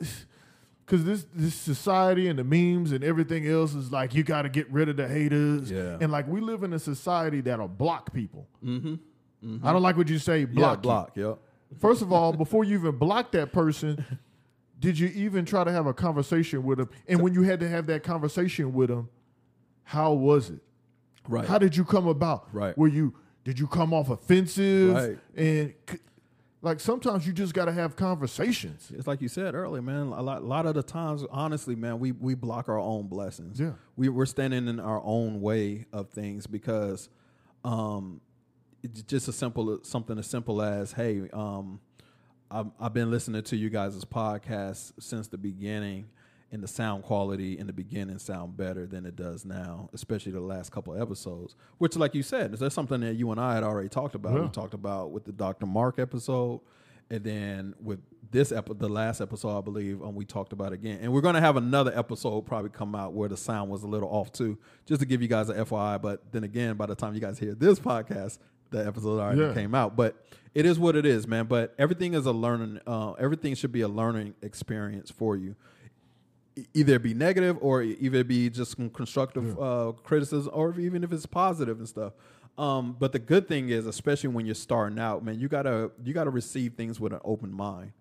because 0.86 1.03
this 1.05 1.25
this 1.36 1.53
society 1.55 2.27
and 2.29 2.39
the 2.39 2.43
memes 2.43 2.91
and 2.93 3.03
everything 3.03 3.45
else 3.47 3.73
is 3.75 3.91
like 3.91 4.15
you 4.15 4.23
got 4.23 4.43
to 4.43 4.49
get 4.49 4.71
rid 4.71 4.89
of 4.89 4.95
the 4.97 5.08
haters. 5.08 5.69
Yeah. 5.69 5.97
and 6.01 6.12
like 6.12 6.27
we 6.27 6.39
live 6.41 6.63
in 6.63 6.73
a 6.73 6.79
society 6.79 7.41
that'll 7.41 7.67
block 7.67 8.13
people. 8.13 8.47
mm-hmm. 8.63 8.95
I 9.65 9.71
don't 9.71 9.82
like 9.84 9.97
what 9.97 10.10
you 10.10 10.19
say. 10.19 10.45
Block. 10.45 10.77
you. 10.79 10.82
block. 10.82 11.12
Yeah. 11.15 11.34
First 11.79 12.01
of 12.01 12.12
all, 12.12 12.34
before 12.34 12.63
you 12.63 12.77
even 12.79 12.97
block 12.97 13.32
that 13.34 13.51
person, 13.53 14.03
did 14.79 14.97
you 14.97 15.07
even 15.09 15.45
try 15.45 15.63
to 15.63 15.71
have 15.71 15.85
a 15.85 15.93
conversation 15.93 16.63
with 16.63 16.79
him? 16.79 16.89
And 17.07 17.21
when 17.21 17.33
you 17.33 17.43
had 17.43 17.59
to 17.59 17.67
have 17.69 17.87
that 17.87 18.03
conversation 18.03 18.73
with 18.73 18.89
him, 18.89 19.09
how 19.83 20.13
was 20.13 20.49
it? 20.49 20.59
Right. 21.27 21.45
How 21.45 21.57
did 21.57 21.75
you 21.75 21.83
come 21.83 22.07
about? 22.07 22.47
Right. 22.53 22.77
Were 22.77 22.87
you 22.87 23.13
did 23.43 23.59
you 23.59 23.67
come 23.67 23.93
off 23.93 24.09
offensive? 24.09 24.93
Right. 24.93 25.17
And 25.35 25.73
like 26.61 26.79
sometimes 26.79 27.25
you 27.25 27.33
just 27.33 27.53
got 27.53 27.65
to 27.65 27.71
have 27.71 27.95
conversations. 27.95 28.91
It's 28.95 29.07
like 29.07 29.21
you 29.21 29.27
said 29.27 29.55
earlier, 29.55 29.81
man. 29.81 30.07
A 30.07 30.21
lot, 30.21 30.41
a 30.41 30.45
lot 30.45 30.65
of 30.65 30.75
the 30.75 30.83
times, 30.83 31.23
honestly, 31.31 31.75
man, 31.75 31.99
we 31.99 32.11
we 32.11 32.35
block 32.35 32.69
our 32.69 32.79
own 32.79 33.07
blessings. 33.07 33.59
Yeah. 33.59 33.73
we 33.95 34.09
we're 34.09 34.25
standing 34.25 34.67
in 34.67 34.79
our 34.79 35.01
own 35.03 35.41
way 35.41 35.85
of 35.93 36.09
things 36.09 36.47
because, 36.47 37.09
um, 37.63 38.21
it's 38.83 39.01
just 39.03 39.27
a 39.27 39.33
simple 39.33 39.79
something 39.83 40.17
as 40.17 40.27
simple 40.27 40.61
as, 40.61 40.93
hey, 40.93 41.29
um, 41.33 41.79
I've, 42.51 42.67
I've 42.79 42.93
been 42.93 43.12
listening 43.12 43.43
to 43.43 43.55
you 43.55 43.69
guys' 43.69 44.03
podcast 44.05 44.93
since 44.99 45.27
the 45.27 45.38
beginning, 45.38 46.09
and 46.51 46.63
the 46.63 46.67
sound 46.67 47.03
quality 47.03 47.57
in 47.59 47.67
the 47.67 47.73
beginning 47.73 48.17
sound 48.17 48.57
better 48.57 48.88
than 48.88 49.05
it 49.05 49.15
does 49.15 49.45
now, 49.45 49.88
especially 49.93 50.31
the 50.31 50.39
last 50.39 50.71
couple 50.71 50.93
of 50.93 51.01
episodes. 51.01 51.55
Which, 51.77 51.95
like 51.95 52.15
you 52.15 52.23
said, 52.23 52.53
is 52.53 52.59
that 52.62 52.71
something 52.71 53.01
that 53.01 53.15
you 53.15 53.29
and 53.31 53.39
I 53.39 53.53
had 53.53 53.63
already 53.63 53.89
talked 53.89 54.15
about? 54.15 54.33
Yeah. 54.33 54.41
We 54.41 54.49
talked 54.49 54.73
about 54.73 55.12
with 55.12 55.25
the 55.25 55.31
Dr. 55.31 55.67
Mark 55.67 55.99
episode, 55.99 56.62
and 57.12 57.23
then 57.23 57.75
with 57.81 57.99
this 58.31 58.51
epi- 58.51 58.73
the 58.75 58.89
last 58.89 59.21
episode, 59.21 59.57
I 59.57 59.62
believe, 59.62 60.01
um, 60.01 60.15
we 60.15 60.25
talked 60.25 60.53
about 60.53 60.73
again. 60.73 60.99
And 61.01 61.13
we're 61.13 61.21
going 61.21 61.35
to 61.35 61.41
have 61.41 61.55
another 61.55 61.95
episode 61.97 62.41
probably 62.47 62.69
come 62.71 62.95
out 62.95 63.13
where 63.13 63.29
the 63.29 63.38
sound 63.38 63.69
was 63.69 63.83
a 63.83 63.88
little 63.88 64.09
off 64.09 64.31
too, 64.31 64.57
just 64.88 65.01
to 65.01 65.05
give 65.05 65.21
you 65.21 65.27
guys 65.27 65.49
a 65.49 65.53
FYI. 65.53 66.01
But 66.01 66.31
then 66.31 66.43
again, 66.43 66.77
by 66.77 66.88
the 66.88 66.95
time 66.95 67.13
you 67.13 67.21
guys 67.21 67.38
hear 67.38 67.53
this 67.53 67.79
podcast, 67.79 68.39
the 68.71 68.86
episode 68.86 69.19
already 69.19 69.41
Yeah. 69.41 69.53
came 69.53 69.73
out. 69.75 69.95
But 69.95 70.23
it 70.53 70.65
is 70.65 70.77
what 70.79 70.95
it 70.95 71.05
is, 71.05 71.27
man. 71.27 71.45
But 71.45 71.73
everything 71.77 72.13
is 72.13 72.25
a 72.25 72.32
learning. 72.32 72.79
Uh, 72.88 73.13
everything 73.13 73.55
should 73.55 73.71
be 73.71 73.82
a 73.82 73.88
learning 73.88 74.34
experience 74.41 75.12
for 75.12 75.36
you. 75.36 75.55
Either 76.73 76.99
be 76.99 77.13
negative 77.13 77.58
or 77.62 77.82
either 77.84 78.23
be 78.23 78.49
just 78.49 78.75
constructive 78.93 79.58
uh, 79.60 79.93
criticism, 80.03 80.51
or 80.53 80.77
even 80.77 81.03
if 81.05 81.13
it's 81.13 81.25
positive 81.25 81.77
and 81.79 81.88
stuff. 81.88 82.12
Um, 82.58 82.97
but 82.99 83.13
the 83.13 83.19
good 83.19 83.47
thing 83.47 83.69
is, 83.69 83.86
especially 83.86 84.29
when 84.32 84.45
you're 84.45 84.55
starting 84.55 84.99
out, 84.99 85.23
man, 85.23 85.39
you 85.39 85.47
gotta 85.47 85.91
you 86.03 86.13
gotta 86.13 86.29
receive 86.32 86.73
things 86.73 86.99
with 86.99 87.13
an 87.13 87.21
open 87.23 87.53
mind. 87.53 87.93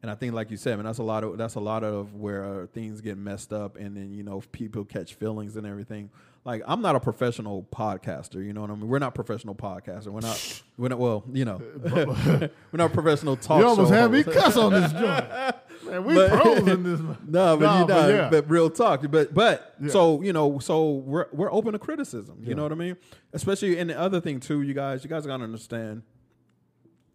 And 0.00 0.10
I 0.10 0.14
think, 0.14 0.32
like 0.32 0.50
you 0.50 0.56
said, 0.56 0.76
man, 0.76 0.86
that's 0.86 0.98
a 0.98 1.02
lot 1.02 1.24
of 1.24 1.36
that's 1.36 1.56
a 1.56 1.60
lot 1.60 1.84
of 1.84 2.14
where 2.14 2.44
uh, 2.62 2.66
things 2.68 3.02
get 3.02 3.18
messed 3.18 3.52
up, 3.52 3.76
and 3.76 3.94
then 3.96 4.14
you 4.14 4.22
know 4.22 4.40
people 4.52 4.84
catch 4.84 5.12
feelings 5.14 5.56
and 5.56 5.66
everything. 5.66 6.08
Like 6.46 6.62
I'm 6.64 6.80
not 6.80 6.94
a 6.94 7.00
professional 7.00 7.66
podcaster, 7.74 8.36
you 8.36 8.52
know 8.52 8.60
what 8.60 8.70
I 8.70 8.74
mean? 8.76 8.86
We're 8.86 9.00
not 9.00 9.16
professional 9.16 9.56
podcaster. 9.56 10.06
We're 10.08 10.20
not. 10.20 10.62
We're 10.78 10.88
not. 10.90 10.98
Well, 11.00 11.24
you 11.32 11.44
know, 11.44 11.60
we're 11.82 12.50
not 12.72 12.92
professional 12.92 13.36
talk. 13.36 13.58
you 13.60 13.66
almost 13.66 13.92
had 13.92 14.12
me 14.12 14.22
cuss 14.22 14.56
on 14.56 14.72
this 14.72 14.92
joint. 14.92 15.24
Man, 15.86 16.04
we 16.04 16.14
But- 16.14 16.30
pros 16.40 16.68
in 16.68 16.82
this. 16.84 17.00
No, 17.00 17.56
but 17.56 17.60
Nah, 17.60 17.80
you 17.80 17.86
but 17.86 18.02
know, 18.02 18.08
yeah. 18.08 18.30
but 18.30 18.48
real 18.48 18.70
talk. 18.70 19.04
But 19.10 19.34
but 19.34 19.74
Yeah. 19.82 19.90
so 19.90 20.22
you 20.22 20.32
know, 20.32 20.60
so 20.60 20.92
we're 20.92 21.26
we're 21.32 21.52
open 21.52 21.72
to 21.72 21.80
criticism. 21.80 22.38
You 22.42 22.50
Yeah. 22.50 22.54
know 22.54 22.62
what 22.62 22.70
I 22.72 22.76
mean? 22.76 22.96
Especially 23.32 23.76
and 23.78 23.90
the 23.90 23.98
other 23.98 24.20
thing 24.20 24.38
too, 24.38 24.62
you 24.62 24.72
guys, 24.72 25.02
you 25.02 25.10
guys 25.10 25.26
gotta 25.26 25.42
understand 25.42 26.02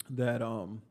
that 0.09 0.41
um 0.41 0.81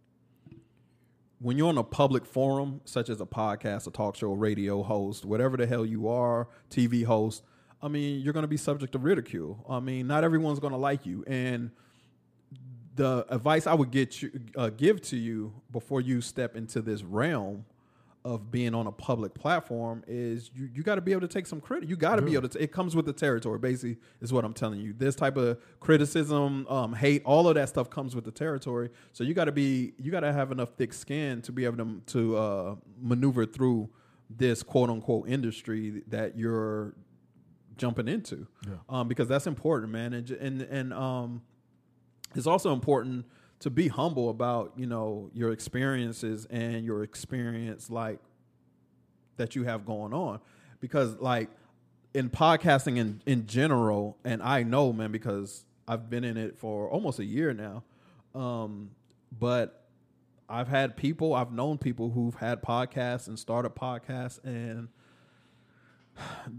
when 1.41 1.57
you're 1.59 1.69
on 1.69 1.79
a 1.79 1.85
public 1.85 2.25
forum, 2.27 2.81
such 2.85 3.09
as 3.11 3.21
a 3.21 3.27
podcast, 3.27 3.87
a 3.87 3.91
talk 3.91 4.17
show, 4.17 4.33
a 4.33 4.37
radio 4.37 4.83
host, 4.83 5.25
whatever 5.27 5.57
the 5.59 5.67
hell 5.67 5.85
you 5.87 6.09
are, 6.09 6.49
TV 6.71 7.05
host, 7.05 7.43
I 7.83 7.89
mean, 7.89 8.21
you're 8.21 8.33
going 8.33 8.45
to 8.45 8.49
be 8.49 8.57
subject 8.57 8.93
to 8.93 8.99
ridicule. 8.99 9.65
I 9.69 9.81
mean, 9.81 10.07
not 10.07 10.25
everyone's 10.25 10.59
going 10.59 10.73
to 10.73 10.79
like 10.79 11.07
you. 11.07 11.25
And 11.27 11.71
the 12.95 13.25
advice 13.31 13.67
I 13.67 13.75
would 13.75 13.91
get 13.91 14.21
you, 14.21 14.31
uh, 14.57 14.71
give 14.71 15.01
to 15.03 15.17
you 15.17 15.55
before 15.73 16.01
you 16.01 16.21
step 16.21 16.57
into 16.57 16.83
this 16.83 17.03
realm 17.03 17.65
of 18.23 18.51
being 18.51 18.75
on 18.75 18.87
a 18.87 18.93
public 18.93 19.33
platform 19.33 20.05
is 20.07 20.51
you, 20.55 20.69
you 20.75 20.83
got 20.83 20.97
to 20.97 21.01
be 21.01 21.13
able 21.13 21.23
to 21.23 21.29
take 21.29 21.47
some 21.47 21.59
credit. 21.59 21.89
You 21.89 21.97
got 21.97 22.17
to 22.17 22.23
be 22.23 22.35
able 22.35 22.49
to. 22.51 22.63
it 22.63 22.71
comes 22.71 22.95
with 22.95 23.07
the 23.07 23.15
territory. 23.15 23.59
Basically, 23.59 23.97
is 24.21 24.31
what 24.31 24.45
I'm 24.45 24.53
telling 24.53 24.81
you. 24.81 24.93
This 24.93 25.15
type 25.15 25.39
of 25.39 25.59
criticism, 25.81 26.67
um, 26.69 26.93
hate, 26.93 27.23
all 27.25 27.49
of 27.49 27.55
that 27.55 27.71
stuff 27.71 27.89
comes 27.89 28.15
with 28.15 28.25
the 28.25 28.31
territory. 28.31 28.91
So 29.13 29.25
you 29.25 29.33
got 29.33 29.47
to 29.47 29.53
be, 29.53 29.95
you 29.97 30.11
got 30.11 30.21
to 30.21 30.33
have 30.35 30.53
enough 30.53 30.71
thick 30.77 30.93
skin 30.93 31.41
to 31.43 31.53
be 31.53 31.65
able 31.65 31.79
to 31.79 32.03
to 32.13 32.37
uh, 32.37 32.75
maneuver 33.01 33.47
through 33.47 33.89
this 34.29 34.63
quote 34.63 34.91
unquote 34.91 35.27
industry 35.27 36.03
that 36.09 36.37
you're 36.37 36.95
jumping 37.81 38.07
into, 38.07 38.47
Yeah. 38.67 38.75
um, 38.89 39.09
because 39.09 39.27
that's 39.27 39.47
important, 39.49 39.91
man. 39.91 40.13
And 40.13 40.31
and 40.31 40.63
and 40.63 40.93
um, 40.93 41.43
it's 42.37 42.47
also 42.47 42.73
important 42.73 43.25
to 43.61 43.71
be 43.71 43.89
humble 43.89 44.31
about 44.31 44.73
you 44.77 44.87
know 44.87 45.31
your 45.35 45.51
experiences 45.53 46.47
and 46.51 46.85
your 46.85 47.03
experience 47.03 47.91
like 47.91 48.21
that 49.37 49.57
you 49.57 49.65
have 49.65 49.85
going 49.87 50.13
on 50.13 50.39
because 50.81 51.17
like 51.19 51.49
in 52.15 52.29
podcasting 52.31 52.97
in 52.99 53.21
in 53.27 53.47
general 53.47 54.17
and 54.25 54.43
I 54.43 54.63
know 54.63 54.93
man 54.93 55.13
because 55.13 55.65
I've 55.89 56.09
been 56.11 56.25
in 56.25 56.37
it 56.37 56.59
for 56.59 56.91
almost 56.91 57.19
a 57.19 57.25
year 57.25 57.53
now 57.55 57.83
um 58.35 58.91
but 59.39 59.87
I've 60.49 60.69
had 60.69 60.97
people 60.97 61.35
I've 61.35 61.53
known 61.53 61.79
people 61.79 62.11
who've 62.11 62.35
had 62.35 62.63
podcasts 62.63 63.29
and 63.29 63.39
started 63.39 63.71
podcasts 63.75 64.43
and 64.45 64.89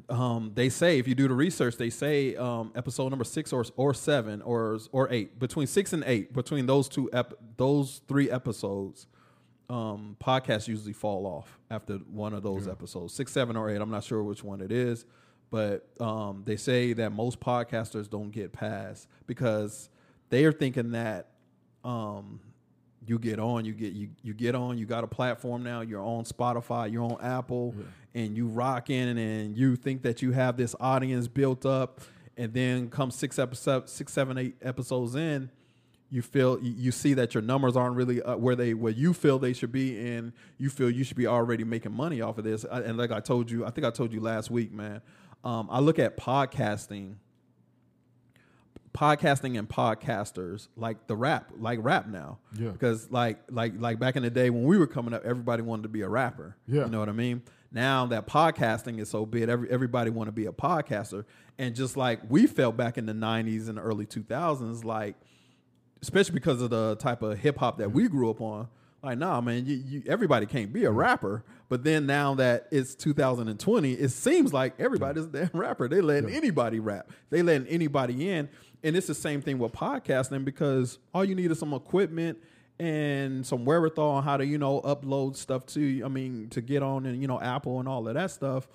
um, 0.10 0.52
they 0.54 0.70
say 0.70 1.00
if 1.00 1.08
you 1.08 1.16
do 1.16 1.28
the 1.28 1.34
research, 1.34 1.78
they 1.78 1.90
say 1.90 2.36
um, 2.36 2.72
episode 2.76 3.10
number 3.10 3.26
six 3.26 3.52
or 3.54 3.66
or 3.76 3.94
seven 3.94 4.42
or 4.42 4.80
or 4.92 5.12
eight 5.12 5.40
between 5.40 5.68
six 5.68 5.94
and 5.94 6.04
eight 6.06 6.34
between 6.34 6.66
those 6.66 6.88
two 6.88 7.10
ep- 7.14 7.34
those 7.58 8.02
three 8.08 8.30
episodes, 8.30 9.08
um, 9.70 10.18
podcasts 10.24 10.68
usually 10.68 10.94
fall 10.94 11.26
off 11.26 11.60
after 11.70 11.96
one 11.96 12.34
of 12.34 12.44
those 12.44 12.68
episodes 12.68 13.14
six, 13.14 13.32
seven, 13.32 13.56
or 13.56 13.70
eight. 13.70 13.82
I'm 13.82 13.92
not 13.92 14.04
sure 14.04 14.22
which 14.24 14.44
one 14.44 14.62
it 14.62 14.72
is, 14.72 15.06
but 15.50 15.88
um, 16.00 16.44
they 16.46 16.56
say 16.58 16.94
that 16.94 17.12
most 17.12 17.40
podcasters 17.40 18.10
don't 18.10 18.32
get 18.32 18.52
past 18.54 19.08
because 19.28 19.90
they 20.30 20.46
are 20.46 20.52
thinking 20.52 20.92
that 20.92 21.28
um, 21.84 22.40
you 23.06 23.18
get 23.18 23.40
on, 23.40 23.66
you 23.66 23.74
get 23.74 23.94
you 23.94 24.10
you 24.22 24.34
get 24.34 24.56
on, 24.56 24.78
you 24.78 24.86
got 24.86 25.04
a 25.04 25.08
platform 25.08 25.64
now, 25.64 25.82
you're 25.82 26.04
on 26.04 26.24
Spotify, 26.24 26.92
you're 26.92 27.04
on 27.04 27.18
Apple, 27.22 27.74
and 28.14 28.36
you 28.36 28.48
rock 28.48 28.90
in 28.90 29.18
and 29.18 29.58
you 29.58 29.76
think 29.76 30.02
that 30.04 30.22
you 30.22 30.32
have 30.32 30.58
this 30.58 30.76
audience 30.80 31.28
built 31.28 31.66
up 31.66 32.02
and 32.38 32.54
then 32.54 32.90
come 32.90 33.12
six 33.12 33.38
episodes, 33.40 33.92
six, 33.92 34.12
seven, 34.14 34.38
eight 34.38 34.56
episodes 34.62 35.16
in, 35.16 35.50
you 36.10 36.22
feel 36.22 36.60
you, 36.62 36.74
you 36.78 36.92
see 36.92 37.14
that 37.14 37.34
your 37.34 37.42
numbers 37.44 37.78
aren't 37.78 37.96
really 37.96 38.22
uh, 38.22 38.36
where 38.36 38.56
they 38.56 38.74
where 38.74 38.92
you 38.92 39.14
feel 39.14 39.40
they 39.40 39.54
should 39.54 39.72
be, 39.72 39.98
and 39.98 40.34
you 40.58 40.70
feel 40.70 40.90
you 40.90 41.04
should 41.06 41.16
be 41.16 41.28
already 41.28 41.64
making 41.64 41.94
money 41.94 42.20
off 42.22 42.38
of 42.38 42.44
this. 42.44 42.66
And 42.70 42.98
like 42.98 43.12
I 43.12 43.22
told 43.22 43.50
you, 43.50 43.66
I 43.66 43.70
think 43.70 43.86
I 43.88 43.92
told 43.92 44.12
you 44.12 44.20
last 44.20 44.52
week, 44.52 44.74
man. 44.74 45.02
Um, 45.46 45.70
I 45.72 45.80
look 45.80 46.00
at 46.00 46.18
podcasting 46.18 47.16
podcasting 48.94 49.58
and 49.58 49.70
podcasters 49.70 50.68
like 50.76 51.08
the 51.08 51.16
rap 51.16 51.50
like 51.58 51.80
rap 51.82 52.08
now 52.10 52.40
Yeah. 52.60 52.72
because 52.72 53.10
like 53.10 53.40
like 53.50 53.74
like 53.78 54.00
back 54.00 54.18
in 54.18 54.24
the 54.24 54.30
day 54.30 54.50
when 54.50 54.64
we 54.66 54.78
were 54.78 54.88
coming 54.88 55.14
up 55.14 55.24
everybody 55.24 55.62
wanted 55.62 55.84
to 55.84 55.90
be 55.90 56.02
a 56.02 56.10
rapper 56.10 56.58
Yeah. 56.68 56.84
you 56.84 56.90
know 56.92 57.00
what 57.00 57.08
i 57.08 57.14
mean 57.14 57.42
now 57.72 58.06
that 58.08 58.28
podcasting 58.28 59.00
is 59.00 59.10
so 59.10 59.26
big 59.26 59.50
every, 59.50 59.70
everybody 59.70 60.10
want 60.10 60.28
to 60.28 60.32
be 60.32 60.46
a 60.46 60.52
podcaster 60.52 61.26
and 61.58 61.76
just 61.76 61.96
like 61.96 62.20
we 62.30 62.48
felt 62.48 62.76
back 62.76 62.98
in 62.98 63.06
the 63.06 63.14
90s 63.14 63.70
and 63.70 63.78
the 63.78 63.82
early 63.82 64.06
2000s 64.06 64.84
like 64.84 65.16
especially 66.02 66.34
because 66.34 66.62
of 66.62 66.70
the 66.70 66.96
type 66.96 67.22
of 67.22 67.38
hip 67.38 67.58
hop 67.58 67.78
that 67.78 67.92
we 67.92 68.08
grew 68.08 68.30
up 68.30 68.42
on. 68.42 68.68
Like, 69.04 69.18
nah, 69.18 69.42
man, 69.42 69.66
you, 69.66 69.76
you, 69.78 70.04
everybody 70.08 70.46
can't 70.46 70.72
be 70.72 70.86
a 70.86 70.90
mm-hmm. 70.90 70.98
rapper. 70.98 71.44
But 71.70 71.84
then 71.84 72.06
now 72.06 72.36
that 72.36 72.68
it's 72.72 72.94
2020, 72.96 73.94
it 73.94 74.10
seems 74.10 74.54
like 74.54 74.74
everybody's 74.80 75.26
a 75.26 75.28
damn 75.28 75.50
rapper. 75.54 75.88
They 75.88 76.02
letting 76.02 76.30
anybody 76.30 76.80
rap. 76.80 77.10
They 77.30 77.42
letting 77.42 77.68
anybody 77.68 78.30
in. 78.30 78.50
And 78.84 78.96
it's 78.96 79.08
the 79.08 79.16
same 79.16 79.42
thing 79.42 79.58
with 79.58 79.72
podcasting 79.72 80.44
because 80.44 81.00
all 81.14 81.24
you 81.24 81.36
need 81.36 81.52
is 81.52 81.60
some 81.60 81.74
equipment 81.74 82.40
and 82.80 83.46
some 83.46 83.66
wherewithal 83.66 84.10
on 84.10 84.24
how 84.24 84.38
to, 84.38 84.46
you 84.46 84.58
know, 84.58 84.82
upload 84.82 85.36
stuff 85.36 85.66
to, 85.68 86.02
I 86.04 86.08
mean, 86.08 86.50
to 86.50 86.62
get 86.62 86.82
on 86.82 87.06
and, 87.06 87.22
you 87.22 87.28
know, 87.28 87.40
Apple 87.40 87.80
and 87.80 87.88
all 87.88 88.08
of 88.08 88.14
that 88.16 88.32
stuff. 88.32 88.68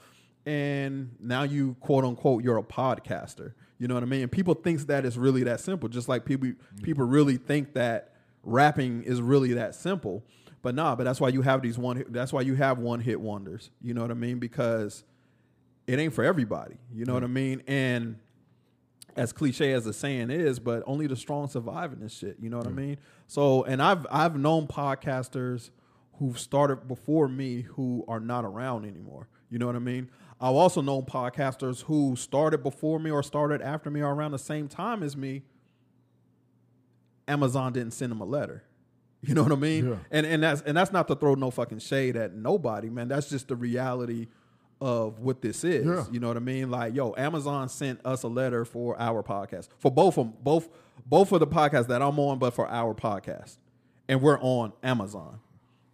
And 0.44 1.16
now 1.20 1.42
you 1.42 1.76
quote 1.80 2.04
unquote, 2.04 2.44
you're 2.44 2.58
a 2.58 2.62
podcaster. 2.62 3.54
You 3.78 3.88
know 3.88 3.94
what 3.94 4.02
I 4.02 4.06
mean? 4.06 4.22
And 4.22 4.32
people 4.32 4.54
thinks 4.54 4.84
that 4.84 5.04
it's 5.04 5.16
really 5.16 5.42
that 5.44 5.60
simple. 5.60 5.88
Just 5.88 6.08
like 6.08 6.24
people, 6.24 6.52
people 6.82 7.04
really 7.04 7.36
think 7.36 7.74
that 7.74 8.14
rapping 8.42 9.02
is 9.02 9.20
really 9.20 9.54
that 9.54 9.74
simple. 9.74 10.24
But 10.62 10.74
nah, 10.74 10.94
but 10.94 11.04
that's 11.04 11.20
why 11.20 11.28
you 11.28 11.42
have 11.42 11.62
these 11.62 11.78
one. 11.78 12.04
That's 12.08 12.32
why 12.32 12.40
you 12.40 12.54
have 12.54 12.78
one 12.78 13.00
hit 13.00 13.20
wonders. 13.20 13.70
You 13.82 13.94
know 13.94 14.02
what 14.02 14.10
I 14.10 14.14
mean? 14.14 14.38
Because 14.38 15.04
it 15.86 15.98
ain't 15.98 16.12
for 16.12 16.24
everybody. 16.24 16.76
You 16.92 17.04
know 17.04 17.14
what 17.14 17.22
I 17.24 17.28
mean? 17.28 17.62
And 17.66 18.18
as 19.16 19.32
cliche 19.32 19.72
as 19.72 19.84
the 19.84 19.92
saying 19.92 20.30
is, 20.30 20.58
but 20.58 20.82
only 20.86 21.06
the 21.06 21.16
strong 21.16 21.48
survive 21.48 21.92
in 21.92 22.00
this 22.00 22.16
shit. 22.16 22.36
You 22.40 22.50
know 22.50 22.58
what 22.58 22.66
I 22.66 22.70
mm. 22.70 22.76
mean? 22.76 22.96
So, 23.26 23.64
and 23.64 23.82
I've 23.82 24.06
I've 24.10 24.38
known 24.38 24.66
podcasters 24.66 25.70
who've 26.18 26.38
started 26.38 26.88
before 26.88 27.28
me 27.28 27.62
who 27.62 28.04
are 28.08 28.20
not 28.20 28.44
around 28.44 28.84
anymore. 28.84 29.28
You 29.50 29.58
know 29.58 29.66
what 29.66 29.76
I 29.76 29.80
mean? 29.80 30.10
I've 30.40 30.54
also 30.54 30.82
known 30.82 31.04
podcasters 31.04 31.82
who 31.84 32.14
started 32.16 32.62
before 32.62 32.98
me 32.98 33.10
or 33.10 33.22
started 33.22 33.62
after 33.62 33.90
me 33.90 34.02
or 34.02 34.12
around 34.12 34.32
the 34.32 34.38
same 34.38 34.68
time 34.68 35.02
as 35.02 35.16
me. 35.16 35.42
Amazon 37.26 37.72
didn't 37.72 37.92
send 37.92 38.10
them 38.10 38.20
a 38.20 38.26
letter. 38.26 38.64
You 39.22 39.34
know 39.34 39.42
what 39.42 39.50
I 39.50 39.56
mean? 39.56 39.88
Yeah. 39.88 39.96
And 40.12 40.24
and 40.24 40.42
that's 40.42 40.60
and 40.60 40.76
that's 40.76 40.92
not 40.92 41.08
to 41.08 41.16
throw 41.16 41.34
no 41.34 41.50
fucking 41.50 41.80
shade 41.80 42.16
at 42.16 42.34
nobody, 42.34 42.90
man. 42.90 43.08
That's 43.08 43.28
just 43.28 43.48
the 43.48 43.56
reality 43.56 44.28
of 44.80 45.20
what 45.20 45.40
this 45.42 45.64
is. 45.64 45.86
Yeah. 45.86 46.04
You 46.10 46.20
know 46.20 46.28
what 46.28 46.36
I 46.36 46.40
mean? 46.40 46.70
Like, 46.70 46.94
yo, 46.94 47.14
Amazon 47.16 47.68
sent 47.68 48.04
us 48.04 48.22
a 48.22 48.28
letter 48.28 48.64
for 48.64 48.98
our 49.00 49.22
podcast. 49.22 49.68
For 49.78 49.90
both 49.90 50.18
of 50.18 50.42
both 50.44 50.68
both 51.06 51.32
of 51.32 51.40
the 51.40 51.46
podcasts 51.46 51.88
that 51.88 52.02
I'm 52.02 52.18
on, 52.18 52.38
but 52.38 52.52
for 52.52 52.68
our 52.68 52.94
podcast. 52.94 53.56
And 54.08 54.20
we're 54.20 54.38
on 54.40 54.72
Amazon. 54.82 55.40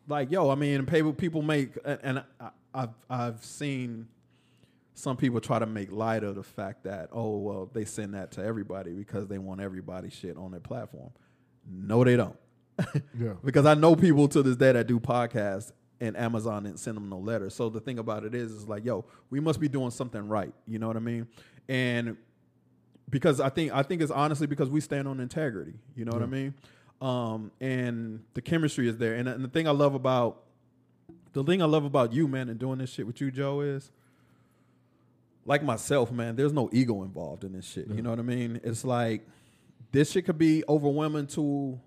Like, 0.09 0.31
yo, 0.31 0.51
I 0.51 0.55
mean, 0.55 0.85
people 0.87 1.13
people 1.13 1.43
make 1.43 1.71
and, 1.85 1.99
and 2.03 2.25
I, 2.41 2.51
I've 2.75 2.91
I've 3.09 3.45
seen 3.45 4.09
some 4.95 5.17
people 5.17 5.41
try 5.41 5.59
to 5.59 5.67
make 5.67 5.91
light 5.91 6.23
of 6.23 6.35
the 6.35 6.43
fact 6.43 6.85
that 6.85 7.09
oh 7.13 7.39
well 7.39 7.71
they 7.73 7.85
send 7.85 8.15
that 8.15 8.33
to 8.33 8.45
everybody 8.45 8.93
because 8.93 9.27
they 9.29 9.39
want 9.39 9.61
everybody 9.61 10.11
shit 10.11 10.37
on 10.37 10.51
their 10.51 10.61
platform. 10.61 11.11
No, 11.71 12.05
they 12.05 12.17
don't. 12.17 12.37
Yeah. 13.19 13.35
because 13.45 13.67
I 13.67 13.75
know 13.75 13.95
people 13.95 14.27
to 14.29 14.43
this 14.43 14.57
day 14.57 14.73
that 14.73 14.87
do 14.87 14.99
podcasts 14.99 15.73
and 16.03 16.17
Amazon 16.17 16.65
didn't 16.65 16.81
send 16.81 16.97
them 16.97 17.09
no 17.09 17.19
letter. 17.19 17.49
So 17.49 17.69
the 17.69 17.79
thing 17.79 18.01
about 18.01 18.25
it 18.25 18.35
is, 18.35 18.51
is 18.51 18.69
like, 18.69 18.85
yo, 18.85 19.05
we 19.31 19.39
must 19.39 19.61
be 19.61 19.69
doing 19.69 19.93
something 19.93 20.27
right. 20.27 20.53
You 20.67 20.81
know 20.81 20.89
what 20.89 20.97
I 20.97 21.01
mean? 21.01 21.29
And 21.69 22.17
because 23.09 23.41
I 23.41 23.51
think 23.51 23.73
I 23.73 23.85
think 23.85 24.03
it's 24.03 24.11
honestly 24.11 24.49
because 24.49 24.69
we 24.69 24.81
stand 24.81 25.07
on 25.07 25.21
integrity. 25.21 25.75
You 25.95 26.05
know 26.05 26.13
what 26.13 26.23
I 26.23 26.27
mean? 26.27 26.55
Um, 27.01 27.53
and 27.61 28.25
the 28.35 28.43
chemistry 28.43 28.89
is 28.89 28.97
there. 28.97 29.15
And, 29.15 29.29
and 29.29 29.45
the 29.45 29.49
thing 29.49 29.69
I 29.69 29.71
love 29.71 29.95
about 29.95 30.43
the 31.35 31.45
thing 31.45 31.63
I 31.63 31.67
love 31.67 31.85
about 31.85 32.13
you, 32.13 32.27
man, 32.27 32.49
and 32.49 32.59
doing 32.59 32.79
this 32.79 32.91
shit 32.91 33.07
with 33.07 33.21
you, 33.21 33.31
Joe, 33.31 33.61
is 33.61 33.93
like 35.47 35.63
myself, 35.63 36.11
man. 36.11 36.35
There's 36.35 36.53
no 36.53 36.69
ego 36.73 37.05
involved 37.05 37.45
in 37.45 37.53
this 37.53 37.65
shit. 37.65 37.87
You 37.87 38.03
know 38.03 38.11
what 38.11 38.19
I 38.19 38.23
mean? 38.23 38.61
It's 38.65 38.85
like 38.85 39.25
this 39.93 40.11
shit 40.11 40.27
could 40.27 40.39
be 40.39 40.65
overwhelming 40.69 41.29
to 41.29 41.79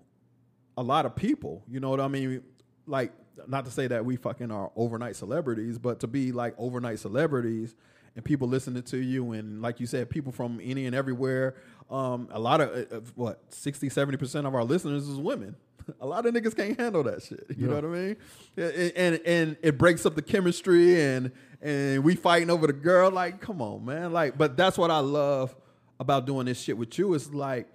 a 0.78 0.82
lot 0.82 1.04
of 1.04 1.14
people. 1.14 1.62
You 1.68 1.80
know 1.80 1.90
what 1.90 2.00
I 2.00 2.08
mean? 2.08 2.42
Like, 2.86 3.12
not 3.46 3.64
to 3.64 3.70
say 3.70 3.86
that 3.86 4.04
we 4.04 4.16
fucking 4.16 4.50
are 4.50 4.70
overnight 4.76 5.16
celebrities, 5.16 5.78
but 5.78 6.00
to 6.00 6.06
be 6.06 6.32
like 6.32 6.54
overnight 6.58 6.98
celebrities 6.98 7.74
and 8.14 8.24
people 8.24 8.48
listening 8.48 8.82
to 8.82 8.96
you, 8.96 9.32
and 9.32 9.60
like 9.60 9.78
you 9.78 9.86
said, 9.86 10.08
people 10.08 10.32
from 10.32 10.60
any 10.62 10.86
and 10.86 10.94
everywhere. 10.94 11.54
Um, 11.90 12.28
a 12.32 12.40
lot 12.40 12.60
of 12.60 12.70
uh, 12.70 12.96
uh, 12.96 13.00
what 13.14 13.40
60, 13.50 13.88
70 13.90 14.16
percent 14.16 14.46
of 14.46 14.54
our 14.54 14.64
listeners 14.64 15.06
is 15.06 15.18
women. 15.18 15.54
A 16.00 16.06
lot 16.06 16.26
of 16.26 16.34
niggas 16.34 16.56
can't 16.56 16.76
handle 16.78 17.04
that 17.04 17.22
shit. 17.22 17.46
You 17.56 17.68
know 17.68 17.76
what 17.76 17.84
I 17.84 17.88
mean? 17.88 18.16
And, 18.56 18.92
and 18.96 19.20
and 19.24 19.56
it 19.62 19.78
breaks 19.78 20.04
up 20.04 20.16
the 20.16 20.22
chemistry, 20.22 21.00
and 21.00 21.30
and 21.62 22.02
we 22.02 22.16
fighting 22.16 22.50
over 22.50 22.66
the 22.66 22.72
girl. 22.72 23.10
Like, 23.10 23.40
come 23.40 23.62
on, 23.62 23.84
man. 23.84 24.12
Like, 24.12 24.36
but 24.36 24.56
that's 24.56 24.76
what 24.76 24.90
I 24.90 24.98
love 24.98 25.54
about 26.00 26.26
doing 26.26 26.46
this 26.46 26.60
shit 26.60 26.76
with 26.76 26.98
you. 26.98 27.14
It's 27.14 27.32
like 27.32 27.68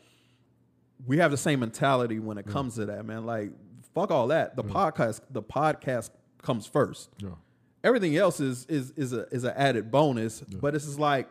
we 1.05 1.17
have 1.19 1.31
the 1.31 1.37
same 1.37 1.61
mentality 1.61 2.19
when 2.19 2.37
it 2.37 2.45
comes 2.45 2.75
to 2.75 2.85
that, 2.87 3.05
man. 3.05 3.25
Like, 3.25 3.51
fuck 3.93 4.11
all 4.11 4.27
that. 4.27 4.55
The 4.55 4.63
mm. 4.63 4.71
podcast, 4.71 5.21
the 5.29 5.43
podcast 5.43 6.11
comes 6.41 6.65
first. 6.65 7.09
Yeah. 7.17 7.29
Everything 7.83 8.15
else 8.15 8.39
is 8.39 8.65
is 8.65 8.91
is 8.91 9.13
a 9.13 9.27
is 9.31 9.43
an 9.43 9.53
added 9.55 9.91
bonus. 9.91 10.41
But 10.41 10.75
it's 10.75 10.85
just 10.85 10.99
like 10.99 11.27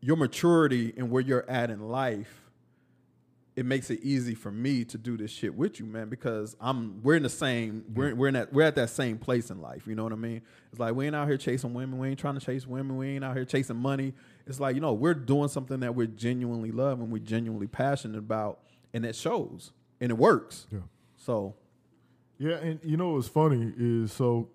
your 0.00 0.16
maturity 0.16 0.92
and 0.96 1.10
where 1.10 1.22
you're 1.22 1.48
at 1.48 1.70
in 1.70 1.88
life. 1.88 2.40
It 3.56 3.64
makes 3.64 3.88
it 3.88 4.00
easy 4.02 4.34
for 4.34 4.50
me 4.50 4.84
to 4.86 4.98
do 4.98 5.16
this 5.16 5.30
shit 5.30 5.54
with 5.54 5.78
you, 5.78 5.86
man, 5.86 6.08
because 6.08 6.56
I'm 6.60 7.00
we're 7.02 7.14
in 7.14 7.22
the 7.22 7.28
same 7.28 7.84
we're 7.94 8.12
we're 8.14 8.28
in 8.28 8.34
that 8.34 8.52
we're 8.52 8.64
at 8.66 8.74
that 8.74 8.90
same 8.90 9.16
place 9.16 9.50
in 9.50 9.60
life. 9.60 9.86
You 9.86 9.94
know 9.94 10.02
what 10.02 10.12
I 10.12 10.16
mean? 10.16 10.42
It's 10.70 10.80
like 10.80 10.94
we 10.94 11.06
ain't 11.06 11.14
out 11.14 11.28
here 11.28 11.36
chasing 11.36 11.72
women. 11.72 11.98
We 11.98 12.08
ain't 12.08 12.18
trying 12.18 12.34
to 12.34 12.44
chase 12.44 12.66
women. 12.66 12.96
We 12.96 13.10
ain't 13.10 13.24
out 13.24 13.36
here 13.36 13.44
chasing 13.44 13.76
money. 13.76 14.12
It's 14.46 14.58
like 14.58 14.74
you 14.74 14.80
know 14.80 14.92
we're 14.92 15.14
doing 15.14 15.48
something 15.48 15.80
that 15.80 15.94
we're 15.94 16.08
genuinely 16.08 16.72
love 16.72 17.00
and 17.00 17.12
we're 17.12 17.18
genuinely 17.20 17.68
passionate 17.68 18.18
about, 18.18 18.60
and 18.92 19.04
it 19.04 19.14
shows 19.14 19.72
and 20.00 20.10
it 20.10 20.18
works. 20.18 20.66
Yeah. 20.72 20.80
So 21.24 21.54
Yeah, 22.38 22.56
and 22.56 22.80
you 22.82 22.96
know 22.96 23.10
what's 23.10 23.28
funny 23.28 23.72
is 23.78 24.12
so 24.12 24.48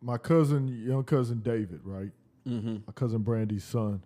my 0.00 0.18
cousin, 0.18 0.68
young 0.86 1.02
cousin 1.04 1.40
David, 1.40 1.80
right? 1.84 2.10
Mm-hmm. 2.46 2.74
My 2.86 2.92
cousin 2.94 3.22
Brandy's 3.22 3.64
son. 3.64 4.02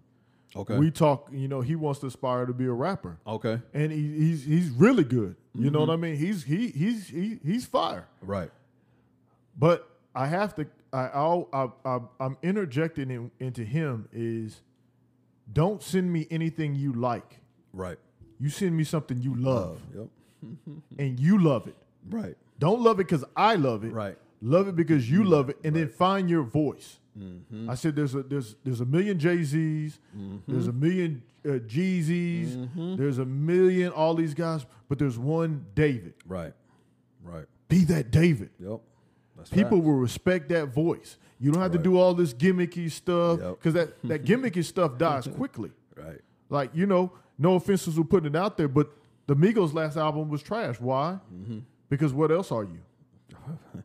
okay, 0.55 0.79
We 0.79 0.91
talk. 0.91 1.29
You 1.33 1.49
know, 1.49 1.61
he 1.61 1.74
wants 1.74 2.01
to 2.01 2.07
aspire 2.07 2.47
to 2.47 2.53
be 2.55 2.66
a 2.66 2.72
rapper, 2.72 3.18
okay, 3.26 3.61
and 3.74 3.91
he, 3.93 4.16
he's 4.18 4.45
he's 4.45 4.70
really 4.70 5.05
good. 5.05 5.37
You 5.55 5.64
Mm-hmm. 5.64 5.72
know 5.72 5.81
what 5.81 5.91
I 5.91 5.97
mean? 5.97 6.16
He's 6.16 6.45
he 6.45 6.68
he's 6.68 7.09
he, 7.09 7.41
he's 7.45 7.66
fire. 7.66 8.07
right, 8.22 8.51
But 9.59 9.89
I 10.14 10.26
have 10.29 10.55
to. 10.57 10.66
I 10.93 11.09
I'll, 11.09 11.49
I, 11.53 11.68
I 11.85 11.99
I'm 12.20 12.37
interjecting 12.43 13.11
in, 13.11 13.31
into 13.41 13.64
him 13.64 14.09
is, 14.12 14.62
don't 15.53 15.83
send 15.83 16.11
me 16.12 16.26
anything 16.31 16.74
you 16.76 16.93
like. 16.93 17.41
right, 17.72 17.99
You 18.39 18.49
send 18.51 18.76
me 18.76 18.85
something 18.85 19.20
you 19.20 19.35
love, 19.35 19.81
yep, 19.95 20.07
and 20.99 21.18
you 21.20 21.39
love 21.39 21.66
it. 21.66 21.76
right, 22.11 22.36
Don't 22.59 22.80
love 22.80 23.01
it 23.01 23.05
because 23.09 23.24
I 23.36 23.55
love 23.55 23.84
it. 23.84 23.93
Right. 23.93 24.16
Love 24.41 24.68
it 24.68 24.76
because 24.76 25.11
you 25.11 25.22
mm. 25.22 25.28
love 25.28 25.51
it, 25.51 25.59
and 25.64 25.74
then 25.74 25.89
find 25.89 26.30
your 26.30 26.45
voice. 26.45 26.99
Mm-hmm. 27.18 27.68
I 27.68 27.74
said 27.74 27.97
there's 27.97 28.14
a 28.14 28.22
there's 28.22 28.55
there's 28.64 28.80
a 28.80 28.84
million 28.86 29.18
Jay 29.18 29.43
Z's, 29.43 29.99
mm-hmm. 30.16 30.36
there's 30.47 30.68
a 30.68 30.72
million 30.72 31.22
uh, 31.45 31.59
Jeezys, 31.66 32.51
mm-hmm. 32.57 32.97
there's 32.97 33.18
a 33.18 33.24
million 33.24 33.91
all 33.93 34.14
these 34.14 34.34
guys, 34.34 34.64
but 34.89 34.99
there's 34.99 35.18
one 35.18 35.66
David. 35.74 36.14
right, 36.26 36.53
right, 37.22 37.47
Be 37.68 37.84
that 37.86 38.11
David. 38.11 38.51
yep. 38.61 38.80
That's 39.36 39.51
People 39.51 39.78
facts. 39.78 39.86
will 39.86 39.95
respect 39.95 40.49
that 40.51 40.66
voice. 40.66 41.16
You 41.41 41.53
don't 41.53 41.62
have 41.62 41.72
to 41.72 41.78
do 41.78 41.97
all 41.97 42.12
this 42.14 42.34
gimmicky 42.34 42.91
stuff 42.91 43.39
Yep. 43.41 43.51
because 43.59 43.74
that 43.74 44.03
that 44.05 44.24
gimmicky 44.28 44.64
stuff 44.64 44.99
dies 44.99 45.26
quickly. 45.26 45.70
right, 45.97 46.20
Like 46.49 46.70
you 46.74 46.86
know, 46.86 47.12
no 47.39 47.55
offenses 47.55 47.95
for 47.95 48.05
putting 48.05 48.34
it 48.34 48.36
out 48.36 48.57
there, 48.57 48.68
but 48.68 48.91
the 49.29 49.37
Migos 49.37 49.72
last 49.72 49.97
album 49.97 50.29
was 50.29 50.43
trash. 50.43 50.81
Why? 50.81 51.18
Mm-hmm. 51.33 51.61
Because 51.89 52.12
what 52.12 52.33
else 52.33 52.51
are 52.51 52.64
you? 52.64 52.81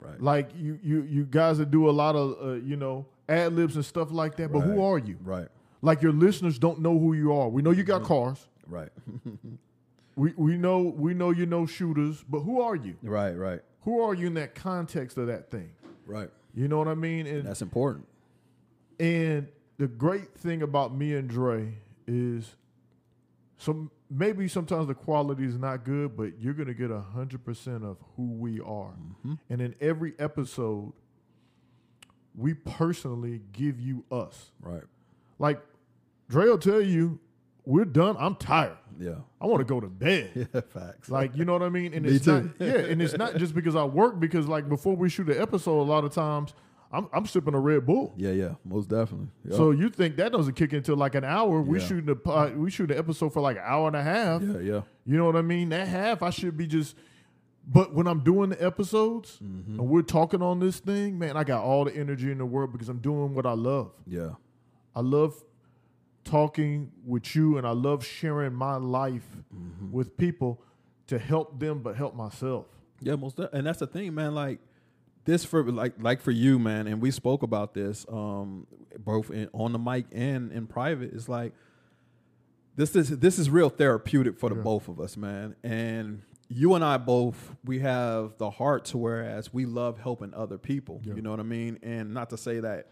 right, 0.00 0.20
Like 0.22 0.50
you, 0.56 0.78
you, 0.82 1.02
you 1.02 1.24
guys 1.24 1.58
that 1.58 1.70
do 1.72 1.88
a 1.88 1.92
lot 1.92 2.14
of 2.16 2.36
uh, 2.40 2.52
you 2.64 2.76
know 2.76 3.06
ad 3.28 3.52
libs 3.54 3.74
and 3.76 3.84
stuff 3.84 4.10
like 4.12 4.36
that. 4.36 4.52
But 4.52 4.60
who 4.60 4.82
are 4.82 4.98
you? 4.98 5.16
right, 5.22 5.48
Like 5.82 6.00
your 6.02 6.12
listeners 6.12 6.58
don't 6.58 6.80
know 6.80 6.96
who 6.98 7.12
you 7.14 7.32
are. 7.32 7.48
We 7.48 7.62
know 7.62 7.70
you 7.72 7.82
got 7.82 8.02
Mm-hmm. 8.02 8.08
cars. 8.08 8.46
right, 8.66 8.90
We 10.16 10.32
we 10.36 10.56
know 10.56 10.80
we 10.82 11.14
know 11.14 11.30
you 11.30 11.46
know 11.46 11.66
shooters. 11.66 12.24
But 12.28 12.40
who 12.40 12.60
are 12.60 12.76
you? 12.76 12.96
right, 13.02 13.32
right, 13.36 13.60
Who 13.82 14.00
are 14.02 14.14
you 14.14 14.26
in 14.28 14.34
that 14.34 14.54
context 14.54 15.16
of 15.18 15.26
that 15.28 15.50
thing? 15.50 15.70
right. 16.06 16.30
You 16.54 16.66
know 16.68 16.78
what 16.78 16.88
I 16.88 16.94
mean? 16.94 17.26
And 17.26 17.44
That's 17.46 17.62
important. 17.62 18.06
and 18.98 19.48
the 19.76 19.86
great 19.86 20.34
thing 20.36 20.62
about 20.62 20.92
me 20.94 21.14
and 21.14 21.28
Dre 21.28 21.74
is 22.08 22.56
some 23.58 23.90
maybe 24.10 24.48
sometimes 24.48 24.86
the 24.86 24.94
quality 24.94 25.44
is 25.44 25.58
not 25.58 25.84
good, 25.84 26.16
but 26.16 26.40
you're 26.40 26.54
gonna 26.54 26.74
get 26.74 26.90
a 26.90 27.00
hundred 27.00 27.44
percent 27.44 27.84
of 27.84 27.96
who 28.16 28.32
we 28.32 28.60
are. 28.60 28.94
Mm-hmm. 28.94 29.34
And 29.50 29.60
in 29.60 29.74
every 29.80 30.14
episode, 30.18 30.92
we 32.34 32.54
personally 32.54 33.42
give 33.52 33.80
you 33.80 34.04
us. 34.10 34.52
Right. 34.60 34.84
Like 35.38 35.60
Dre 36.28 36.46
will 36.46 36.58
tell 36.58 36.80
you, 36.80 37.18
we're 37.64 37.84
done. 37.84 38.16
I'm 38.18 38.34
tired. 38.36 38.78
Yeah. 38.98 39.16
I 39.40 39.46
want 39.46 39.60
to 39.60 39.64
go 39.64 39.80
to 39.80 39.86
bed. 39.88 40.30
Yeah. 40.54 40.60
Facts. 40.62 41.10
Like 41.10 41.36
you 41.36 41.44
know 41.44 41.52
what 41.52 41.62
I 41.62 41.68
mean? 41.68 41.92
And 41.94 42.04
Me 42.06 42.12
it's 42.12 42.24
too. 42.24 42.42
not 42.42 42.44
yeah, 42.66 42.74
and 42.78 43.02
it's 43.02 43.16
not 43.16 43.36
just 43.36 43.54
because 43.54 43.76
I 43.76 43.84
work 43.84 44.18
because 44.18 44.46
like 44.48 44.68
before 44.68 44.96
we 44.96 45.08
shoot 45.08 45.28
an 45.28 45.40
episode, 45.40 45.80
a 45.80 45.82
lot 45.82 46.04
of 46.04 46.12
times 46.12 46.54
I'm 46.90 47.06
I'm 47.12 47.26
sipping 47.26 47.54
a 47.54 47.60
Red 47.60 47.84
Bull. 47.86 48.14
yeah. 48.16 48.30
Yeah. 48.32 48.54
Most 48.64 48.88
definitely. 48.88 49.28
Yep. 49.44 49.54
So 49.54 49.70
you 49.72 49.90
think 49.90 50.16
that 50.16 50.32
doesn't 50.32 50.54
kick 50.54 50.72
into 50.72 50.94
like 50.94 51.14
an 51.14 51.24
hour? 51.24 51.60
We 51.60 51.78
Yeah. 51.80 51.86
shooting 51.86 52.08
a 52.10 52.16
pod- 52.16 52.56
we 52.56 52.70
shoot 52.70 52.90
an 52.90 52.98
episode 52.98 53.32
for 53.32 53.40
like 53.40 53.56
an 53.56 53.62
hour 53.66 53.86
and 53.88 53.96
a 53.96 54.02
half. 54.02 54.42
yeah. 54.42 54.58
Yeah. 54.60 54.80
You 55.04 55.16
know 55.18 55.26
what 55.26 55.36
I 55.36 55.42
mean? 55.42 55.68
That 55.68 55.86
half 55.88 56.22
I 56.22 56.30
should 56.30 56.56
be 56.56 56.66
just. 56.66 56.96
But 57.70 57.94
when 57.94 58.06
I'm 58.06 58.20
doing 58.20 58.48
the 58.48 58.64
episodes 58.64 59.38
Mm-hmm. 59.44 59.78
and 59.80 59.88
we're 59.90 60.00
talking 60.00 60.40
on 60.40 60.58
this 60.60 60.80
thing, 60.80 61.18
man, 61.18 61.36
I 61.36 61.44
got 61.44 61.62
all 61.62 61.84
the 61.84 61.94
energy 61.94 62.30
in 62.32 62.38
the 62.38 62.46
world 62.46 62.72
because 62.72 62.88
I'm 62.88 63.00
doing 63.00 63.34
what 63.34 63.44
I 63.44 63.52
love. 63.52 63.92
Yeah. 64.06 64.30
I 64.96 65.00
love 65.00 65.34
talking 66.24 66.90
with 67.06 67.34
you 67.34 67.56
and 67.58 67.66
I 67.66 67.70
love 67.72 68.04
sharing 68.04 68.54
my 68.54 68.76
life 68.76 69.26
Mm-hmm. 69.54 69.92
with 69.92 70.16
people 70.16 70.60
to 71.06 71.18
help 71.18 71.58
them 71.58 71.80
but 71.82 71.96
help 71.96 72.14
myself. 72.14 72.66
Yeah, 73.00 73.14
most 73.16 73.36
de- 73.36 73.54
and 73.56 73.66
that's 73.66 73.78
the 73.78 73.86
thing, 73.86 74.14
man. 74.14 74.34
Like 74.34 74.58
this 75.28 75.44
for 75.44 75.62
like 75.70 75.92
like 76.00 76.20
for 76.22 76.30
you, 76.32 76.58
man. 76.58 76.86
And 76.86 77.00
we 77.00 77.10
spoke 77.10 77.42
about 77.42 77.74
this 77.74 78.04
um 78.08 78.66
both 78.98 79.30
in, 79.30 79.48
on 79.52 79.72
the 79.72 79.78
mic 79.78 80.06
and 80.12 80.50
in 80.50 80.66
private. 80.66 81.12
It's 81.12 81.28
like 81.28 81.52
this 82.76 82.94
is 82.96 83.10
this 83.18 83.38
is 83.38 83.50
real 83.50 83.68
therapeutic 83.68 84.38
for 84.38 84.48
the 84.48 84.56
Yeah. 84.56 84.62
both 84.62 84.88
of 84.88 84.98
us, 85.00 85.16
man. 85.16 85.54
And 85.62 86.22
you 86.48 86.74
and 86.74 86.84
I 86.84 86.96
both 86.96 87.54
we 87.64 87.80
have 87.80 88.38
the 88.38 88.50
heart 88.50 88.86
to 88.86 88.98
whereas 88.98 89.52
we 89.52 89.66
love 89.66 89.98
helping 89.98 90.32
other 90.34 90.58
people. 90.58 91.00
Yeah. 91.04 91.14
You 91.14 91.22
know 91.22 91.30
what 91.30 91.40
I 91.40 91.44
mean? 91.44 91.78
And 91.82 92.14
not 92.14 92.30
to 92.30 92.36
say 92.38 92.60
that 92.60 92.86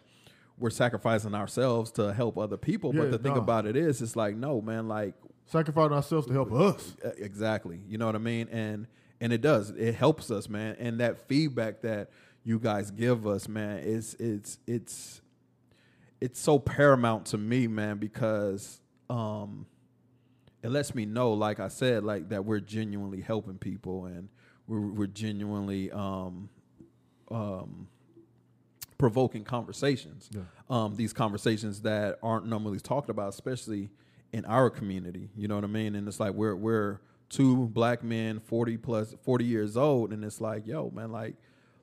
we're 0.59 0.71
sacrificing 0.71 1.35
ourselves 1.35 1.91
to 1.93 2.13
help 2.15 2.37
other 2.39 2.57
people, 2.57 2.95
Yeah, 2.95 3.03
but 3.03 3.11
the 3.13 3.19
thing 3.19 3.37
about 3.37 3.67
it 3.67 3.77
is, 3.77 4.01
it's 4.03 4.17
like 4.17 4.37
no, 4.37 4.61
man. 4.61 4.89
Like 4.89 5.15
Sacrificing 5.49 5.93
ourselves 5.93 6.27
to 6.27 6.33
help 6.33 6.53
us. 6.53 6.97
E- 7.05 7.23
Exactly. 7.23 7.81
You 7.89 7.99
know 7.99 8.07
what 8.07 8.15
I 8.17 8.19
mean? 8.19 8.49
And 8.51 8.89
and 9.21 9.33
it 9.33 9.41
does. 9.41 9.71
It 9.71 9.95
helps 9.95 10.31
us, 10.31 10.49
man. 10.49 10.77
And 10.79 11.01
that 11.01 11.27
feedback 11.29 11.81
that 11.83 12.11
you 12.47 12.61
guys 12.61 12.93
give 12.93 13.27
us, 13.27 13.49
man, 13.49 13.79
it's 13.79 14.15
it's 14.15 14.59
it's 14.69 15.21
it's 16.21 16.41
so 16.41 16.61
paramount 16.61 17.27
to 17.27 17.39
me, 17.39 17.67
man, 17.67 17.99
because 17.99 18.81
um 19.11 19.67
it 20.63 20.71
lets 20.71 20.95
me 20.95 21.07
know, 21.07 21.33
like 21.33 21.59
I 21.59 21.67
said, 21.67 22.05
like 22.05 22.29
that 22.29 22.45
we're 22.45 22.61
genuinely 22.61 23.21
helping 23.21 23.59
people 23.59 24.07
and 24.07 24.29
we're 24.69 24.81
we're 24.81 25.07
genuinely 25.09 25.91
um 25.91 26.49
um 27.33 27.89
provoking 28.97 29.43
conversations. 29.43 30.31
Yeah. 30.33 30.43
Um, 30.71 30.95
these 30.95 31.13
conversations 31.13 31.83
that 31.83 32.19
aren't 32.23 32.47
normally 32.47 32.79
talked 32.79 33.11
about, 33.11 33.29
especially 33.31 33.91
in 34.33 34.45
our 34.45 34.71
community. 34.71 35.31
You 35.37 35.49
know 35.49 35.57
what 35.57 35.65
I 35.65 35.69
mean? 35.69 35.97
And 35.97 36.07
it's 36.07 36.21
like 36.21 36.33
we're 36.33 36.55
we're 36.55 37.01
two 37.29 37.67
black 37.67 38.05
men, 38.05 38.39
forty 38.39 38.77
plus 38.77 39.17
forty 39.25 39.45
years 39.45 39.77
old, 39.77 40.13
and 40.13 40.25
it's 40.25 40.41
like, 40.41 40.65
yo, 40.65 40.91
man, 40.91 41.11
like 41.11 41.35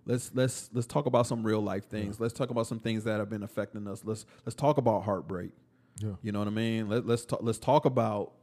let's 0.05 0.31
let's 0.33 0.69
let's 0.73 0.87
talk 0.87 1.05
about 1.05 1.27
some 1.27 1.43
real 1.43 1.61
life 1.61 1.89
things. 1.89 2.19
Let's 2.19 2.33
talk 2.33 2.49
about 2.49 2.67
some 2.67 2.79
things 2.79 3.03
that 3.05 3.19
have 3.19 3.29
been 3.29 3.43
affecting 3.43 3.87
us. 3.87 4.03
Let's 4.03 4.25
let's 4.45 4.55
talk 4.55 4.77
about 4.77 5.03
heartbreak. 5.03 5.51
Yeah. 5.97 6.13
You 6.21 6.31
know 6.31 6.39
what 6.39 6.47
I 6.47 6.51
mean? 6.51 6.89
Let, 6.89 7.05
let's 7.05 7.25
talk, 7.25 7.39
let's 7.43 7.59
talk 7.59 7.85
about 7.85 8.33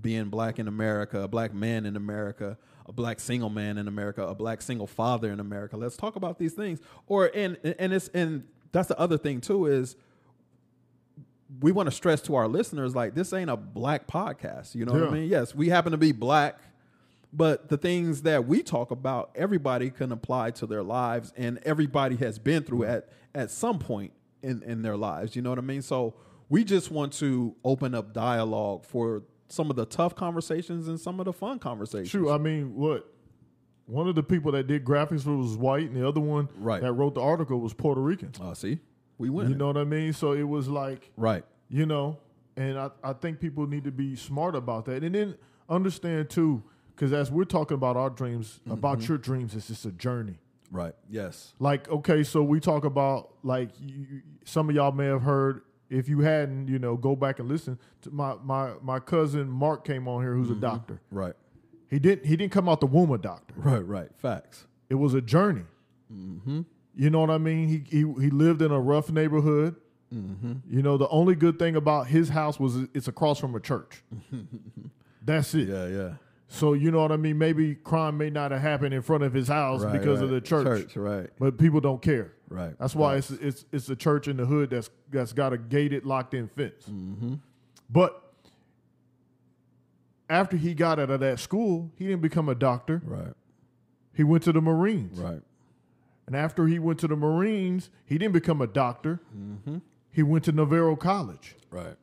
being 0.00 0.28
black 0.28 0.58
in 0.58 0.68
America, 0.68 1.22
a 1.22 1.28
black 1.28 1.52
man 1.54 1.86
in 1.86 1.96
America, 1.96 2.56
a 2.86 2.92
black 2.92 3.20
single 3.20 3.50
man 3.50 3.78
in 3.78 3.88
America, 3.88 4.22
a 4.22 4.34
black 4.34 4.62
single 4.62 4.86
father 4.86 5.30
in 5.30 5.40
America. 5.40 5.76
Let's 5.76 5.96
talk 5.96 6.16
about 6.16 6.38
these 6.38 6.52
things. 6.52 6.80
Or 7.06 7.30
and 7.34 7.56
and 7.78 7.92
it's 7.92 8.08
and 8.08 8.44
that's 8.72 8.88
the 8.88 8.98
other 8.98 9.18
thing 9.18 9.40
too 9.40 9.66
is 9.66 9.96
we 11.60 11.72
want 11.72 11.86
to 11.86 11.94
stress 11.94 12.20
to 12.22 12.34
our 12.34 12.48
listeners 12.48 12.94
like 12.94 13.14
this 13.14 13.32
ain't 13.32 13.50
a 13.50 13.56
black 13.56 14.06
podcast. 14.06 14.74
You 14.74 14.84
know 14.84 14.92
what 14.92 15.04
I 15.04 15.10
mean? 15.10 15.28
Yes, 15.28 15.54
we 15.54 15.68
happen 15.68 15.92
to 15.92 15.98
be 15.98 16.12
black, 16.12 16.58
but 17.32 17.68
the 17.68 17.76
things 17.76 18.22
that 18.22 18.46
we 18.46 18.62
talk 18.62 18.90
about, 18.90 19.30
everybody 19.34 19.90
can 19.90 20.12
apply 20.12 20.52
to 20.52 20.66
their 20.66 20.82
lives, 20.82 21.32
and 21.36 21.58
everybody 21.64 22.16
has 22.16 22.38
been 22.38 22.62
through 22.62 22.84
at 22.84 23.08
at 23.34 23.50
some 23.50 23.78
point 23.78 24.12
in 24.42 24.62
in 24.62 24.82
their 24.82 24.96
lives. 24.96 25.36
You 25.36 25.42
know 25.42 25.50
what 25.50 25.58
I 25.58 25.62
mean? 25.62 25.82
So 25.82 26.14
we 26.48 26.64
just 26.64 26.90
want 26.90 27.12
to 27.14 27.54
open 27.64 27.94
up 27.94 28.12
dialogue 28.14 28.84
for 28.84 29.22
some 29.48 29.70
of 29.70 29.76
the 29.76 29.84
tough 29.86 30.14
conversations 30.14 30.88
and 30.88 30.98
some 30.98 31.18
of 31.20 31.26
the 31.26 31.32
fun 31.32 31.58
conversations. 31.58 32.10
True. 32.10 32.30
I 32.30 32.38
mean, 32.38 32.74
what? 32.74 33.12
One 33.86 34.08
of 34.08 34.16
the 34.16 34.22
people 34.24 34.50
that 34.52 34.66
did 34.66 34.84
graphics 34.84 35.24
was 35.26 35.56
white, 35.56 35.88
and 35.90 35.96
the 35.96 36.06
other 36.08 36.20
one 36.20 36.48
Right. 36.56 36.80
that 36.82 36.92
wrote 36.92 37.14
the 37.14 37.20
article 37.20 37.60
was 37.60 37.72
Puerto 37.72 38.00
Rican. 38.00 38.32
Uh, 38.40 38.52
see, 38.54 38.80
we 39.18 39.30
win. 39.30 39.48
You 39.50 39.54
know 39.54 39.68
what 39.68 39.76
I 39.76 39.84
mean? 39.84 40.12
So 40.12 40.32
it 40.32 40.42
was 40.42 40.68
like, 40.68 41.12
right? 41.16 41.44
you 41.68 41.86
know, 41.86 42.18
and 42.56 42.76
I, 42.78 42.90
I 43.04 43.12
think 43.12 43.38
people 43.38 43.66
need 43.68 43.84
to 43.84 43.92
be 43.92 44.16
smart 44.16 44.56
about 44.56 44.86
that. 44.86 45.04
And 45.04 45.14
then 45.14 45.36
understand, 45.68 46.30
too, 46.30 46.64
because 46.96 47.12
as 47.12 47.30
we're 47.30 47.44
talking 47.44 47.74
about 47.74 47.96
our 47.96 48.08
dreams, 48.08 48.60
about 48.70 49.06
your 49.06 49.18
dreams, 49.18 49.54
it's 49.54 49.68
just 49.68 49.84
a 49.84 49.92
journey. 49.92 50.38
Right. 50.70 50.94
Yes. 51.10 51.52
Like, 51.58 51.88
okay, 51.88 52.22
so 52.22 52.42
we 52.42 52.58
talk 52.58 52.84
about, 52.84 53.34
like, 53.42 53.68
you, 53.78 54.22
some 54.44 54.70
of 54.70 54.74
y'all 54.74 54.92
may 54.92 55.04
have 55.06 55.22
heard, 55.22 55.62
if 55.90 56.08
you 56.08 56.20
hadn't, 56.20 56.68
you 56.68 56.78
know, 56.78 56.96
go 56.96 57.14
back 57.14 57.38
and 57.38 57.48
listen 57.48 57.78
to 58.02 58.10
my, 58.10 58.34
my, 58.42 58.72
my 58.82 58.98
cousin 58.98 59.48
Mark 59.48 59.84
came 59.84 60.08
on 60.08 60.22
here, 60.22 60.34
who's 60.34 60.50
a 60.50 60.54
doctor. 60.54 61.00
Right. 61.10 61.34
He 61.90 61.98
didn't, 61.98 62.26
he 62.26 62.36
didn't 62.36 62.52
come 62.52 62.68
out 62.68 62.80
the 62.80 62.86
womb 62.86 63.12
a 63.12 63.18
doctor. 63.18 63.54
Right. 63.56 63.86
Right. 63.86 64.08
Facts. 64.16 64.66
It 64.88 64.94
was 64.96 65.14
a 65.14 65.20
journey. 65.20 65.64
Mm-hmm. 66.12 66.62
You 66.94 67.10
know 67.10 67.20
what 67.20 67.30
I 67.30 67.38
mean? 67.38 67.68
He 67.68 67.82
he 67.90 67.98
he 67.98 68.30
lived 68.30 68.62
in 68.62 68.70
a 68.70 68.80
rough 68.80 69.10
neighborhood. 69.10 69.76
Mm-hmm. 70.14 70.54
You 70.70 70.82
know, 70.82 70.96
the 70.96 71.08
only 71.08 71.34
good 71.34 71.58
thing 71.58 71.76
about 71.76 72.06
his 72.06 72.30
house 72.30 72.58
was 72.58 72.76
it's 72.94 73.08
across 73.08 73.38
from 73.38 73.54
a 73.54 73.60
church. 73.60 74.02
That's 75.22 75.54
it. 75.54 75.68
Yeah. 75.68 75.86
Yeah. 75.88 76.10
So 76.48 76.74
you 76.74 76.90
know 76.92 77.00
what 77.02 77.10
I 77.12 77.16
mean? 77.16 77.38
Maybe 77.38 77.74
crime 77.74 78.16
may 78.16 78.30
not 78.30 78.52
have 78.52 78.60
happened 78.60 78.94
in 78.94 79.02
front 79.02 79.24
of 79.24 79.32
his 79.32 79.48
house 79.48 79.82
Right, 79.82 79.98
because 79.98 80.20
of 80.20 80.30
the 80.30 80.40
church, 80.40 80.96
Right. 80.96 81.28
but 81.38 81.58
people 81.58 81.80
don't 81.80 82.00
care. 82.00 82.32
Right. 82.48 82.74
That's 82.78 82.94
why 82.94 83.16
it's 83.16 83.30
it's 83.32 83.64
it's 83.72 83.88
a 83.88 83.96
church 83.96 84.28
in 84.28 84.36
the 84.36 84.46
hood 84.46 84.70
that's 84.70 84.88
that's 85.10 85.32
got 85.32 85.52
a 85.52 85.58
gated, 85.58 86.06
locked 86.06 86.34
in 86.34 86.46
fence. 86.48 86.84
Mm-hmm. 86.88 87.34
But 87.90 88.22
after 90.28 90.56
he 90.56 90.74
got 90.74 90.98
out 90.98 91.10
of 91.10 91.20
that 91.20 91.40
school, 91.40 91.90
he 91.96 92.06
didn't 92.06 92.22
become 92.22 92.48
a 92.48 92.54
doctor. 92.54 93.02
Right. 93.04 93.32
He 94.12 94.24
went 94.24 94.44
to 94.44 94.52
the 94.52 94.60
Marines. 94.60 95.18
Right. 95.18 95.42
And 96.26 96.34
after 96.34 96.66
he 96.66 96.78
went 96.78 96.98
to 97.00 97.08
the 97.08 97.16
Marines, 97.16 97.90
he 98.04 98.18
didn't 98.18 98.32
become 98.34 98.60
a 98.60 98.66
doctor. 98.66 99.20
Mm-hmm. 99.36 99.78
He 100.10 100.22
went 100.22 100.44
to 100.44 100.52
Navarro 100.52 100.96
College. 100.96 101.54
Right. 101.70 101.96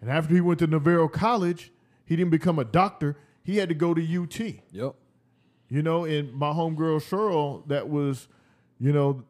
And 0.00 0.10
after 0.10 0.34
he 0.34 0.40
went 0.40 0.58
to 0.60 0.66
Navarro 0.66 1.08
College, 1.08 1.72
he 2.04 2.16
didn't 2.16 2.30
become 2.30 2.58
a 2.58 2.64
doctor. 2.64 3.16
He 3.44 3.58
had 3.58 3.68
to 3.68 3.74
go 3.74 3.94
to 3.94 4.00
UT. 4.22 4.40
Yep. 4.72 4.94
You 5.68 5.82
know, 5.82 6.04
and 6.04 6.32
my 6.32 6.48
homegirl 6.50 7.00
Cheryl, 7.08 7.66
that 7.68 7.88
was, 7.88 8.26
you 8.80 8.92
know, 8.92 9.22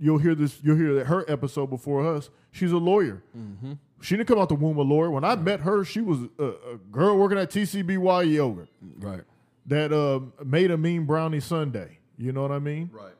you'll 0.00 0.18
hear 0.18 0.34
this, 0.34 0.58
you'll 0.62 0.76
hear 0.76 0.94
that 0.94 1.06
her 1.06 1.24
episode 1.28 1.68
before 1.68 2.06
us. 2.06 2.30
She's 2.52 2.72
a 2.72 2.78
lawyer. 2.78 3.22
Mm-hmm. 3.36 3.72
She 4.00 4.16
didn't 4.16 4.28
come 4.28 4.38
out 4.38 4.48
the 4.48 4.54
womb 4.54 4.76
a 4.78 4.82
lawyer. 4.82 5.10
When 5.10 5.24
I 5.24 5.34
met 5.36 5.60
her, 5.60 5.84
she 5.84 6.00
was 6.00 6.18
a, 6.38 6.44
a 6.44 6.76
girl 6.92 7.16
working 7.18 7.38
at 7.38 7.50
TCBY 7.50 8.32
yogurt 8.34 8.68
Right. 8.98 9.22
that 9.66 9.92
uh, 9.92 10.20
made 10.44 10.70
a 10.70 10.76
mean 10.76 11.04
brownie 11.06 11.40
Sunday. 11.40 11.98
You 12.18 12.32
know 12.32 12.42
what 12.42 12.52
I 12.52 12.58
mean? 12.58 12.90
Right. 12.92 13.14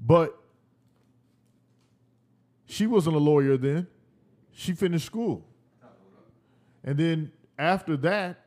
But 0.00 0.38
she 2.66 2.86
wasn't 2.86 3.16
a 3.16 3.20
lawyer 3.20 3.56
then. 3.56 3.86
She 4.52 4.72
finished 4.72 5.06
school. 5.06 5.44
And 6.82 6.96
then 6.98 7.32
after 7.58 7.96
that, 7.98 8.40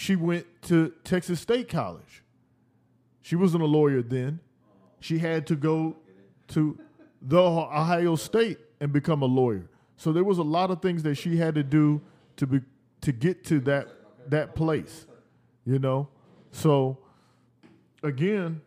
she 0.00 0.16
went 0.16 0.46
to 0.62 0.94
Texas 1.04 1.40
State 1.40 1.68
College. 1.68 2.22
She 3.20 3.36
wasn't 3.36 3.62
a 3.62 3.66
lawyer 3.66 4.00
then. 4.00 4.40
She 4.98 5.18
had 5.18 5.46
to 5.48 5.54
go 5.54 5.94
to 6.48 6.78
the 7.20 7.38
Ohio 7.38 8.16
State 8.16 8.56
and 8.80 8.94
become 8.94 9.20
a 9.20 9.26
lawyer. 9.26 9.68
So 9.98 10.10
there 10.10 10.24
was 10.24 10.38
a 10.38 10.42
lot 10.42 10.70
of 10.70 10.80
things 10.80 11.02
that 11.02 11.16
she 11.16 11.36
had 11.36 11.54
to 11.54 11.62
do 11.62 12.00
to 12.36 12.46
be 12.46 12.62
to 13.02 13.12
get 13.12 13.44
to 13.44 13.60
that 13.60 13.88
that 14.28 14.54
place. 14.54 15.04
You 15.66 15.78
know? 15.78 16.08
So 16.50 16.96
again, 18.02 18.62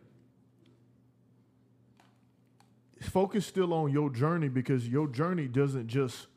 focus 3.00 3.44
still 3.44 3.74
on 3.74 3.90
your 3.90 4.08
journey 4.08 4.48
because 4.48 4.88
your 4.88 5.08
journey 5.08 5.48
doesn't 5.48 5.88
just 5.88 6.28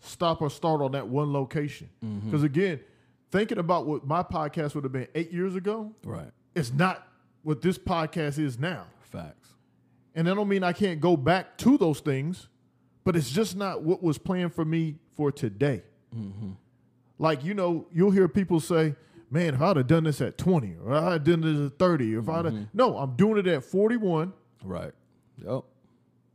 stop 0.00 0.42
or 0.42 0.50
start 0.50 0.80
on 0.80 0.90
that 0.90 1.06
one 1.06 1.32
location. 1.32 1.88
Mm-hmm. 2.04 2.30
Because 2.30 2.42
again, 2.42 2.80
thinking 3.30 3.58
about 3.58 3.86
what 3.86 4.06
my 4.06 4.22
podcast 4.22 4.74
would 4.74 4.84
have 4.84 4.92
been 4.92 5.08
eight 5.14 5.30
years 5.32 5.54
ago, 5.54 5.92
Right. 6.04 6.30
it's 6.54 6.72
not 6.72 7.06
what 7.42 7.62
this 7.62 7.78
podcast 7.78 8.38
is 8.38 8.58
now. 8.58 8.84
Facts. 9.00 9.50
And 10.14 10.26
that 10.26 10.34
don't 10.34 10.48
mean 10.48 10.62
I 10.64 10.72
can't 10.72 11.00
go 11.00 11.16
back 11.16 11.56
to 11.58 11.78
those 11.78 12.00
things, 12.00 12.48
but 13.04 13.16
it's 13.16 13.30
just 13.30 13.56
not 13.56 13.82
what 13.82 14.02
was 14.02 14.18
planned 14.18 14.54
for 14.54 14.64
me 14.64 14.96
for 15.16 15.30
today. 15.30 15.82
Mm-hmm. 16.14 16.50
Like, 17.18 17.44
you 17.44 17.54
know, 17.54 17.86
you'll 17.92 18.10
hear 18.10 18.28
people 18.28 18.60
say, 18.60 18.94
man, 19.30 19.54
if 19.54 19.60
I'd 19.60 19.76
have 19.76 19.86
done 19.86 20.04
this 20.04 20.20
at 20.20 20.38
20 20.38 20.76
or 20.84 20.94
I'd 20.94 21.12
have 21.12 21.24
done 21.24 21.40
this 21.42 21.70
at 21.72 21.78
30, 21.78 22.16
or 22.16 22.18
if 22.20 22.28
I'd 22.28 22.44
have, 22.46 22.54
mm-hmm. 22.54 22.64
no, 22.74 22.96
I'm 22.96 23.14
doing 23.16 23.38
it 23.38 23.46
at 23.46 23.64
41 23.64 24.32
Right. 24.64 24.92
Yep. 25.44 25.62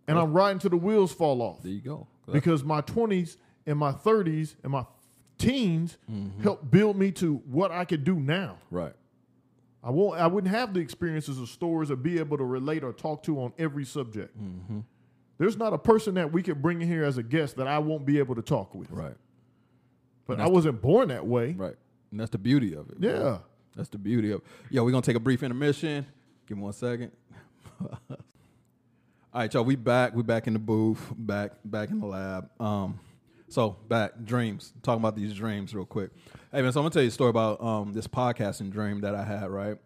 and 0.07 0.17
I'm 0.17 0.31
riding 0.33 0.59
till 0.59 0.69
the 0.69 0.77
wheels 0.77 1.11
fall 1.13 1.41
off 1.41 1.61
There 1.63 1.71
you 1.71 1.81
go. 1.81 2.07
because 2.31 2.63
my 2.63 2.81
20s 2.81 3.35
and 3.65 3.77
my 3.77 3.91
30s 3.91 4.55
and 4.63 4.71
my 4.71 4.85
teens 5.43 5.97
helped 6.41 6.69
build 6.71 6.95
me 6.97 7.11
to 7.13 7.35
what 7.49 7.71
I 7.71 7.85
could 7.85 8.03
do 8.03 8.15
now. 8.19 8.57
right. 8.71 8.93
I 9.85 9.89
won't. 9.89 10.17
I 10.17 10.27
wouldn't 10.27 10.53
have 10.55 10.73
the 10.73 10.79
experiences 10.79 11.37
of 11.39 11.49
stories 11.49 11.91
or 11.91 11.97
be 11.97 12.17
able 12.17 12.37
to 12.37 12.45
relate 12.45 12.85
or 12.85 12.93
talk 12.93 13.21
to 13.23 13.41
on 13.41 13.51
every 13.57 13.83
subject. 13.83 14.33
There's 15.37 15.57
not 15.57 15.73
a 15.73 15.77
person 15.77 16.13
that 16.13 16.31
we 16.31 16.41
could 16.41 16.61
bring 16.61 16.81
in 16.81 16.87
here 16.87 17.03
as 17.03 17.17
a 17.17 17.23
guest 17.23 17.57
that 17.57 17.67
I 17.67 17.79
won't 17.79 18.05
be 18.05 18.17
able 18.19 18.35
to 18.35 18.41
talk 18.41 18.73
with. 18.73 18.89
Right. 18.89 19.15
But 20.25 20.39
I 20.39 20.47
wasn't 20.47 20.81
born 20.81 21.09
that 21.09 21.25
way. 21.27 21.51
Right. 21.51 21.75
And 22.11 22.19
that's 22.19 22.29
the 22.31 22.37
beauty 22.37 22.73
of 22.75 22.89
it. 22.91 23.01
bro. 23.01 23.09
Yeah. 23.09 23.37
That's 23.75 23.89
the 23.89 23.97
beauty 23.97 24.31
of 24.31 24.39
it. 24.39 24.45
Yo, 24.69 24.85
we're 24.85 24.91
gonna 24.91 25.01
take 25.01 25.17
a 25.17 25.19
brief 25.19 25.43
intermission. 25.43 26.05
Give 26.47 26.57
me 26.57 26.63
one 26.63 26.71
second. 26.73 27.11
All 27.81 27.97
right, 29.33 29.53
y'all. 29.53 29.65
We 29.65 29.75
back. 29.75 30.13
We 30.15 30.23
back 30.23 30.47
in 30.47 30.53
the 30.53 30.59
booth. 30.59 31.01
Back 31.17 31.53
back 31.65 31.89
in 31.89 31.99
the 31.99 32.05
lab. 32.05 32.49
Um, 32.61 32.99
so 33.53 33.77
back 33.87 34.11
dreams. 34.23 34.73
Talking 34.81 35.01
about 35.01 35.15
these 35.15 35.33
dreams 35.33 35.73
real 35.75 35.85
quick. 35.85 36.09
Hey 36.51 36.61
man, 36.61 36.71
so 36.71 36.79
I'm 36.79 36.83
gonna 36.85 36.89
tell 36.93 37.01
you 37.03 37.09
a 37.09 37.11
story 37.11 37.29
about 37.29 37.61
um 37.63 37.93
this 37.93 38.07
podcasting 38.07 38.71
dream 38.71 39.01
that 39.01 39.13
I 39.15 39.23
had. 39.23 39.49
Right. 39.49 39.77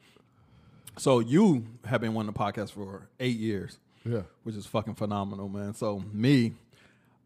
So 0.98 1.20
you 1.20 1.66
have 1.86 2.02
been 2.02 2.14
wanting 2.14 2.34
to 2.34 2.40
podcast 2.40 2.72
for 2.72 3.08
eight 3.20 3.38
years 3.38 3.78
Yeah. 4.04 4.22
which 4.44 4.56
is 4.56 4.66
fucking 4.66 4.96
phenomenal, 4.96 5.48
man. 5.50 5.74
So 5.74 6.02
me, 6.12 6.54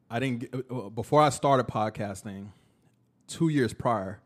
I 0.10 0.20
didn't 0.20 0.52
get, 0.52 0.66
uh, 0.70 0.90
before 0.90 1.22
I 1.22 1.30
started 1.30 1.68
podcasting. 1.68 2.48
Two 3.28 3.48
years 3.48 3.74
prior, 3.74 4.20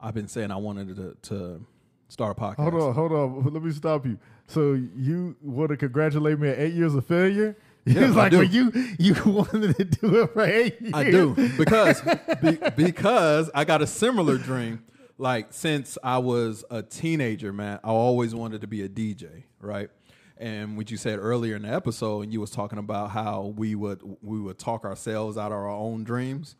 I've 0.00 0.14
been 0.14 0.26
saying 0.26 0.50
I 0.50 0.56
wanted 0.56 0.96
to, 0.96 1.16
to 1.28 1.64
start 2.08 2.36
a 2.36 2.40
podcast. 2.40 2.56
Hold 2.72 2.74
on. 2.82 2.94
Hold 2.94 3.12
on. 3.12 3.44
Let 3.54 3.62
me 3.62 3.70
stop 3.70 4.04
you. 4.04 4.18
So 4.48 4.72
you 4.72 5.36
want 5.42 5.68
to 5.68 5.76
congratulate 5.76 6.40
me 6.40 6.48
at 6.48 6.58
eight 6.58 6.74
years 6.74 6.94
of 6.96 7.06
failure? 7.06 7.56
Yeah, 7.94 8.06
He's 8.06 8.16
I 8.16 8.28
like, 8.28 8.32
well, 8.32 8.44
you 8.44 8.72
you 8.98 9.14
wanted 9.26 9.76
to 9.76 9.84
do 9.84 10.22
it 10.22 10.32
for 10.32 10.42
eight 10.44 10.80
years. 10.80 10.94
I 10.94 11.10
do 11.10 11.34
because 11.56 12.00
be, 12.42 12.58
because 12.76 13.50
I 13.54 13.64
got 13.64 13.80
a 13.82 13.86
similar 13.86 14.36
dream. 14.36 14.84
Like 15.16 15.52
since 15.52 15.96
I 16.02 16.18
was 16.18 16.64
a 16.70 16.82
teenager, 16.82 17.52
man, 17.52 17.80
I 17.82 17.88
always 17.88 18.34
wanted 18.34 18.60
to 18.60 18.66
be 18.66 18.82
a 18.82 18.88
DJ, 18.88 19.44
right? 19.60 19.90
And 20.36 20.76
what 20.76 20.90
you 20.90 20.96
said 20.96 21.18
earlier 21.18 21.56
in 21.56 21.62
the 21.62 21.72
episode, 21.72 22.22
and 22.22 22.32
you 22.32 22.40
was 22.40 22.50
talking 22.50 22.78
about 22.78 23.10
how 23.10 23.54
we 23.56 23.74
would 23.74 24.00
we 24.22 24.38
would 24.38 24.58
talk 24.58 24.84
ourselves 24.84 25.36
out 25.38 25.46
of 25.46 25.58
our 25.58 25.68
own 25.68 26.04
dreams. 26.04 26.54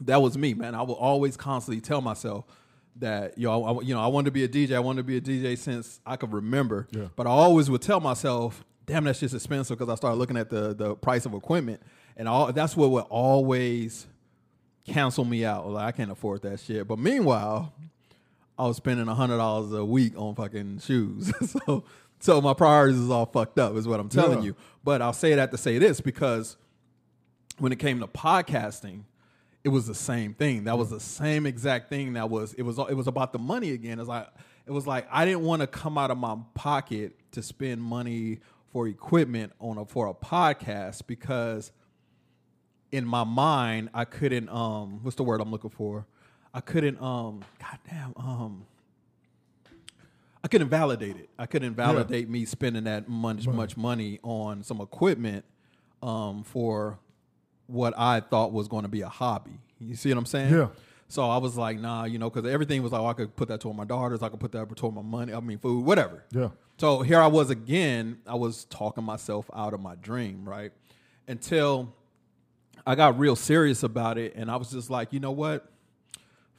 That 0.00 0.22
was 0.22 0.36
me, 0.36 0.54
man. 0.54 0.74
I 0.74 0.82
would 0.82 0.94
always 0.94 1.36
constantly 1.36 1.80
tell 1.80 2.00
myself 2.00 2.46
that 2.96 3.38
yo, 3.38 3.62
I, 3.62 3.82
you 3.82 3.94
know, 3.94 4.00
I 4.00 4.06
wanted 4.08 4.26
to 4.26 4.30
be 4.32 4.44
a 4.44 4.48
DJ. 4.48 4.74
I 4.74 4.80
wanted 4.80 5.02
to 5.02 5.04
be 5.04 5.16
a 5.16 5.20
DJ 5.20 5.58
since 5.58 6.00
I 6.06 6.16
could 6.16 6.32
remember. 6.32 6.88
Yeah. 6.90 7.08
But 7.14 7.26
I 7.26 7.30
always 7.30 7.70
would 7.70 7.82
tell 7.82 8.00
myself, 8.00 8.64
"Damn, 8.86 9.04
that's 9.04 9.20
just 9.20 9.34
expensive." 9.34 9.78
Because 9.78 9.92
I 9.92 9.96
started 9.96 10.16
looking 10.16 10.36
at 10.36 10.50
the 10.50 10.74
the 10.74 10.94
price 10.96 11.26
of 11.26 11.34
equipment, 11.34 11.80
and 12.16 12.28
all 12.28 12.52
that's 12.52 12.76
what 12.76 12.90
would 12.90 13.04
always 13.10 14.06
cancel 14.86 15.24
me 15.24 15.44
out. 15.44 15.68
Like 15.68 15.86
I 15.86 15.92
can't 15.92 16.10
afford 16.10 16.42
that 16.42 16.60
shit. 16.60 16.86
But 16.86 16.98
meanwhile, 16.98 17.72
I 18.58 18.66
was 18.66 18.76
spending 18.76 19.06
hundred 19.06 19.38
dollars 19.38 19.72
a 19.72 19.84
week 19.84 20.12
on 20.16 20.34
fucking 20.34 20.80
shoes. 20.80 21.32
so 21.66 21.84
so 22.20 22.40
my 22.40 22.54
priorities 22.54 22.98
is 22.98 23.10
all 23.10 23.26
fucked 23.26 23.58
up, 23.58 23.74
is 23.76 23.86
what 23.88 24.00
I'm 24.00 24.08
telling 24.08 24.38
Yeah. 24.40 24.46
you. 24.46 24.56
But 24.82 25.02
I'll 25.02 25.12
say 25.12 25.34
that 25.34 25.50
to 25.52 25.58
say 25.58 25.78
this 25.78 26.00
because 26.00 26.56
when 27.58 27.70
it 27.72 27.78
came 27.78 28.00
to 28.00 28.06
podcasting, 28.06 29.04
it 29.62 29.68
was 29.68 29.86
the 29.86 29.94
same 29.94 30.34
thing. 30.34 30.64
That 30.64 30.76
was 30.76 30.90
the 30.90 31.00
same 31.00 31.46
exact 31.46 31.88
thing. 31.88 32.14
That 32.14 32.28
was 32.30 32.52
it 32.54 32.62
was 32.62 32.78
it 32.78 32.94
was 32.96 33.06
about 33.06 33.32
the 33.32 33.38
money 33.38 33.70
again. 33.72 33.98
It's 33.98 34.08
like 34.08 34.28
it 34.66 34.72
was 34.72 34.86
like 34.86 35.06
I 35.10 35.24
didn't 35.24 35.42
want 35.42 35.60
to 35.62 35.66
come 35.66 35.96
out 35.98 36.10
of 36.10 36.18
my 36.18 36.36
pocket 36.54 37.14
to 37.32 37.42
spend 37.42 37.82
money 37.82 38.40
for 38.74 38.88
equipment 38.88 39.52
on 39.60 39.78
a 39.78 39.86
for 39.86 40.08
a 40.08 40.14
podcast 40.14 41.06
because 41.06 41.70
in 42.90 43.06
my 43.06 43.22
mind 43.22 43.88
I 43.94 44.04
couldn't 44.04 44.48
um 44.48 44.98
what's 45.04 45.14
the 45.16 45.22
word 45.22 45.40
I'm 45.40 45.52
looking 45.52 45.70
for? 45.70 46.06
I 46.52 46.60
couldn't 46.60 47.00
um 47.00 47.44
goddamn 47.60 48.14
um 48.16 48.66
I 50.42 50.48
couldn't 50.48 50.68
validate 50.68 51.16
it. 51.16 51.30
I 51.38 51.46
couldn't 51.46 51.74
validate 51.74 52.28
me 52.28 52.44
spending 52.46 52.84
that 52.84 53.08
much 53.08 53.46
much 53.46 53.76
money 53.76 54.18
on 54.24 54.64
some 54.64 54.80
equipment 54.80 55.44
um, 56.02 56.42
for 56.42 56.98
what 57.68 57.94
I 57.96 58.20
thought 58.20 58.52
was 58.52 58.66
going 58.66 58.82
to 58.82 58.88
be 58.90 59.02
a 59.02 59.08
hobby. 59.08 59.58
You 59.78 59.94
see 59.94 60.10
what 60.10 60.18
I'm 60.18 60.26
saying? 60.26 60.52
Yeah. 60.52 60.68
So 61.14 61.30
I 61.30 61.36
was 61.36 61.56
like, 61.56 61.78
nah, 61.78 62.06
you 62.06 62.18
know, 62.18 62.28
because 62.28 62.50
everything 62.50 62.82
was 62.82 62.90
like, 62.90 63.00
oh, 63.00 63.06
I 63.06 63.12
could 63.12 63.36
put 63.36 63.46
that 63.46 63.60
toward 63.60 63.76
my 63.76 63.84
daughters, 63.84 64.20
I 64.20 64.28
could 64.28 64.40
put 64.40 64.50
that 64.50 64.74
toward 64.74 64.96
my 64.96 65.02
money, 65.02 65.32
I 65.32 65.38
mean, 65.38 65.58
food, 65.58 65.84
whatever. 65.84 66.24
Yeah. 66.32 66.48
So 66.76 67.02
here 67.02 67.20
I 67.20 67.28
was 67.28 67.50
again. 67.50 68.18
I 68.26 68.34
was 68.34 68.64
talking 68.64 69.04
myself 69.04 69.48
out 69.54 69.74
of 69.74 69.80
my 69.80 69.94
dream, 69.94 70.44
right? 70.44 70.72
Until 71.28 71.94
I 72.84 72.96
got 72.96 73.16
real 73.16 73.36
serious 73.36 73.84
about 73.84 74.18
it, 74.18 74.34
and 74.34 74.50
I 74.50 74.56
was 74.56 74.72
just 74.72 74.90
like, 74.90 75.12
you 75.12 75.20
know 75.20 75.30
what? 75.30 75.64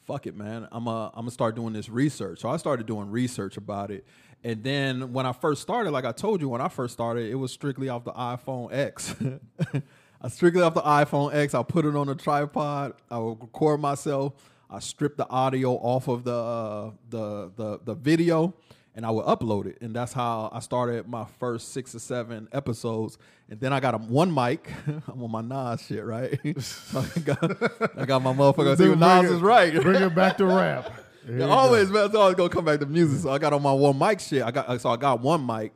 Fuck 0.05 0.25
it, 0.25 0.37
man. 0.37 0.69
I'm 0.71 0.87
a, 0.87 1.07
I'm 1.07 1.23
gonna 1.23 1.31
start 1.31 1.57
doing 1.57 1.73
this 1.73 1.89
research. 1.89 2.39
So 2.39 2.47
I 2.47 2.55
started 2.55 2.85
doing 2.85 3.11
research 3.11 3.57
about 3.57 3.91
it, 3.91 4.05
and 4.41 4.63
then 4.63 5.11
when 5.11 5.25
I 5.25 5.33
first 5.33 5.63
started, 5.63 5.91
like 5.91 6.05
I 6.05 6.13
told 6.13 6.39
you, 6.39 6.47
when 6.47 6.61
I 6.61 6.69
first 6.69 6.93
started, 6.93 7.29
it 7.29 7.35
was 7.35 7.51
strictly 7.51 7.89
off 7.89 8.05
the 8.05 8.13
iPhone 8.13 8.71
X. 8.71 9.15
I 10.25 10.27
strictly 10.29 10.63
off 10.63 10.73
the 10.73 10.81
iPhone 10.81 11.35
X. 11.35 11.53
I 11.53 11.61
put 11.61 11.85
it 11.85 11.95
on 11.95 12.09
a 12.09 12.15
tripod. 12.15 12.93
I 13.11 13.19
will 13.19 13.35
record 13.35 13.79
myself. 13.79 14.33
I 14.71 14.79
strip 14.79 15.17
the 15.17 15.29
audio 15.29 15.73
off 15.73 16.07
of 16.07 16.23
the 16.23 16.33
uh, 16.33 16.91
the 17.11 17.51
the 17.55 17.79
the 17.85 17.93
video, 17.93 18.55
and 18.95 19.05
I 19.05 19.11
would 19.11 19.25
upload 19.25 19.67
it. 19.67 19.77
And 19.81 19.95
that's 19.95 20.13
how 20.13 20.49
I 20.51 20.61
started 20.61 21.07
my 21.07 21.25
first 21.39 21.73
six 21.73 21.93
or 21.93 21.99
seven 21.99 22.47
episodes. 22.51 23.19
And 23.51 23.59
then 23.59 23.71
I 23.71 23.79
got 23.79 23.93
a 23.93 23.97
one 23.99 24.33
mic. 24.33 24.67
I'm 25.07 25.21
on 25.21 25.29
my 25.29 25.41
Nas 25.41 25.83
shit, 25.85 26.03
right? 26.03 26.39
so 26.59 27.05
I 27.15 27.19
got 27.19 27.95
I 27.95 28.05
got 28.05 28.23
my 28.23 28.33
motherfucker. 28.33 28.75
See, 28.77 28.85
Bring 28.87 28.99
Nas 28.99 29.29
it- 29.29 29.35
is 29.35 29.41
right. 29.41 29.79
Bring 29.79 30.01
it 30.01 30.15
back 30.15 30.37
to 30.37 30.47
rap. 30.47 30.91
Go. 31.37 31.49
always, 31.51 31.91
man. 31.91 32.05
It's 32.07 32.15
always 32.15 32.33
gonna 32.35 32.49
come 32.49 32.65
back 32.65 32.79
to 32.79 32.87
music. 32.87 33.19
So 33.21 33.29
I 33.29 33.37
got 33.37 33.53
on 33.53 33.61
my 33.61 33.73
one 33.73 33.99
mic 33.99 34.19
shit. 34.21 34.41
I 34.41 34.49
got 34.49 34.81
so 34.81 34.89
I 34.89 34.97
got 34.97 35.21
one 35.21 35.45
mic, 35.45 35.71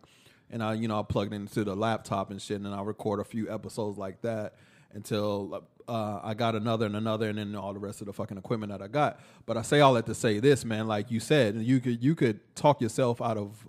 and 0.51 0.63
I 0.63 0.73
you 0.73 0.87
know 0.87 0.99
I 0.99 1.03
plugged 1.03 1.33
into 1.33 1.63
the 1.63 1.75
laptop 1.75 2.31
and 2.31 2.41
shit, 2.41 2.57
and 2.57 2.65
then 2.65 2.73
I 2.73 2.81
record 2.81 3.19
a 3.19 3.23
few 3.23 3.51
episodes 3.51 3.97
like 3.97 4.21
that 4.21 4.55
until 4.93 5.63
uh, 5.87 6.19
I 6.23 6.33
got 6.33 6.55
another 6.55 6.85
and 6.85 6.95
another, 6.95 7.29
and 7.29 7.37
then 7.37 7.55
all 7.55 7.73
the 7.73 7.79
rest 7.79 8.01
of 8.01 8.07
the 8.07 8.13
fucking 8.13 8.37
equipment 8.37 8.71
that 8.71 8.81
I 8.81 8.87
got. 8.87 9.19
But 9.45 9.57
I 9.57 9.61
say 9.61 9.81
all 9.81 9.93
that 9.95 10.05
to 10.07 10.15
say 10.15 10.39
this, 10.39 10.65
man. 10.65 10.87
Like 10.87 11.11
you 11.11 11.19
said, 11.19 11.55
you 11.57 11.79
could 11.79 12.03
you 12.03 12.15
could 12.15 12.39
talk 12.55 12.81
yourself 12.81 13.21
out 13.21 13.37
of 13.37 13.67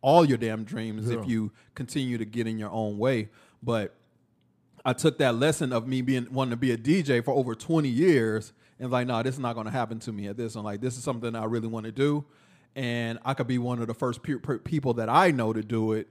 all 0.00 0.24
your 0.24 0.38
damn 0.38 0.64
dreams 0.64 1.08
Yeah. 1.10 1.20
if 1.20 1.28
you 1.28 1.52
continue 1.74 2.18
to 2.18 2.24
get 2.24 2.46
in 2.46 2.58
your 2.58 2.70
own 2.70 2.98
way. 2.98 3.28
But 3.62 3.94
I 4.84 4.92
took 4.94 5.18
that 5.18 5.36
lesson 5.36 5.72
of 5.72 5.86
me 5.86 6.02
being 6.02 6.26
wanting 6.32 6.50
to 6.50 6.56
be 6.56 6.72
a 6.72 6.76
DJ 6.76 7.24
for 7.24 7.30
over 7.32 7.54
20 7.54 7.88
years 7.88 8.52
and 8.80 8.90
like, 8.90 9.06
no, 9.06 9.22
this 9.22 9.34
is 9.34 9.38
not 9.38 9.52
going 9.54 9.66
to 9.66 9.70
happen 9.70 10.00
to 10.00 10.10
me 10.12 10.26
at 10.26 10.36
this. 10.36 10.56
And 10.56 10.64
like, 10.64 10.80
this 10.80 10.96
is 10.98 11.04
something 11.04 11.36
I 11.36 11.44
really 11.44 11.68
want 11.68 11.86
to 11.86 11.92
do. 11.92 12.24
And 12.74 13.20
I 13.24 13.34
could 13.34 13.46
be 13.46 13.58
one 13.58 13.78
of 13.80 13.86
the 13.86 13.94
first 13.94 14.24
pe- 14.24 14.38
pe- 14.38 14.58
people 14.58 14.94
that 14.94 15.08
I 15.08 15.30
know 15.30 15.52
to 15.52 15.62
do 15.62 15.92
it. 15.92 16.08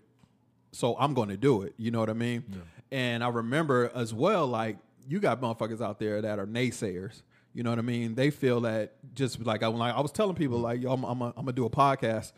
So 0.72 0.95
I'm 0.97 1.13
going 1.13 1.30
to 1.30 1.38
do 1.38 1.63
it. 1.63 1.74
You 1.78 1.91
know 1.91 1.99
what 1.99 2.09
I 2.09 2.13
mean? 2.13 2.43
And 2.91 3.24
I 3.24 3.30
remember 3.30 3.91
as 3.93 4.13
well, 4.13 4.47
like, 4.47 4.78
you 5.07 5.19
got 5.19 5.41
motherfuckers 5.41 5.82
out 5.82 5.99
there 5.99 6.22
that 6.22 6.39
are 6.39 6.45
naysayers. 6.45 7.22
You 7.53 7.63
know 7.63 7.69
what 7.69 7.80
I 7.80 7.84
mean? 7.84 8.15
They 8.15 8.30
feel 8.30 8.61
that 8.61 8.93
just 9.13 9.39
like 9.45 9.63
I, 9.63 9.67
when 9.67 9.82
I, 9.82 9.99
was 9.99 10.11
telling 10.11 10.36
people, 10.36 10.59
like, 10.59 10.82
yo, 10.82 10.93
I'm, 10.93 11.03
I'm 11.03 11.19
going 11.19 11.45
to 11.47 11.53
do 11.53 11.65
a 11.65 11.69
podcast 11.69 12.32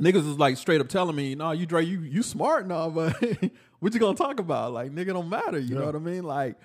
niggas 0.00 0.28
is 0.28 0.38
like 0.38 0.56
straight 0.56 0.80
up 0.80 0.88
telling 0.88 1.16
me, 1.16 1.34
"No, 1.34 1.52
you 1.52 1.66
Dre, 1.66 1.84
you 1.84 2.00
you 2.00 2.22
smart 2.22 2.66
now, 2.66 2.88
but 2.90 3.16
what 3.80 3.94
you 3.94 4.00
gonna 4.00 4.16
talk 4.16 4.40
about? 4.40 4.72
Like, 4.72 4.92
nigga, 4.92 5.08
don't 5.08 5.28
matter. 5.28 5.58
You 5.58 5.74
know 5.74 5.86
what 5.86 5.94
I 5.94 5.98
mean? 5.98 6.24
Like, 6.24 6.56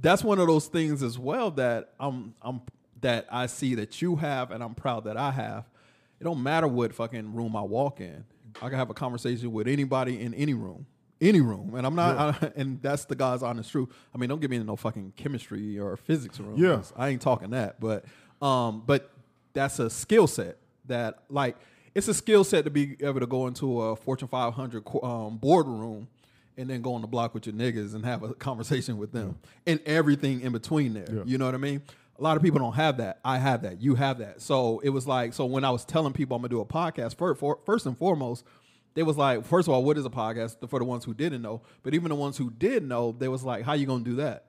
that's 0.00 0.22
one 0.22 0.38
of 0.38 0.46
those 0.46 0.66
things 0.66 1.02
as 1.02 1.18
well 1.18 1.50
that 1.52 1.92
I'm 1.98 2.34
I'm 2.42 2.62
that 3.00 3.26
I 3.30 3.46
see 3.46 3.74
that 3.76 4.00
you 4.00 4.16
have, 4.16 4.50
and 4.50 4.62
I'm 4.62 4.74
proud 4.74 5.04
that 5.04 5.16
I 5.16 5.30
have. 5.32 5.68
It 6.20 6.24
don't 6.24 6.42
matter 6.42 6.68
what 6.68 6.94
fucking 6.94 7.34
room 7.34 7.56
I 7.56 7.62
walk 7.62 8.00
in. 8.00 8.24
I 8.62 8.68
can 8.68 8.78
have 8.78 8.90
a 8.90 8.94
conversation 8.94 9.52
with 9.52 9.66
anybody 9.68 10.20
in 10.20 10.34
any 10.34 10.54
room. 10.54 10.86
Any 11.20 11.40
room, 11.40 11.74
and 11.76 11.86
I'm 11.86 11.94
not, 11.94 12.42
I, 12.42 12.52
and 12.56 12.82
that's 12.82 13.04
the 13.04 13.14
God's 13.14 13.42
honest 13.42 13.70
truth. 13.70 13.88
I 14.14 14.18
mean, 14.18 14.28
don't 14.28 14.40
get 14.40 14.50
me 14.50 14.56
into 14.56 14.66
no 14.66 14.76
fucking 14.76 15.12
chemistry 15.16 15.78
or 15.78 15.96
physics 15.96 16.40
room. 16.40 16.56
Yeah. 16.58 16.82
I 16.96 17.08
ain't 17.08 17.22
talking 17.22 17.50
that, 17.50 17.80
but, 17.80 18.04
um, 18.42 18.82
but 18.84 19.10
that's 19.52 19.78
a 19.78 19.88
skill 19.88 20.26
set 20.26 20.58
that, 20.86 21.20
like, 21.30 21.56
it's 21.94 22.08
a 22.08 22.14
skill 22.14 22.42
set 22.42 22.64
to 22.64 22.70
be 22.70 22.96
able 23.00 23.20
to 23.20 23.26
go 23.26 23.46
into 23.46 23.80
a 23.80 23.96
Fortune 23.96 24.26
500 24.28 24.84
co- 24.84 25.00
um, 25.02 25.38
boardroom 25.38 26.08
and 26.58 26.68
then 26.68 26.82
go 26.82 26.94
on 26.94 27.00
the 27.00 27.06
block 27.06 27.32
with 27.32 27.46
your 27.46 27.54
niggas 27.54 27.94
and 27.94 28.04
have 28.04 28.22
a 28.24 28.34
conversation 28.34 28.98
with 28.98 29.12
them 29.12 29.38
and 29.66 29.80
everything 29.86 30.40
in 30.40 30.52
between 30.52 30.94
there. 30.94 31.06
Yeah. 31.10 31.22
You 31.24 31.38
know 31.38 31.46
what 31.46 31.54
I 31.54 31.58
mean? 31.58 31.82
A 32.18 32.22
lot 32.22 32.36
of 32.36 32.42
people 32.42 32.60
don't 32.60 32.74
have 32.74 32.98
that. 32.98 33.18
I 33.24 33.38
have 33.38 33.62
that. 33.62 33.82
You 33.82 33.96
have 33.96 34.18
that. 34.18 34.40
So 34.40 34.78
it 34.80 34.90
was 34.90 35.06
like, 35.06 35.32
so 35.34 35.44
when 35.46 35.64
I 35.64 35.70
was 35.70 35.84
telling 35.84 36.12
people 36.12 36.36
I'm 36.36 36.42
gonna 36.42 36.50
do 36.50 36.60
a 36.60 36.64
podcast, 36.64 37.16
first, 37.16 37.40
for, 37.40 37.58
first 37.66 37.86
and 37.86 37.98
foremost, 37.98 38.44
they 38.94 39.02
was 39.02 39.16
like, 39.16 39.44
first 39.44 39.66
of 39.66 39.74
all, 39.74 39.82
what 39.82 39.98
is 39.98 40.06
a 40.06 40.10
podcast 40.10 40.68
for 40.70 40.78
the 40.78 40.84
ones 40.84 41.04
who 41.04 41.12
didn't 41.14 41.42
know? 41.42 41.62
But 41.82 41.94
even 41.94 42.10
the 42.10 42.14
ones 42.14 42.36
who 42.36 42.50
did 42.50 42.84
know, 42.86 43.10
they 43.12 43.26
was 43.28 43.42
like, 43.42 43.64
how 43.64 43.72
you 43.72 43.86
gonna 43.86 44.04
do 44.04 44.16
that? 44.16 44.44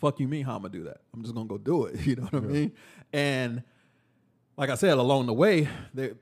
Fuck 0.00 0.20
you 0.20 0.28
mean 0.28 0.44
how 0.44 0.54
I'm 0.56 0.62
gonna 0.62 0.72
do 0.72 0.84
that? 0.84 0.98
I'm 1.12 1.22
just 1.22 1.34
gonna 1.34 1.48
go 1.48 1.58
do 1.58 1.86
it. 1.86 2.00
You 2.06 2.16
know 2.16 2.22
what 2.24 2.34
I 2.34 2.40
mean? 2.40 2.72
And 3.12 3.62
like 4.56 4.70
I 4.70 4.74
said, 4.76 4.98
along 4.98 5.26
the 5.26 5.32
way, 5.32 5.68
they 5.94 6.12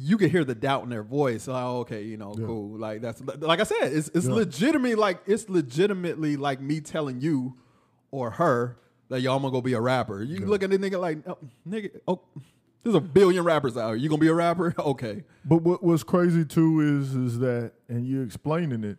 you 0.00 0.18
could 0.18 0.30
hear 0.30 0.44
the 0.44 0.54
doubt 0.54 0.82
in 0.82 0.90
their 0.90 1.02
voice. 1.02 1.48
Like, 1.48 1.62
oh, 1.64 1.78
okay, 1.80 2.02
you 2.02 2.16
know, 2.18 2.34
cool. 2.34 2.76
Like 2.78 3.00
that's 3.00 3.22
like 3.38 3.60
I 3.60 3.64
said, 3.64 3.92
it's 3.92 4.08
it's 4.12 4.26
Yeah. 4.26 4.34
legitimately 4.34 4.96
like 4.96 5.20
it's 5.26 5.48
legitimately 5.48 6.36
like 6.36 6.60
me 6.60 6.80
telling 6.80 7.20
you 7.20 7.54
or 8.10 8.32
her 8.32 8.76
that 9.08 9.20
y'all 9.20 9.38
gonna 9.38 9.50
go 9.52 9.60
be 9.60 9.72
a 9.74 9.80
rapper. 9.80 10.22
You 10.22 10.46
look 10.46 10.62
at 10.62 10.70
the 10.70 10.78
nigga 10.78 11.00
like, 11.00 11.18
oh, 11.26 11.38
nigga, 11.68 11.90
oh, 12.06 12.20
there's 12.82 12.94
a 12.94 13.00
billion 13.00 13.44
rappers 13.44 13.76
out 13.76 13.88
here. 13.88 13.96
You 13.96 14.08
gonna 14.08 14.20
be 14.20 14.28
a 14.28 14.34
rapper? 14.34 14.74
Okay. 14.78 15.24
But 15.44 15.62
what 15.62 15.82
what's 15.82 16.02
crazy 16.02 16.44
too 16.44 16.80
is 17.00 17.14
is 17.14 17.38
that, 17.40 17.72
and 17.88 18.06
you're 18.06 18.22
explaining 18.24 18.84
it. 18.84 18.98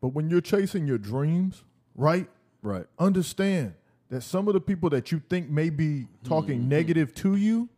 But 0.00 0.08
when 0.08 0.30
you're 0.30 0.40
chasing 0.40 0.86
your 0.86 0.98
dreams, 0.98 1.64
right? 1.96 2.28
Right. 2.62 2.86
Understand 2.98 3.74
that 4.10 4.22
some 4.22 4.48
of 4.48 4.54
the 4.54 4.60
people 4.60 4.88
that 4.90 5.12
you 5.12 5.20
think 5.28 5.50
may 5.50 5.70
be 5.70 6.06
talking 6.24 6.60
Mm-hmm. 6.60 6.68
negative 6.68 7.14
to 7.16 7.36
you, 7.36 7.68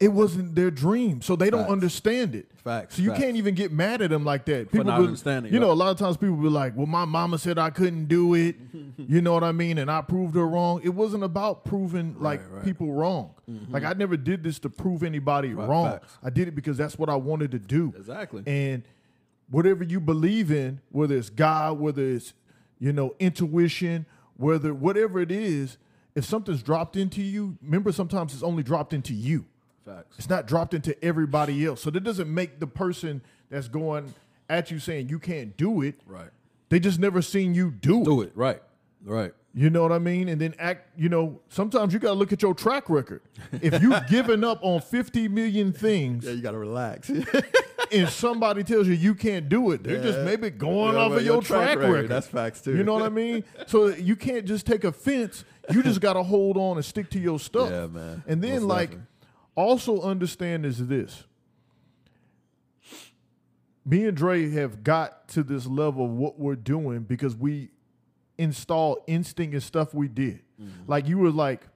it 0.00 0.10
wasn't 0.12 0.54
their 0.54 0.70
dream, 0.70 1.20
so 1.20 1.36
they 1.36 1.50
don't 1.50 1.60
Facts. 1.64 1.72
understand 1.72 2.34
it. 2.34 2.50
Facts, 2.64 2.96
So 2.96 3.02
you 3.02 3.10
facts. 3.10 3.20
can't 3.22 3.36
even 3.36 3.54
get 3.54 3.70
mad 3.70 4.00
at 4.00 4.08
them 4.08 4.24
like 4.24 4.46
that. 4.46 4.72
People, 4.72 4.86
not 4.86 4.98
will- 4.98 5.04
understanding, 5.06 5.52
You 5.52 5.60
know, 5.60 5.70
a 5.70 5.74
lot 5.74 5.90
of 5.90 5.98
times 5.98 6.16
people 6.16 6.36
be 6.36 6.48
like, 6.48 6.74
"Well, 6.74 6.86
my 6.86 7.04
mama 7.04 7.36
said 7.38 7.58
I 7.58 7.68
couldn't 7.68 8.06
do 8.06 8.32
it." 8.34 8.56
you 8.96 9.20
know 9.20 9.34
what 9.34 9.44
I 9.44 9.52
mean? 9.52 9.76
And 9.76 9.90
I 9.90 10.00
proved 10.00 10.34
her 10.36 10.46
wrong. 10.48 10.80
It 10.82 10.88
wasn't 10.94 11.22
about 11.22 11.64
proving 11.66 12.16
like 12.18 12.40
right. 12.40 12.48
Mm-hmm. 12.50 12.64
people 12.64 12.92
wrong. 12.92 13.34
Like 13.68 13.84
I 13.84 13.92
never 13.92 14.16
did 14.16 14.42
this 14.42 14.58
to 14.60 14.70
prove 14.70 15.02
anybody 15.02 15.52
Right, 15.54 15.68
wrong. 15.68 15.90
facts. 15.92 16.16
I 16.22 16.30
did 16.30 16.48
it 16.48 16.54
because 16.54 16.76
that's 16.78 16.96
what 16.98 17.10
I 17.10 17.16
wanted 17.16 17.50
to 17.50 17.58
do. 17.58 17.92
Exactly. 17.96 18.42
And 18.46 18.84
whatever 19.50 19.82
you 19.84 20.00
believe 20.00 20.50
in, 20.50 20.80
whether 20.90 21.16
it's 21.16 21.30
God, 21.30 21.78
whether 21.78 22.02
it's 22.02 22.32
you 22.78 22.92
know 22.92 23.14
intuition, 23.18 24.06
whether 24.36 24.72
whatever 24.72 25.20
it 25.20 25.30
is, 25.30 25.76
if 26.14 26.24
something's 26.24 26.62
dropped 26.62 26.96
into 26.96 27.20
you, 27.22 27.58
remember 27.62 27.92
sometimes 27.92 28.32
it's 28.32 28.42
only 28.42 28.62
dropped 28.62 28.92
into 28.94 29.12
you. 29.14 29.44
Facts. 29.84 30.16
It's 30.18 30.28
not 30.28 30.46
dropped 30.46 30.74
into 30.74 31.02
everybody 31.04 31.64
else. 31.64 31.80
So 31.82 31.90
that 31.90 32.04
doesn't 32.04 32.32
make 32.32 32.60
the 32.60 32.66
person 32.66 33.22
that's 33.50 33.68
going 33.68 34.14
at 34.48 34.70
you 34.70 34.78
saying 34.78 35.08
you 35.08 35.18
can't 35.18 35.56
do 35.56 35.82
it. 35.82 35.96
Right. 36.06 36.30
They 36.68 36.78
just 36.80 36.98
never 36.98 37.22
seen 37.22 37.54
you 37.54 37.70
do, 37.70 38.04
Do 38.04 38.20
it. 38.22 38.26
it. 38.26 38.32
Right. 38.36 38.62
Right. 39.04 39.32
You 39.52 39.68
know 39.70 39.82
what 39.82 39.90
I 39.90 39.98
mean? 39.98 40.28
And 40.28 40.40
then 40.40 40.54
act, 40.60 40.90
you 40.96 41.08
know, 41.08 41.40
sometimes 41.48 41.92
you 41.92 41.98
got 41.98 42.10
to 42.10 42.14
look 42.14 42.32
at 42.32 42.40
your 42.42 42.54
track 42.54 42.88
record. 42.88 43.22
If 43.60 43.82
you've 43.82 44.06
given 44.08 44.44
up 44.44 44.60
on 44.62 44.80
50 44.80 45.26
million 45.28 45.72
things 45.72 46.24
Yeah, 46.24 46.32
you 46.32 46.42
gotta 46.42 46.58
relax. 46.58 47.08
and 47.92 48.08
somebody 48.08 48.62
tells 48.62 48.86
you 48.86 48.94
you 48.94 49.16
can't 49.16 49.48
do 49.48 49.72
it, 49.72 49.82
they're 49.82 50.00
just 50.00 50.20
maybe 50.20 50.50
going 50.50 50.94
Yeah, 50.94 51.00
off 51.00 51.12
of 51.12 51.24
your, 51.24 51.34
your 51.34 51.42
track 51.42 51.64
track, 51.64 51.78
record, 51.78 51.92
record. 51.92 52.08
that's 52.10 52.28
facts, 52.28 52.60
too. 52.60 52.76
You 52.76 52.84
know 52.84 52.92
what 52.94 53.02
I 53.02 53.08
mean? 53.08 53.42
So 53.66 53.88
you 53.88 54.14
can't 54.14 54.44
just 54.44 54.66
take 54.66 54.84
offense. 54.84 55.44
You 55.72 55.82
just 55.82 56.00
got 56.00 56.12
to 56.12 56.22
hold 56.22 56.56
on 56.56 56.76
and 56.76 56.84
stick 56.84 57.10
to 57.10 57.18
your 57.18 57.40
stuff. 57.40 57.70
Yeah, 57.70 57.86
man. 57.88 58.22
And 58.28 58.40
then 58.42 58.52
Most 58.54 58.62
like 58.62 58.90
definitely. 58.90 59.06
Also 59.54 60.00
understand 60.02 60.64
is 60.64 60.86
this. 60.86 61.24
Me 63.84 64.06
and 64.06 64.16
Dre 64.16 64.50
have 64.50 64.84
got 64.84 65.28
to 65.28 65.42
this 65.42 65.66
level 65.66 66.04
of 66.04 66.10
what 66.12 66.38
we're 66.38 66.54
doing 66.54 67.00
because 67.00 67.34
we 67.34 67.70
install 68.38 69.02
instinct 69.06 69.54
and 69.54 69.62
stuff 69.62 69.94
we 69.94 70.08
did. 70.08 70.40
Mm-hmm. 70.60 70.84
Like 70.86 71.08
you 71.08 71.18
were 71.18 71.30
like, 71.30 71.66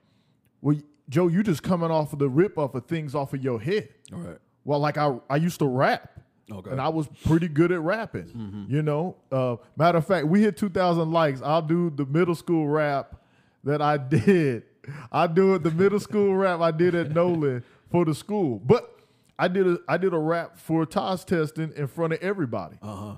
well, 0.61 0.77
Joe, 1.09 1.27
you 1.27 1.43
just 1.43 1.61
coming 1.63 1.91
off 1.91 2.13
of 2.13 2.19
the 2.19 2.29
rip 2.29 2.57
off 2.57 2.73
of 2.75 2.85
things 2.85 3.15
off 3.15 3.33
of 3.33 3.43
your 3.43 3.59
head. 3.59 3.89
All 4.13 4.19
right. 4.19 4.37
Well, 4.63 4.79
like 4.79 4.97
I, 4.97 5.17
I 5.29 5.35
used 5.35 5.59
to 5.59 5.67
rap. 5.67 6.19
Okay. 6.51 6.59
Mm-hmm. 6.59 6.71
And 6.71 6.81
I 6.81 6.89
was 6.89 7.07
pretty 7.25 7.47
good 7.47 7.71
at 7.71 7.81
rapping. 7.81 8.31
You 8.69 8.81
know, 8.81 9.15
uh, 9.31 9.57
matter 9.77 9.97
of 9.97 10.07
fact, 10.07 10.27
we 10.27 10.41
hit 10.41 10.57
2,000 10.57 11.11
likes. 11.11 11.41
I'll 11.41 11.61
do 11.61 11.89
the 11.89 12.05
middle 12.05 12.35
school 12.35 12.67
rap 12.67 13.15
that 13.63 13.81
I 13.81 13.97
did. 13.97 14.63
I 15.11 15.27
do 15.27 15.55
it 15.55 15.63
the 15.63 15.71
middle 15.71 15.99
school 15.99 16.35
rap 16.35 16.59
I 16.61 16.71
did 16.71 16.95
at 16.95 17.11
Nolan 17.11 17.63
for 17.91 18.05
the 18.05 18.13
school. 18.15 18.59
But 18.59 18.99
I 19.37 19.47
did 19.47 19.67
a 19.67 19.79
I 19.87 19.97
did 19.97 20.13
a 20.13 20.17
rap 20.17 20.57
for 20.57 20.85
TAAS 20.85 21.25
testing 21.25 21.73
in 21.75 21.87
front 21.87 22.13
of 22.13 22.21
everybody. 22.21 22.77
Uh 22.81 22.95
huh. 22.95 23.15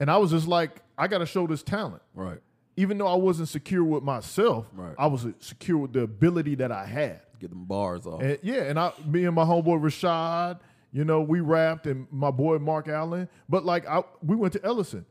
And 0.00 0.10
I 0.10 0.16
was 0.18 0.30
just 0.30 0.46
like, 0.46 0.82
I 0.96 1.08
got 1.08 1.18
to 1.18 1.26
show 1.26 1.46
this 1.46 1.62
talent. 1.62 2.02
Right. 2.14 2.38
Even 2.76 2.98
though 2.98 3.08
I 3.08 3.16
wasn't 3.16 3.48
secure 3.48 3.82
with 3.82 4.04
myself, 4.04 4.66
Right. 4.72 4.94
I 4.96 5.08
was 5.08 5.26
secure 5.40 5.78
with 5.78 5.92
the 5.92 6.02
ability 6.02 6.54
that 6.56 6.70
I 6.70 6.86
had. 6.86 7.20
Get 7.40 7.50
them 7.50 7.64
bars 7.64 8.06
off. 8.06 8.22
And 8.22 8.38
yeah, 8.42 8.62
and 8.62 8.78
I, 8.78 8.92
me 9.04 9.24
and 9.24 9.34
my 9.34 9.44
homeboy 9.44 9.80
Rashad, 9.80 10.60
you 10.92 11.04
know, 11.04 11.20
we 11.20 11.40
rapped, 11.40 11.86
and 11.86 12.06
my 12.10 12.30
boy 12.30 12.58
Mark 12.58 12.88
Allen. 12.88 13.28
But 13.48 13.64
like, 13.64 13.86
I, 13.88 14.02
we 14.24 14.34
went 14.36 14.52
to 14.54 14.64
Ellison, 14.64 15.04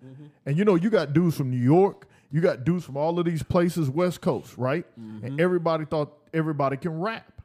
and 0.46 0.58
you 0.58 0.66
know, 0.66 0.76
you 0.76 0.90
got 0.90 1.14
dudes 1.14 1.38
from 1.38 1.52
New 1.52 1.58
York, 1.58 2.08
you 2.32 2.42
got 2.42 2.64
dudes 2.64 2.84
from 2.84 2.98
all 2.98 3.18
of 3.20 3.26
these 3.26 3.44
places, 3.44 3.90
West 3.90 4.22
Coast, 4.22 4.58
right? 4.58 4.86
And 4.96 5.24
mm-hmm. 5.24 5.40
everybody 5.40 5.86
thought 5.86 6.14
everybody 6.34 6.78
can 6.78 7.00
rap. 7.00 7.42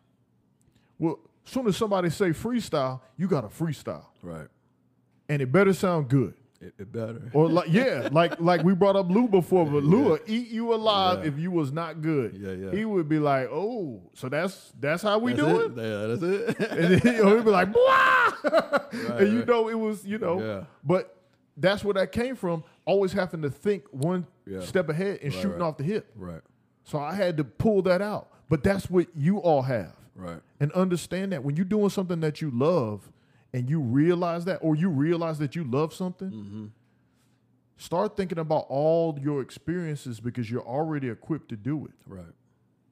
Well, 0.99 1.18
as 1.47 1.53
soon 1.53 1.66
as 1.66 1.76
somebody 1.76 2.11
say 2.11 2.30
freestyle, 2.30 3.01
you 3.16 3.28
got 3.28 3.43
to 3.43 3.49
freestyle, 3.49 4.07
right. 4.22 4.49
and 5.28 5.43
it 5.43 5.51
better 5.51 5.72
sound 5.72 6.09
good. 6.09 6.35
It, 6.61 6.74
it 6.78 6.93
better. 6.93 7.30
Or 7.33 7.49
like, 7.49 7.68
yeah, 7.70 8.09
like 8.12 8.41
like 8.41 8.62
we 8.62 8.74
brought 8.74 8.95
up 8.95 9.11
Lou 9.11 9.26
before, 9.26 9.66
but 9.66 9.83
Lou 9.83 10.03
will 10.05 10.18
eat 10.26 10.49
you 10.49 10.72
alive 10.74 11.20
Yeah. 11.20 11.33
if 11.33 11.39
you 11.39 11.51
was 11.51 11.72
not 11.72 12.03
good. 12.03 12.37
Yeah, 12.37 12.53
yeah. 12.53 12.70
He 12.70 12.85
would 12.85 13.09
be 13.09 13.18
like, 13.18 13.49
"Oh, 13.51 14.01
so 14.14 14.28
that's 14.28 14.72
that's 14.78 15.03
how 15.03 15.18
we 15.18 15.33
That's 15.33 15.49
do 15.49 15.61
it. 15.61 15.78
it." 15.78 15.83
Yeah, 15.83 16.07
that's 16.07 16.22
it. 16.61 16.70
and 16.70 17.01
then 17.01 17.14
he'll 17.16 17.43
be 17.43 17.51
like, 17.51 17.72
"Blah!" 17.72 18.33
and 19.16 19.33
you 19.33 19.39
right. 19.41 19.49
know 19.49 19.68
it 19.68 19.78
was, 19.78 20.05
you 20.07 20.18
know, 20.18 20.41
Yeah. 20.41 20.64
but 20.85 21.16
that's 21.57 21.85
where 21.85 21.95
that 21.95 22.12
came 22.12 22.37
from. 22.37 22.62
Always 22.85 23.12
having 23.12 23.43
to 23.43 23.51
think 23.51 23.85
one 23.93 24.26
Yeah. 24.47 24.61
step 24.61 24.89
ahead 24.89 25.20
and 25.22 25.33
Right, 25.33 25.43
shooting 25.43 25.59
right. 25.61 25.66
off 25.66 25.76
the 25.76 25.85
hip. 25.85 26.11
right. 26.16 26.41
So 26.85 26.99
I 26.99 27.14
had 27.14 27.37
to 27.37 27.45
pull 27.45 27.83
that 27.83 28.03
out. 28.03 28.28
But 28.49 28.62
that's 28.64 28.91
what 28.91 29.07
you 29.16 29.39
all 29.39 29.62
have, 29.62 29.95
Right. 30.16 30.41
and 30.61 30.70
understand 30.72 31.33
that 31.33 31.43
when 31.45 31.57
you're 31.57 31.64
doing 31.64 31.89
something 31.91 32.20
that 32.20 32.41
you 32.43 32.51
love, 32.51 33.11
and 33.55 33.68
you 33.70 33.80
realize 33.80 34.45
that, 34.47 34.59
or 34.62 34.74
you 34.74 34.89
realize 34.89 35.39
that 35.39 35.55
you 35.55 35.62
love 35.62 35.93
something. 35.93 36.30
Mm-hmm. 36.30 36.66
Start 37.76 38.16
thinking 38.16 38.39
about 38.39 38.66
all 38.68 39.18
your 39.20 39.41
experiences 39.43 40.20
because 40.20 40.51
you're 40.51 40.66
already 40.66 41.09
equipped 41.09 41.49
to 41.51 41.57
do 41.57 41.85
it. 41.87 41.93
Right. 42.07 42.24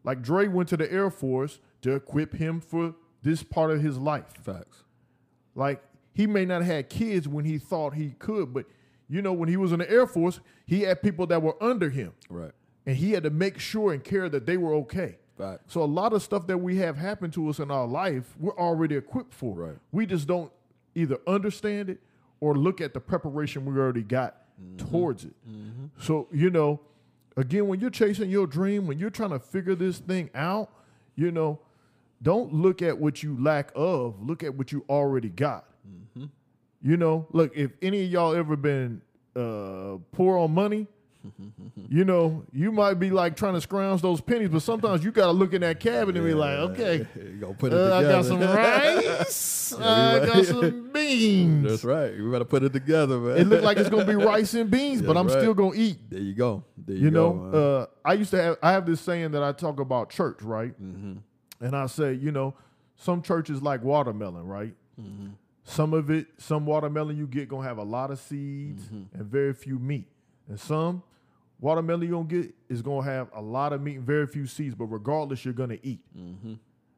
Like 0.05 0.21
Dre 0.23 0.49
went 0.49 0.69
to 0.71 0.77
the 0.77 0.91
Air 0.93 1.11
Force 1.11 1.61
to 1.83 1.95
equip 1.95 2.35
him 2.35 2.61
for 2.61 2.95
this 3.23 3.43
part 3.43 3.71
of 3.71 3.81
his 3.83 3.99
life. 3.99 4.33
Facts. 4.43 4.83
Like 5.55 5.83
he 6.13 6.27
may 6.27 6.45
not 6.45 6.63
have 6.63 6.75
had 6.75 6.89
kids 6.91 7.29
when 7.29 7.45
he 7.45 7.57
thought 7.59 7.95
he 7.95 8.11
could, 8.19 8.53
but 8.53 8.67
you 9.11 9.21
know, 9.21 9.33
when 9.33 9.49
he 9.49 9.57
was 9.57 9.73
in 9.73 9.81
the 9.81 9.91
Air 9.91 10.07
Force, 10.07 10.41
he 10.67 10.83
had 10.83 11.03
people 11.03 11.27
that 11.27 11.43
were 11.43 11.61
under 11.61 11.91
him. 11.91 12.13
Right. 12.31 12.53
And 12.87 12.97
he 12.97 13.13
had 13.13 13.25
to 13.25 13.31
make 13.31 13.59
sure 13.59 13.93
and 13.93 14.03
care 14.03 14.29
that 14.29 14.47
they 14.47 14.57
were 14.57 14.75
okay. 14.77 15.19
Facts. 15.37 15.73
So 15.73 15.83
a 15.83 15.85
lot 15.85 16.13
of 16.13 16.23
stuff 16.23 16.47
that 16.47 16.59
we 16.59 16.77
have 16.77 16.97
happen 16.97 17.31
to 17.33 17.49
us 17.49 17.59
in 17.59 17.71
our 17.71 17.87
life, 17.87 18.37
we're 18.39 18.57
already 18.57 18.95
equipped 18.95 19.35
for. 19.35 19.55
Right. 19.55 19.77
We 19.91 20.07
just 20.07 20.27
don't 20.27 20.53
either 20.95 21.19
understand 21.27 21.91
it 21.91 21.99
or 22.41 22.55
look 22.55 22.81
at 22.81 22.95
the 22.95 23.01
preparation 23.01 23.65
we 23.65 23.79
already 23.79 24.03
got 24.03 24.37
mm-hmm. 24.63 24.77
towards 24.91 25.25
it. 25.25 25.35
Mm-hmm. 25.49 25.87
So, 25.99 26.29
you 26.33 26.51
know, 26.51 26.81
again, 27.37 27.67
when 27.69 27.81
you're 27.81 27.91
chasing 27.91 28.31
your 28.31 28.47
dream, 28.47 28.87
when 28.87 28.99
you're 28.99 29.11
trying 29.11 29.31
to 29.31 29.41
figure 29.41 29.75
this 29.75 29.99
thing 29.99 30.31
out, 30.35 30.71
you 31.17 31.31
know, 31.33 31.59
don't 32.23 32.53
look 32.53 32.83
at 32.83 32.99
what 32.99 33.23
you 33.23 33.37
lack 33.43 33.73
of, 33.75 34.23
look 34.23 34.43
at 34.45 34.55
what 34.55 34.73
you 34.73 34.85
already 34.89 35.31
got. 35.31 35.67
Mm-hmm. 35.89 36.27
You 36.83 36.97
know, 36.97 37.27
look, 37.33 37.55
if 37.55 37.73
any 37.83 38.05
of 38.05 38.11
y'all 38.11 38.35
ever 38.35 38.57
been 38.57 39.03
uh, 39.37 39.99
poor 40.13 40.39
on 40.39 40.53
money, 40.53 40.87
you 41.89 42.05
know, 42.05 42.45
you 42.53 42.73
might 42.73 42.95
be 42.95 43.11
like 43.11 43.37
trying 43.37 43.53
to 43.53 43.61
scrounge 43.61 44.01
those 44.01 44.23
pennies, 44.23 44.49
but 44.49 44.63
sometimes 44.63 45.05
you 45.05 45.11
got 45.11 45.27
to 45.27 45.33
look 45.33 45.53
in 45.53 45.61
that 45.61 45.79
cabinet 45.79 46.19
and 46.19 46.27
be 46.27 46.33
like, 46.33 46.57
okay, 46.71 47.07
gonna 47.41 47.53
put 47.55 47.73
it 47.73 47.79
uh, 47.79 47.99
I 47.99 48.03
got 48.03 48.25
some 48.25 48.41
rice, 48.41 49.73
I 49.79 50.25
got 50.25 50.47
some 50.47 50.91
beans. 50.91 51.69
That's 51.69 51.85
right. 51.85 52.13
We 52.19 52.31
gotta 52.31 52.47
put 52.47 52.63
it 52.63 52.73
together, 52.73 53.19
man. 53.19 53.37
It 53.37 53.47
looked 53.49 53.65
like 53.65 53.77
it's 53.77 53.91
gonna 53.91 54.07
be 54.07 54.15
rice 54.15 54.55
and 54.55 54.71
beans, 54.71 55.03
but 55.03 55.17
I'm 55.19 55.27
right. 55.29 55.39
still 55.39 55.53
gonna 55.53 55.77
eat. 55.77 55.99
There 56.09 56.21
you 56.21 56.33
go. 56.35 56.65
There 56.79 56.97
you, 56.97 57.05
You 57.05 57.11
go. 57.11 57.33
know, 57.35 57.59
uh, 57.59 57.87
I 58.03 58.15
used 58.15 58.31
to 58.31 58.43
have 58.43 58.57
I 58.63 58.73
have 58.73 58.87
this 58.87 59.01
saying 59.01 59.33
that 59.33 59.43
I 59.43 59.53
talk 59.53 59.79
about 59.81 60.09
church, 60.09 60.41
right? 60.41 60.73
Mm-hmm. 60.83 61.19
And 61.63 61.77
I 61.77 61.85
say, 61.87 62.15
you 62.15 62.33
know, 62.33 62.55
some 62.97 63.21
churches 63.21 63.61
like 63.61 63.83
watermelon, 63.85 64.47
right? 64.47 64.73
Mm-hmm. 64.99 65.29
Some 65.71 65.95
of 65.95 66.11
it, 66.11 66.27
some 66.39 66.67
watermelon 66.67 67.17
you 67.17 67.27
get 67.27 67.49
gonna 67.49 67.67
have 67.67 67.79
a 67.79 67.83
lot 67.85 68.11
of 68.11 68.19
seeds 68.19 68.83
Mm-hmm. 68.85 69.17
and 69.19 69.27
very 69.27 69.53
few 69.55 69.79
meat, 69.79 70.09
and 70.49 70.59
some 70.59 71.03
watermelon 71.61 72.09
you're 72.09 72.23
gonna 72.23 72.43
get 72.43 72.55
is 72.69 72.83
gonna 72.83 73.05
have 73.05 73.29
a 73.35 73.41
lot 73.41 73.73
of 73.73 73.81
meat 73.81 73.97
and 73.97 74.05
very 74.07 74.27
few 74.27 74.47
seeds. 74.47 74.75
But 74.75 74.87
regardless, 74.87 75.45
you're 75.45 75.55
gonna 75.55 75.79
eat. 75.83 76.01
Mm-hmm. 76.17 76.55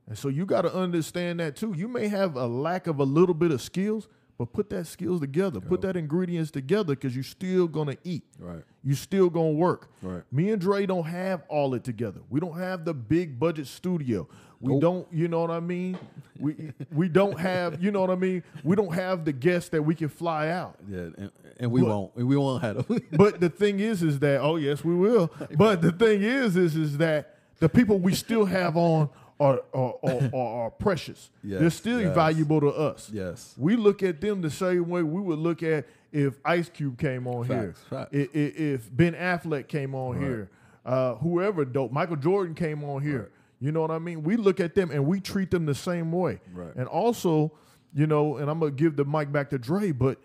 And 0.09 0.19
so 0.19 0.29
you 0.29 0.45
got 0.47 0.63
to 0.63 0.75
understand 0.75 1.39
that 1.41 1.55
too. 1.55 1.75
You 1.77 1.87
may 1.87 2.09
have 2.09 2.35
a 2.37 2.47
lack 2.47 2.87
of 2.89 2.99
a 2.99 3.05
little 3.05 3.35
bit 3.35 3.53
of 3.53 3.63
skills, 3.63 4.09
but 4.37 4.53
put 4.53 4.69
that 4.71 4.87
skills 4.89 5.21
together, 5.21 5.61
put 5.61 5.81
that 5.83 5.97
ingredients 5.97 6.51
together, 6.51 6.95
because 6.97 7.15
you're 7.15 7.23
still 7.23 7.69
gonna 7.69 7.97
eat. 8.05 8.25
right. 8.39 8.63
You 8.83 8.95
still 8.97 9.31
gonna 9.31 9.53
work. 9.53 9.91
Right. 10.03 10.23
Me 10.33 10.51
and 10.51 10.61
Dre 10.61 10.87
don't 10.87 11.05
have 11.05 11.45
all 11.49 11.75
it 11.75 11.85
together. 11.85 12.21
We 12.31 12.41
don't 12.41 12.59
have 12.59 12.85
the 12.85 12.93
big 12.95 13.39
budget 13.39 13.69
studio. 13.69 14.27
We 14.63 14.73
Nope. 14.75 14.81
don't, 14.81 15.09
you 15.13 15.27
know 15.29 15.41
what 15.41 15.51
I 15.51 15.59
mean? 15.61 15.99
We 16.39 16.73
we 16.93 17.09
don't 17.09 17.39
have, 17.39 17.83
you 17.83 17.91
know 17.91 18.01
what 18.01 18.11
I 18.11 18.15
mean? 18.15 18.43
We 18.63 18.77
don't 18.77 18.95
have 18.95 19.25
the 19.25 19.33
guests 19.33 19.69
that 19.71 19.83
we 19.83 19.95
can 19.97 20.09
fly 20.09 20.49
out. 20.51 20.77
Yeah, 20.89 20.99
and, 21.19 21.31
and 21.59 21.71
we 21.73 21.81
But- 21.83 21.89
won't. 21.89 22.13
And 22.17 22.29
we 22.29 22.37
won't 22.37 22.63
have 22.63 22.87
them. 22.87 23.01
But 23.13 23.41
the 23.41 23.51
thing 23.51 23.81
is, 23.81 24.03
is 24.03 24.19
that 24.21 24.41
oh 24.41 24.57
yes, 24.57 24.85
we 24.85 24.95
will. 24.95 25.31
But 25.59 25.83
the 25.83 25.91
thing 25.93 26.23
is, 26.23 26.57
is 26.57 26.77
is 26.77 26.97
that 26.99 27.37
the 27.59 27.69
people 27.69 27.99
we 27.99 28.15
still 28.15 28.45
have 28.45 28.77
on 28.77 29.11
are 29.41 29.61
are, 29.75 29.95
are, 30.05 30.31
are, 30.33 30.65
are 30.67 30.71
precious. 30.71 31.31
They're 31.43 31.69
still 31.71 32.01
yes. 32.01 32.15
valuable 32.15 32.61
to 32.61 32.69
us. 32.69 33.11
yes. 33.13 33.55
We 33.59 33.75
look 33.75 34.05
at 34.05 34.21
them 34.21 34.43
the 34.43 34.51
same 34.51 34.89
way 34.89 35.03
we 35.03 35.21
would 35.21 35.41
look 35.41 35.65
at 35.65 35.87
if 36.13 36.35
Ice 36.45 36.69
Cube 36.69 36.99
came 36.99 37.27
on 37.27 37.47
Facts, 37.47 37.81
here, 37.91 37.99
facts. 37.99 38.15
I- 38.15 38.39
i- 38.39 38.55
if 38.75 38.95
Ben 38.97 39.15
Affleck 39.15 39.67
came 39.67 39.95
on 39.97 40.13
Right. 40.17 40.23
here, 40.25 40.51
uh, 40.87 41.15
whoever 41.17 41.65
dope, 41.65 41.91
Michael 41.91 42.17
Jordan 42.17 42.55
came 42.55 42.85
on 42.85 43.03
here. 43.03 43.31
You 43.63 43.71
know 43.71 43.81
what 43.81 43.93
I 43.93 43.99
mean? 44.01 44.25
We 44.25 44.37
look 44.37 44.59
at 44.59 44.75
them 44.75 44.91
and 44.91 45.07
we 45.07 45.21
treat 45.21 45.53
them 45.53 45.67
the 45.67 45.75
same 45.75 46.11
way. 46.11 46.41
Right. 46.53 46.75
And 46.75 46.89
also, 46.89 47.53
you 47.95 48.09
know, 48.09 48.37
and 48.39 48.51
I'm 48.51 48.59
gonna 48.59 48.73
give 48.73 48.97
the 48.97 49.05
mic 49.05 49.31
back 49.31 49.51
to 49.51 49.59
Dre, 49.59 49.93
but 49.93 50.19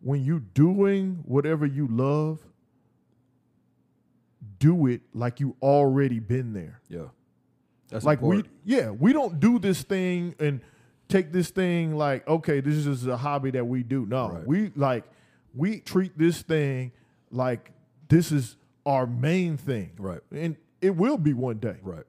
when 0.00 0.24
you 0.24 0.40
doing 0.40 1.22
whatever 1.26 1.66
you 1.66 1.86
love, 1.88 2.38
do 4.58 4.86
it 4.86 5.02
like 5.12 5.38
you 5.40 5.56
already 5.62 6.18
been 6.18 6.52
there 6.52 6.80
Yeah. 6.88 7.06
That's 7.90 8.04
like 8.04 8.20
important. 8.20 8.48
we 8.64 8.74
yeah 8.74 8.90
we 8.90 9.12
don't 9.12 9.38
do 9.40 9.58
this 9.58 9.82
thing 9.82 10.34
and 10.38 10.60
take 11.08 11.32
this 11.32 11.50
thing 11.50 11.94
like 11.96 12.26
okay 12.26 12.60
this 12.60 12.74
is 12.74 12.84
just 12.84 13.06
a 13.06 13.16
hobby 13.16 13.50
that 13.52 13.66
we 13.66 13.82
do 13.82 14.06
no 14.06 14.30
Right. 14.30 14.46
we 14.46 14.72
like 14.76 15.04
we 15.54 15.80
treat 15.80 16.16
this 16.16 16.42
thing 16.42 16.92
like 17.30 17.70
this 18.08 18.32
is 18.32 18.56
our 18.86 19.06
main 19.06 19.56
thing 19.56 19.92
Right. 19.98 20.20
and 20.32 20.56
it 20.80 20.96
will 20.96 21.18
be 21.18 21.34
one 21.34 21.58
day 21.58 21.76
Right. 21.82 22.04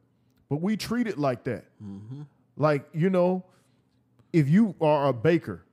But 0.54 0.62
we 0.62 0.78
treat 0.78 1.08
it 1.08 1.18
like 1.18 1.44
that 1.46 1.66
Mm-hmm. 1.84 2.22
like 2.58 2.88
you 2.94 3.10
know 3.10 3.44
if 4.32 4.48
you 4.48 4.76
are 4.80 5.08
a 5.08 5.14
baker 5.14 5.64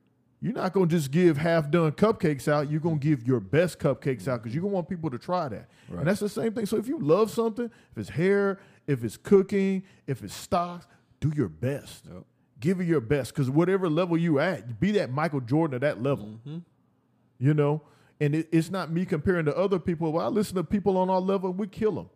you're 0.42 0.54
not 0.54 0.72
going 0.72 0.88
to 0.88 0.96
just 0.96 1.10
give 1.10 1.36
half 1.36 1.70
done 1.70 1.92
cupcakes 1.92 2.48
out 2.48 2.70
you're 2.70 2.80
going 2.80 2.98
to 2.98 3.06
give 3.06 3.26
your 3.26 3.40
best 3.40 3.78
cupcakes 3.78 4.26
out 4.26 4.42
because 4.42 4.54
you're 4.54 4.62
going 4.62 4.70
to 4.72 4.74
want 4.76 4.88
people 4.88 5.10
to 5.10 5.18
try 5.18 5.48
that 5.48 5.68
Right. 5.90 5.98
and 5.98 6.06
that's 6.08 6.20
the 6.20 6.30
same 6.30 6.52
thing 6.54 6.64
so 6.64 6.78
if 6.78 6.88
you 6.88 6.98
love 6.98 7.30
something 7.30 7.66
if 7.66 7.98
it's 7.98 8.08
hair 8.08 8.58
if 8.86 9.04
it's 9.04 9.18
cooking 9.18 9.82
if 10.06 10.22
it's 10.24 10.34
stocks 10.34 10.86
do 11.20 11.30
your 11.36 11.48
best 11.50 12.06
Yep. 12.10 12.22
give 12.60 12.80
it 12.80 12.86
your 12.86 13.02
best 13.02 13.34
because 13.34 13.50
whatever 13.50 13.86
level 13.90 14.16
you 14.16 14.38
at 14.40 14.80
be 14.80 14.92
that 14.92 15.10
michael 15.10 15.40
jordan 15.42 15.74
at 15.74 15.80
that 15.82 16.02
level 16.02 16.38
Mm-hmm. 16.46 16.58
you 17.38 17.52
know 17.52 17.82
and 18.22 18.34
it, 18.34 18.48
it's 18.52 18.70
not 18.70 18.90
me 18.90 19.04
comparing 19.04 19.44
to 19.44 19.54
other 19.56 19.78
people 19.78 20.10
well 20.12 20.24
i 20.24 20.28
listen 20.30 20.56
to 20.56 20.64
people 20.64 20.96
on 20.96 21.10
our 21.10 21.20
level 21.20 21.50
and 21.50 21.58
we 21.58 21.66
kill 21.66 21.92
them 21.92 22.08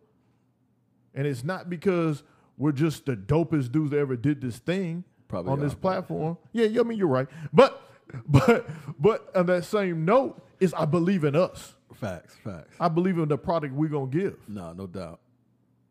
and 1.13 1.25
it's 1.27 1.43
not 1.43 1.69
because 1.69 2.23
we're 2.57 2.71
just 2.71 3.05
the 3.05 3.15
dopest 3.15 3.71
dudes 3.71 3.91
that 3.91 3.99
ever 3.99 4.15
did 4.15 4.41
this 4.41 4.57
thing 4.57 5.03
Probably 5.27 5.51
on 5.51 5.59
this 5.59 5.73
are, 5.73 5.77
platform. 5.77 6.37
Yeah, 6.53 6.65
yeah, 6.65 6.81
I 6.81 6.83
mean 6.83 6.97
you're 6.97 7.07
right. 7.07 7.27
But 7.51 7.81
but 8.27 8.67
but 8.99 9.35
on 9.35 9.47
that 9.47 9.65
same 9.65 10.05
note 10.05 10.41
is 10.59 10.73
I 10.73 10.85
believe 10.85 11.23
in 11.23 11.35
us. 11.35 11.75
Facts. 11.93 12.35
Facts. 12.43 12.75
I 12.79 12.89
believe 12.89 13.17
in 13.17 13.27
the 13.27 13.37
product 13.37 13.73
we're 13.73 13.89
gonna 13.89 14.07
give. 14.07 14.37
No, 14.47 14.73
no 14.73 14.87
doubt. 14.87 15.19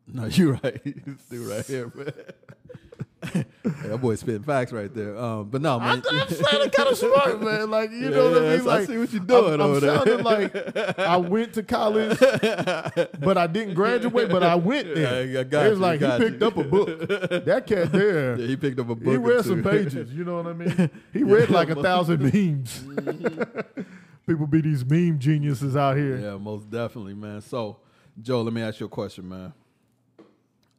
No, 0.07 0.25
you're 0.31 0.59
right. 0.63 0.81
You 0.85 1.17
do 1.29 1.51
right 1.51 1.65
here, 1.65 1.91
man. 1.95 3.45
Hey, 3.81 3.87
that 3.89 3.97
boy 3.99 4.15
spitting 4.15 4.43
facts 4.43 4.71
right 4.71 4.93
there. 4.93 5.17
Um, 5.17 5.49
but 5.49 5.61
no, 5.61 5.79
I, 5.79 5.95
man. 5.95 6.03
I'm 6.11 6.27
sounding 6.29 6.69
kind 6.69 6.89
of 6.89 6.97
smart, 6.97 7.41
man. 7.41 7.69
Like 7.71 7.91
you 7.91 8.09
know 8.09 8.29
what 8.31 8.43
I 8.43 8.45
mean? 8.57 8.59
I 8.61 8.63
Like 8.63 8.87
see 8.87 8.97
what 8.97 9.11
you're 9.13 9.23
doing 9.23 9.53
I'm, 9.55 9.61
I'm 9.61 9.69
over 9.69 9.79
there. 9.79 9.95
sounding 9.97 10.23
like 10.23 10.99
I 10.99 11.17
went 11.17 11.53
to 11.53 11.63
college, 11.63 12.17
but 12.19 13.37
I 13.37 13.47
didn't 13.47 13.73
graduate. 13.73 14.29
But 14.29 14.43
I 14.43 14.55
went 14.55 14.93
there. 14.93 15.25
Yeah, 15.25 15.39
I 15.39 15.43
got 15.43 15.65
it 15.65 15.69
was 15.71 15.79
you, 15.79 15.85
like 15.85 15.99
he 16.01 16.17
picked 16.29 16.41
you. 16.41 16.47
up 16.47 16.57
a 16.57 16.63
book. 16.63 17.07
That 17.45 17.65
cat 17.67 17.91
there. 17.91 18.37
yeah, 18.39 18.47
he 18.47 18.55
picked 18.55 18.79
up 18.79 18.89
a 18.89 18.95
book. 18.95 19.11
He 19.11 19.17
read 19.17 19.43
some 19.45 19.63
pages, 19.63 20.11
you 20.13 20.23
know 20.23 20.37
what 20.41 20.47
I 20.47 20.53
mean? 20.53 20.89
He 21.13 21.23
read 21.23 21.49
like 21.49 21.69
a 21.69 21.81
thousand 21.81 22.21
memes. 22.21 22.83
People 24.27 24.47
be 24.47 24.61
these 24.61 24.83
meme 24.83 25.19
geniuses 25.19 25.75
out 25.75 25.97
here. 25.97 26.17
Yeah, 26.17 26.37
most 26.37 26.69
definitely, 26.69 27.13
man. 27.13 27.41
So, 27.41 27.77
Joe, 28.21 28.41
let 28.41 28.53
me 28.53 28.61
ask 28.61 28.79
you 28.79 28.87
a 28.87 28.89
question, 28.89 29.29
man. 29.29 29.53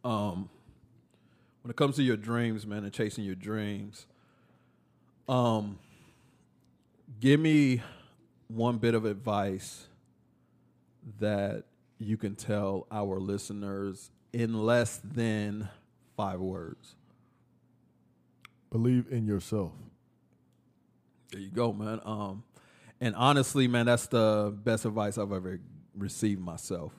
Um, 0.05 0.49
when 1.67 1.73
it 1.73 1.77
comes 1.77 1.97
to 1.97 2.03
your 2.05 2.17
dreams, 2.17 2.65
man, 2.65 2.85
and 2.85 2.93
chasing 2.93 3.25
your 3.25 3.35
dreams, 3.35 4.07
um, 5.29 5.81
give 7.19 7.41
me 7.41 7.83
one 8.47 8.79
bit 8.79 8.95
of 8.95 9.05
advice 9.05 9.89
that 11.19 11.65
you 11.99 12.17
can 12.17 12.37
tell 12.37 12.87
our 12.93 13.19
listeners 13.19 14.13
in 14.33 14.55
less 14.55 15.01
than 15.03 15.69
five 16.17 16.39
words. 16.39 16.95
Believe 18.71 19.09
in 19.11 19.27
yourself. 19.27 19.73
There 21.33 21.41
you 21.41 21.51
go, 21.51 21.73
man. 21.73 21.99
Um, 22.05 22.45
and 23.01 23.17
honestly, 23.17 23.67
man, 23.67 23.87
that's 23.87 24.07
the 24.07 24.57
best 24.63 24.85
advice 24.85 25.19
I've 25.19 25.33
ever 25.33 25.59
received 25.99 26.41
myself. 26.41 26.93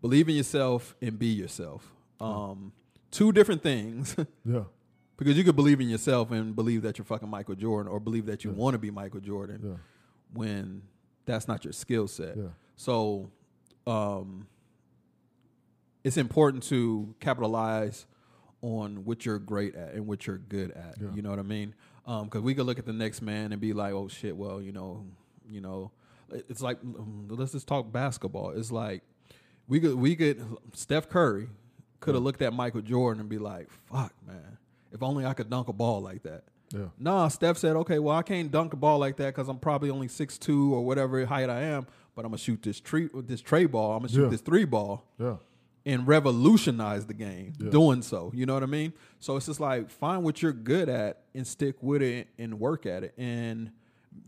Believe 0.00 0.28
in 0.28 0.36
yourself 0.36 0.94
and 1.02 1.18
be 1.18 1.26
yourself. 1.26 1.90
Um, 2.20 2.70
two 3.14 3.32
different 3.32 3.62
things 3.62 4.16
Yeah. 4.44 4.64
because 5.16 5.36
you 5.38 5.44
could 5.44 5.56
believe 5.56 5.80
in 5.80 5.88
yourself 5.88 6.30
and 6.32 6.54
believe 6.56 6.82
that 6.82 6.98
you're 6.98 7.04
fucking 7.04 7.28
Michael 7.28 7.54
Jordan 7.54 7.90
or 7.92 8.00
believe 8.00 8.26
that 8.26 8.44
you 8.44 8.50
want 8.50 8.74
to 8.74 8.78
be 8.78 8.90
Michael 8.90 9.20
Jordan 9.20 9.60
Yeah. 9.64 9.76
when 10.32 10.82
that's 11.24 11.46
not 11.48 11.64
your 11.64 11.72
skill 11.72 12.08
set. 12.08 12.36
Yeah. 12.36 12.48
So, 12.76 13.30
um, 13.86 14.46
it's 16.02 16.16
important 16.16 16.62
to 16.64 17.14
capitalize 17.20 18.06
on 18.60 19.04
what 19.04 19.24
you're 19.24 19.38
great 19.38 19.74
at 19.74 19.94
and 19.94 20.06
what 20.06 20.26
you're 20.26 20.38
good 20.38 20.70
at. 20.72 20.96
Yeah. 21.00 21.08
You 21.14 21.22
know 21.22 21.30
what 21.30 21.38
I 21.38 21.42
mean? 21.42 21.74
Because 22.06 22.42
we 22.42 22.54
could 22.54 22.66
look 22.66 22.78
at 22.78 22.84
the 22.84 22.92
next 22.92 23.22
man 23.22 23.52
and 23.52 23.60
be 23.60 23.72
like, 23.72 23.94
"Oh 23.94 24.08
shit, 24.08 24.36
well, 24.36 24.60
you 24.60 24.72
know, 24.72 25.06
you 25.48 25.60
know." 25.62 25.92
It's 26.30 26.60
like 26.60 26.78
um, 26.82 27.26
let's 27.30 27.52
just 27.52 27.66
talk 27.66 27.90
basketball. 27.92 28.50
It's 28.50 28.70
like 28.72 29.02
we 29.68 29.80
could 29.80 29.94
we 29.94 30.14
could 30.16 30.44
Steph 30.74 31.08
Curry 31.08 31.48
could 32.04 32.14
have 32.14 32.22
looked 32.24 32.42
at 32.42 32.52
Michael 32.52 32.82
Jordan 32.82 33.20
and 33.20 33.28
be 33.28 33.38
like, 33.38 33.68
"Fuck, 33.90 34.12
man, 34.26 34.58
if 34.92 35.02
only 35.02 35.24
I 35.26 35.34
could 35.34 35.50
dunk 35.50 35.68
a 35.68 35.72
ball 35.72 36.00
like 36.00 36.22
that." 36.22 36.44
Yeah. 36.72 36.86
Nah, 36.98 37.28
Steph 37.28 37.56
said, 37.58 37.76
okay, 37.76 37.98
well, 38.00 38.16
I 38.16 38.22
can't 38.22 38.50
dunk 38.50 38.72
a 38.72 38.76
ball 38.76 38.98
like 38.98 39.16
that 39.18 39.34
because 39.34 39.48
I'm 39.48 39.58
probably 39.58 39.90
only 39.90 40.08
six 40.08 40.38
two 40.38 40.74
or 40.74 40.84
whatever 40.84 41.24
height 41.24 41.48
I 41.48 41.60
am, 41.60 41.86
but 42.16 42.24
I'm 42.24 42.30
going 42.32 42.38
to 42.38 42.42
shoot 42.44 42.62
this 42.62 42.80
tree, 42.80 43.08
with 43.12 43.28
this 43.28 43.40
tray 43.40 43.66
ball. 43.66 43.92
I'm 43.92 43.98
going 44.00 44.08
to 44.08 44.14
shoot 44.14 44.22
Yeah. 44.24 44.28
this 44.30 44.40
three 44.40 44.64
ball 44.64 45.04
Yeah. 45.20 45.36
and 45.86 46.04
revolutionize 46.08 47.06
the 47.06 47.14
game 47.14 47.52
Yeah. 47.60 47.70
doing 47.70 48.02
so. 48.02 48.32
You 48.34 48.46
know 48.46 48.54
what 48.54 48.62
I 48.64 48.66
mean? 48.66 48.92
So 49.20 49.36
it's 49.36 49.46
just 49.46 49.60
like 49.60 49.88
find 49.90 50.24
what 50.24 50.42
you're 50.42 50.52
good 50.52 50.88
at 50.88 51.22
and 51.34 51.46
stick 51.46 51.76
with 51.80 52.02
it 52.02 52.28
and 52.38 52.58
work 52.58 52.86
at 52.86 53.04
it. 53.04 53.14
And 53.16 53.70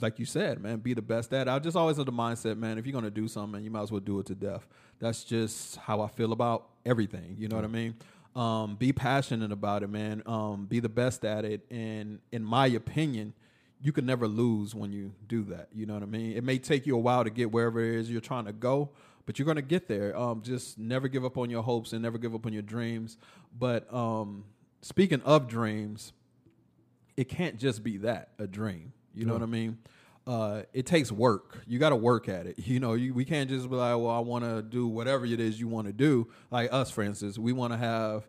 like 0.00 0.18
you 0.18 0.26
said, 0.26 0.60
man, 0.60 0.78
be 0.78 0.94
the 0.94 1.02
best 1.02 1.32
at 1.32 1.46
it. 1.46 1.50
I 1.50 1.58
just 1.58 1.76
always 1.76 1.96
have 1.96 2.06
the 2.06 2.12
mindset, 2.12 2.56
man, 2.58 2.78
if 2.78 2.86
you're 2.86 2.92
going 2.92 3.04
to 3.04 3.10
do 3.10 3.28
something, 3.28 3.62
you 3.62 3.70
might 3.70 3.82
as 3.82 3.90
well 3.90 4.00
do 4.00 4.18
it 4.20 4.26
to 4.26 4.34
death. 4.34 4.66
That's 4.98 5.24
just 5.24 5.76
how 5.76 6.00
I 6.00 6.08
feel 6.08 6.32
about 6.32 6.68
everything. 6.84 7.36
You 7.38 7.48
know 7.48 7.56
what 7.56 7.64
I 7.64 7.68
mean? 7.68 7.94
Um, 8.34 8.76
be 8.76 8.92
passionate 8.92 9.52
about 9.52 9.82
it, 9.82 9.88
man. 9.88 10.22
Um, 10.26 10.66
be 10.66 10.80
the 10.80 10.88
best 10.88 11.24
at 11.24 11.44
it. 11.44 11.66
And 11.70 12.18
in 12.32 12.44
my 12.44 12.66
opinion, 12.66 13.32
you 13.80 13.92
can 13.92 14.04
never 14.04 14.28
lose 14.28 14.74
when 14.74 14.92
you 14.92 15.12
do 15.26 15.44
that. 15.44 15.68
You 15.74 15.86
know 15.86 15.94
what 15.94 16.02
I 16.02 16.06
mean? 16.06 16.36
It 16.36 16.44
may 16.44 16.58
take 16.58 16.86
you 16.86 16.96
a 16.96 17.00
while 17.00 17.24
to 17.24 17.30
get 17.30 17.52
wherever 17.52 17.80
it 17.80 17.94
is 17.94 18.10
you're 18.10 18.20
trying 18.20 18.46
to 18.46 18.52
go, 18.52 18.90
but 19.24 19.38
you're 19.38 19.46
gonna 19.46 19.62
get 19.62 19.88
there. 19.88 20.16
Um, 20.16 20.42
just 20.42 20.78
never 20.78 21.08
give 21.08 21.24
up 21.24 21.36
on 21.38 21.50
your 21.50 21.62
hopes 21.62 21.92
and 21.92 22.02
never 22.02 22.18
give 22.18 22.34
up 22.34 22.46
on 22.46 22.52
your 22.52 22.62
dreams. 22.62 23.16
But 23.58 23.92
um, 23.92 24.44
speaking 24.82 25.22
of 25.22 25.48
dreams, 25.48 26.12
it 27.16 27.28
can't 27.28 27.58
just 27.58 27.82
be 27.82 27.98
that 27.98 28.30
a 28.38 28.46
dream. 28.46 28.92
You 29.16 29.26
know 29.26 29.32
what 29.32 29.42
I 29.42 29.46
mean? 29.46 29.78
Uh, 30.26 30.62
it 30.72 30.86
takes 30.86 31.10
work. 31.10 31.58
You 31.66 31.78
got 31.78 31.90
to 31.90 31.96
work 31.96 32.28
at 32.28 32.46
it. 32.46 32.56
You 32.66 32.80
know, 32.80 32.94
you, 32.94 33.14
we 33.14 33.24
can't 33.24 33.48
just 33.48 33.70
be 33.70 33.76
like, 33.76 33.96
well, 33.96 34.10
I 34.10 34.18
want 34.18 34.44
to 34.44 34.60
do 34.60 34.86
whatever 34.88 35.24
it 35.24 35.40
is 35.40 35.58
you 35.58 35.68
want 35.68 35.86
to 35.86 35.92
do. 35.92 36.28
Like 36.50 36.72
us, 36.72 36.90
for 36.90 37.02
instance, 37.02 37.38
we 37.38 37.52
want 37.52 37.72
to 37.72 37.78
have 37.78 38.26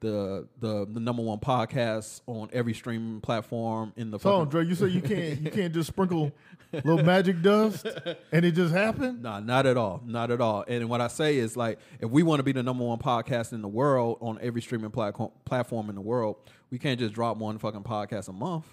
the, 0.00 0.46
the 0.60 0.86
the 0.88 1.00
number 1.00 1.22
one 1.22 1.38
podcast 1.38 2.20
on 2.26 2.48
every 2.52 2.72
streaming 2.72 3.20
platform 3.20 3.92
in 3.96 4.12
the 4.12 4.18
So 4.20 4.36
Andre, 4.36 4.64
you 4.64 4.76
say 4.76 4.86
you 4.86 5.00
can't 5.00 5.40
you 5.40 5.50
can't 5.50 5.74
just 5.74 5.88
sprinkle 5.88 6.30
little 6.72 7.02
magic 7.02 7.42
dust 7.42 7.86
and 8.30 8.44
it 8.44 8.52
just 8.52 8.72
happened? 8.72 9.22
Nah, 9.22 9.40
not 9.40 9.66
at 9.66 9.76
all. 9.76 10.00
Not 10.06 10.30
at 10.30 10.40
all. 10.40 10.64
And 10.68 10.88
what 10.88 11.00
I 11.00 11.08
say 11.08 11.38
is 11.38 11.56
like, 11.56 11.80
if 12.00 12.10
we 12.10 12.22
want 12.22 12.38
to 12.38 12.44
be 12.44 12.52
the 12.52 12.62
number 12.62 12.84
one 12.84 12.98
podcast 12.98 13.52
in 13.52 13.62
the 13.62 13.68
world 13.68 14.18
on 14.20 14.38
every 14.40 14.62
streaming 14.62 14.90
platform 14.90 15.32
platform 15.44 15.88
in 15.88 15.96
the 15.96 16.00
world, 16.00 16.36
we 16.70 16.78
can't 16.78 17.00
just 17.00 17.14
drop 17.14 17.38
one 17.38 17.58
fucking 17.58 17.82
podcast 17.82 18.28
a 18.28 18.32
month 18.32 18.66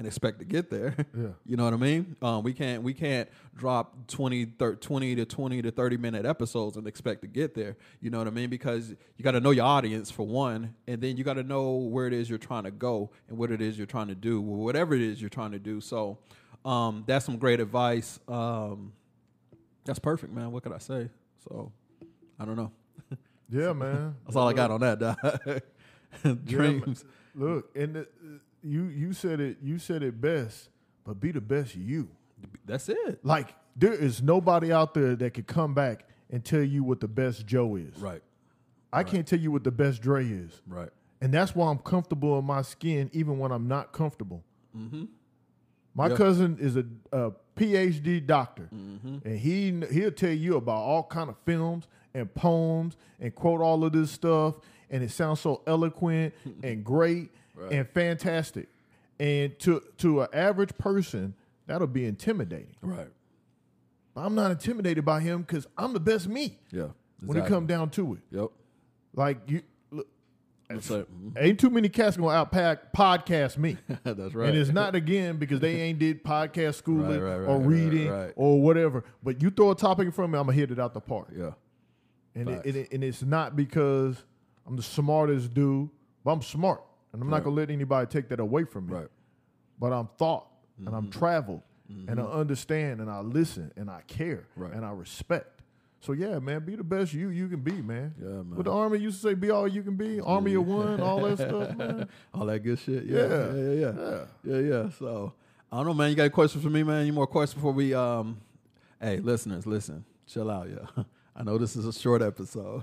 and 0.00 0.06
expect 0.06 0.38
to 0.38 0.46
get 0.46 0.70
there. 0.70 0.96
Yeah. 1.14 1.28
You 1.44 1.56
know 1.56 1.64
what 1.64 1.74
I 1.74 1.76
mean? 1.76 2.16
Um, 2.22 2.42
we 2.42 2.54
can't 2.54 2.82
we 2.82 2.94
can't 2.94 3.28
drop 3.54 4.06
20, 4.06 4.46
30, 4.46 4.78
20 4.78 5.14
to 5.16 5.24
20 5.26 5.62
to 5.62 5.70
30 5.70 5.96
minute 5.98 6.24
episodes 6.24 6.76
and 6.76 6.86
expect 6.86 7.20
to 7.22 7.26
get 7.26 7.54
there. 7.54 7.76
You 8.00 8.08
know 8.10 8.18
what 8.18 8.26
I 8.26 8.30
mean? 8.30 8.48
Because 8.48 8.90
you 8.90 9.22
got 9.22 9.32
to 9.32 9.40
know 9.40 9.50
your 9.50 9.66
audience 9.66 10.10
for 10.10 10.26
one, 10.26 10.74
and 10.86 11.02
then 11.02 11.16
you 11.16 11.24
got 11.24 11.34
to 11.34 11.42
know 11.42 11.72
where 11.72 12.06
it 12.06 12.14
is 12.14 12.30
you're 12.30 12.38
trying 12.38 12.62
to 12.62 12.70
go 12.70 13.10
and 13.28 13.36
what 13.36 13.50
it 13.50 13.60
is 13.60 13.76
you're 13.76 13.86
trying 13.86 14.06
to 14.08 14.14
do, 14.14 14.40
whatever 14.40 14.94
it 14.94 15.02
is 15.02 15.20
you're 15.20 15.28
trying 15.28 15.50
to 15.50 15.58
do. 15.58 15.80
So 15.80 16.18
um, 16.64 17.04
that's 17.06 17.26
some 17.26 17.36
great 17.36 17.60
advice. 17.60 18.18
Um, 18.28 18.92
that's 19.84 19.98
perfect, 19.98 20.32
man. 20.32 20.52
What 20.52 20.62
could 20.62 20.72
I 20.72 20.78
say? 20.78 21.10
So, 21.48 21.72
I 22.38 22.46
don't 22.46 22.56
know. 22.56 22.70
Yeah, 23.50 23.72
man. 23.72 24.14
That's 24.24 24.36
all 24.36 24.46
I 24.46 24.52
got 24.52 24.70
on 24.70 24.80
that. 24.80 25.62
dreams. 26.44 27.04
Look, 27.34 27.70
and 27.74 27.96
the, 27.96 28.08
you 28.62 28.84
you 28.84 29.12
said 29.12 29.40
it 29.40 29.58
you 29.62 29.78
said 29.78 30.02
it 30.02 30.20
best, 30.20 30.68
but 31.04 31.20
be 31.20 31.32
the 31.32 31.40
best 31.40 31.74
you. 31.74 32.08
That's 32.66 32.88
it. 32.88 33.20
Like 33.24 33.54
there 33.76 33.92
is 33.92 34.22
nobody 34.22 34.72
out 34.72 34.94
there 34.94 35.14
that 35.16 35.34
could 35.34 35.46
come 35.46 35.74
back 35.74 36.04
and 36.30 36.44
tell 36.44 36.62
you 36.62 36.82
what 36.84 37.00
the 37.00 37.08
best 37.08 37.46
Joe 37.46 37.76
is. 37.76 37.96
Right. 37.98 38.22
I 38.92 39.04
can't 39.04 39.26
tell 39.26 39.38
you 39.38 39.50
what 39.52 39.62
the 39.64 39.70
best 39.70 40.02
Dre 40.02 40.26
is. 40.26 40.60
Right. 40.66 40.90
And 41.20 41.32
that's 41.32 41.54
why 41.54 41.70
I'm 41.70 41.78
comfortable 41.78 42.38
in 42.38 42.44
my 42.44 42.62
skin, 42.62 43.10
even 43.12 43.38
when 43.38 43.52
I'm 43.52 43.68
not 43.68 43.92
comfortable. 43.92 44.42
Mm-hmm. 44.76 45.04
My 45.94 46.08
Yeah. 46.08 46.16
cousin 46.16 46.56
is 46.60 46.76
a, 46.76 46.84
a 47.12 47.32
PhD 47.56 48.24
doctor, 48.26 48.68
Mm-hmm. 48.74 49.18
and 49.28 49.38
he 49.38 49.80
he'll 49.92 50.10
tell 50.12 50.32
you 50.32 50.56
about 50.56 50.78
all 50.78 51.02
kind 51.04 51.28
of 51.28 51.36
films 51.44 51.86
and 52.14 52.32
poems 52.34 52.96
and 53.20 53.34
quote 53.34 53.60
all 53.60 53.84
of 53.84 53.92
this 53.92 54.10
stuff, 54.10 54.54
and 54.88 55.02
it 55.04 55.10
sounds 55.10 55.40
so 55.40 55.62
eloquent 55.66 56.32
and 56.62 56.84
great 56.84 57.30
Right. 57.60 57.72
and 57.72 57.88
fantastic. 57.88 58.68
And 59.18 59.58
to 59.60 59.82
to 59.98 60.22
an 60.22 60.28
average 60.32 60.76
person, 60.78 61.34
that'll 61.66 61.86
be 61.86 62.04
intimidating. 62.06 62.74
Right. 62.82 63.08
But 64.14 64.22
I'm 64.22 64.34
not 64.34 64.50
intimidated 64.50 65.04
by 65.04 65.20
him 65.20 65.42
because 65.42 65.66
I'm 65.76 65.92
the 65.92 66.00
best 66.00 66.26
me 66.28 66.58
Yeah. 66.72 66.88
when 67.24 67.36
it 67.36 67.46
come 67.46 67.66
down 67.66 67.90
to 67.90 68.14
it. 68.14 68.20
Yep. 68.30 68.48
Like 69.14 69.38
you, 69.46 69.62
look. 69.90 70.06
Mhm. 70.68 71.32
ain't 71.36 71.58
too 71.60 71.68
many 71.70 71.88
cats 71.88 72.16
gonna 72.16 72.28
outpack 72.32 72.92
podcast 72.96 73.58
me. 73.58 73.76
That's 74.04 74.34
right. 74.34 74.48
And 74.50 74.56
it's 74.58 74.70
not 74.70 74.94
again 74.94 75.36
because 75.36 75.58
they 75.60 75.80
ain't 75.82 75.98
did 75.98 76.22
podcast 76.24 76.74
schooling 76.76 77.20
Right, 77.20 77.38
right, 77.38 77.46
or 77.48 77.58
reading 77.60 78.08
right, 78.08 78.24
right. 78.26 78.32
or 78.36 78.62
whatever. 78.62 79.04
But 79.22 79.42
you 79.42 79.50
throw 79.50 79.72
a 79.72 79.74
topic 79.74 80.06
in 80.06 80.12
front 80.12 80.28
of 80.28 80.32
me, 80.32 80.38
I'm 80.38 80.46
gonna 80.46 80.56
hit 80.56 80.70
it 80.70 80.78
out 80.78 80.94
the 80.94 81.00
park. 81.00 81.28
Yeah. 81.36 81.50
And 82.36 82.48
it, 82.48 82.64
and, 82.64 82.76
it, 82.76 82.92
and 82.92 83.02
it's 83.04 83.22
not 83.22 83.56
because 83.56 84.22
I'm 84.66 84.76
the 84.76 84.82
smartest 84.82 85.52
dude, 85.52 85.90
but 86.24 86.30
I'm 86.30 86.42
smart, 86.42 86.80
and 87.12 87.22
I'm 87.22 87.28
not 87.30 87.44
gonna 87.44 87.56
let 87.56 87.70
anybody 87.70 88.06
take 88.06 88.28
that 88.28 88.40
away 88.40 88.64
from 88.64 88.86
me. 88.86 88.94
Right. 88.94 89.08
But 89.78 89.92
I'm 89.92 90.08
thought 90.18 90.46
and 90.78 90.86
Mm-hmm. 90.86 90.94
I'm 90.96 91.10
traveled 91.10 91.62
and 92.08 92.20
I 92.20 92.22
understand 92.24 93.00
and 93.00 93.10
I 93.10 93.20
listen 93.20 93.72
and 93.76 93.90
I 93.90 94.02
care 94.06 94.44
Right. 94.56 94.72
and 94.72 94.84
I 94.84 94.92
respect. 94.92 95.60
So 96.00 96.12
yeah, 96.12 96.38
man, 96.38 96.64
be 96.64 96.76
the 96.76 96.84
best 96.84 97.12
you 97.12 97.28
you 97.30 97.48
can 97.48 97.60
be, 97.60 97.82
man. 97.82 98.14
Yeah, 98.18 98.28
man. 98.28 98.54
What 98.56 98.64
the 98.64 98.72
army 98.72 98.98
used 98.98 99.20
to 99.20 99.28
say, 99.28 99.34
be 99.34 99.50
all 99.50 99.66
you 99.68 99.82
can 99.82 99.96
be, 99.96 100.20
army 100.20 100.54
of 100.54 100.66
one, 100.66 101.00
all 101.00 101.20
that 101.22 101.36
stuff, 101.48 101.76
man. 101.76 102.08
All 102.32 102.46
that 102.46 102.60
good 102.60 102.78
shit. 102.78 103.04
Yeah. 103.04 103.18
Yeah. 103.26 103.52
Yeah. 103.52 103.72
Yeah. 103.72 103.92
Yeah. 103.92 104.24
Yeah. 104.44 104.58
yeah. 104.84 104.90
So 104.98 105.34
I 105.70 105.76
don't 105.76 105.86
know, 105.86 105.94
man. 105.94 106.10
You 106.10 106.16
got 106.16 106.26
a 106.26 106.30
question 106.30 106.60
for 106.62 106.70
me, 106.70 106.82
man? 106.84 107.02
Any 107.02 107.10
more 107.10 107.26
questions 107.26 107.54
before 107.54 107.72
we 107.72 107.92
um 107.92 108.40
hey, 109.00 109.18
listeners, 109.18 109.66
listen. 109.66 110.04
Chill 110.26 110.48
out, 110.50 110.68
yeah. 110.70 111.02
I 111.36 111.42
know 111.44 111.56
this 111.58 111.74
is 111.76 111.86
a 111.86 111.92
short 111.92 112.20
episode. 112.22 112.82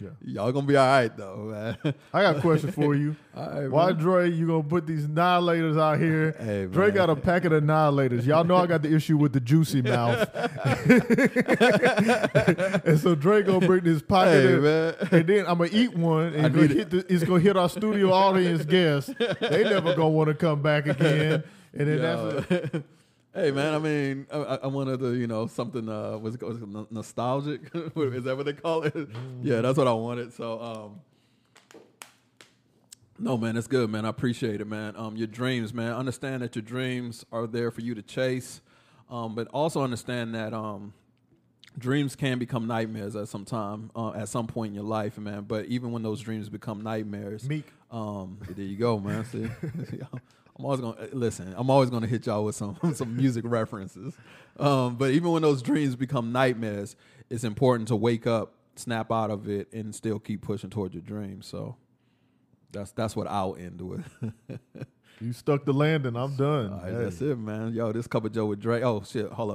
Yeah. 0.00 0.08
Y'all 0.24 0.50
gonna 0.50 0.66
be 0.66 0.76
all 0.76 0.86
right 0.86 1.14
though, 1.16 1.36
man. 1.84 1.94
I 2.12 2.22
got 2.22 2.36
a 2.36 2.40
question 2.40 2.72
for 2.72 2.94
you. 2.94 3.14
Right, 3.34 3.66
Why, 3.70 3.86
man. 3.92 3.98
Dre, 3.98 4.30
you 4.30 4.46
gonna 4.46 4.62
put 4.62 4.86
these 4.86 5.06
annihilators 5.06 5.80
out 5.80 5.98
here? 5.98 6.32
Hey, 6.38 6.66
Dre 6.66 6.86
man. 6.88 6.94
got 6.94 7.10
a 7.10 7.16
packet 7.16 7.52
of 7.52 7.62
annihilators. 7.62 8.26
Y'all 8.26 8.44
know 8.44 8.56
I 8.56 8.66
got 8.66 8.82
the 8.82 8.92
issue 8.94 9.16
with 9.16 9.32
the 9.32 9.40
juicy 9.40 9.80
mouth. 9.82 10.28
and 12.86 12.98
so 13.00 13.14
Dre 13.14 13.42
gonna 13.42 13.66
bring 13.66 13.84
this 13.84 14.02
pocket 14.02 14.30
Hey, 14.30 14.54
in, 14.54 15.18
and 15.18 15.26
then 15.28 15.46
I'm 15.46 15.58
gonna 15.58 15.70
eat 15.72 15.96
one 15.96 16.34
and 16.34 16.46
it's 16.46 16.54
gonna, 16.54 16.66
hit 16.68 16.90
the, 16.90 17.06
it's 17.12 17.24
gonna 17.24 17.40
hit 17.40 17.56
our 17.56 17.68
studio 17.68 18.12
audience 18.12 18.64
guests. 18.64 19.10
They 19.40 19.64
never 19.64 19.94
gonna 19.94 20.08
want 20.08 20.28
to 20.28 20.34
come 20.34 20.60
back 20.62 20.86
again. 20.86 21.44
And 21.74 21.88
then 21.88 22.02
that's 22.02 22.50
Yo. 22.74 22.82
Hey 23.34 23.50
man, 23.50 23.74
I 23.74 23.78
mean, 23.78 24.26
I, 24.32 24.36
I- 24.62 24.66
wanted 24.66 25.00
to, 25.00 25.14
you 25.14 25.26
know, 25.26 25.46
something 25.46 25.88
uh, 25.88 26.18
was 26.18 26.36
nostalgic? 26.90 27.62
Is 27.74 28.24
that 28.24 28.36
what 28.36 28.46
they 28.46 28.52
call 28.52 28.82
it? 28.84 29.08
Yeah, 29.42 29.60
that's 29.60 29.78
what 29.78 29.86
I 29.88 29.92
wanted. 29.92 30.32
So, 30.32 30.60
um, 30.60 31.00
no, 33.18 33.36
man, 33.36 33.56
it's 33.56 33.66
good, 33.68 33.88
man. 33.90 34.04
I 34.04 34.08
appreciate 34.08 34.60
it, 34.60 34.66
man. 34.66 34.96
Um, 34.96 35.16
your 35.16 35.26
dreams, 35.28 35.72
man. 35.72 35.92
Understand 35.92 36.42
that 36.42 36.56
your 36.56 36.62
dreams 36.62 37.24
are 37.30 37.46
there 37.46 37.70
for 37.70 37.80
you 37.80 37.94
to 37.94 38.02
chase, 38.02 38.60
um, 39.10 39.34
but 39.34 39.46
also 39.48 39.82
understand 39.82 40.34
that 40.34 40.52
um, 40.52 40.92
dreams 41.78 42.16
can 42.16 42.38
become 42.38 42.66
nightmares 42.66 43.14
at 43.14 43.28
some 43.28 43.44
time, 43.44 43.90
uh, 43.94 44.12
at 44.12 44.28
some 44.28 44.46
point 44.46 44.70
in 44.70 44.74
your 44.74 44.84
life, 44.84 45.18
man. 45.18 45.44
But 45.46 45.66
even 45.66 45.92
when 45.92 46.02
those 46.02 46.20
dreams 46.20 46.48
become 46.48 46.82
nightmares, 46.82 47.48
Meek. 47.48 47.66
um, 47.92 48.38
there 48.56 48.64
you 48.64 48.76
go, 48.76 48.98
man. 48.98 49.24
See, 49.26 49.48
I'm 50.62 50.66
always 50.66 50.80
gonna 50.80 51.08
listen. 51.12 51.52
I'm 51.56 51.70
always 51.70 51.90
gonna 51.90 52.06
hit 52.06 52.26
y'all 52.26 52.44
with 52.44 52.54
some 52.54 52.76
some 52.94 53.16
music 53.16 53.44
references. 53.46 54.14
Um, 54.60 54.94
but 54.94 55.10
even 55.10 55.32
when 55.32 55.42
those 55.42 55.60
dreams 55.60 55.96
become 55.96 56.30
nightmares, 56.30 56.94
it's 57.28 57.42
important 57.42 57.88
to 57.88 57.96
wake 57.96 58.28
up, 58.28 58.54
snap 58.76 59.10
out 59.10 59.30
of 59.32 59.48
it, 59.48 59.72
and 59.72 59.92
still 59.92 60.20
keep 60.20 60.42
pushing 60.42 60.70
toward 60.70 60.94
your 60.94 61.02
dreams. 61.02 61.46
So 61.46 61.74
that's 62.70 62.92
that's 62.92 63.16
what 63.16 63.26
I'll 63.26 63.56
end 63.56 63.80
with. 63.80 64.04
you 65.20 65.32
stuck 65.32 65.64
the 65.64 65.72
landing. 65.72 66.14
I'm 66.16 66.36
done. 66.36 66.70
Right, 66.70 66.92
Hey. 66.92 66.98
that's 67.04 67.20
it, 67.20 67.38
man. 67.38 67.72
Yo, 67.74 67.90
this 67.90 68.06
Cup 68.06 68.24
of 68.24 68.32
Joe 68.32 68.46
with 68.46 68.60
Dre. 68.60 68.82
Oh 68.82 69.02
shit, 69.02 69.32
hold 69.32 69.50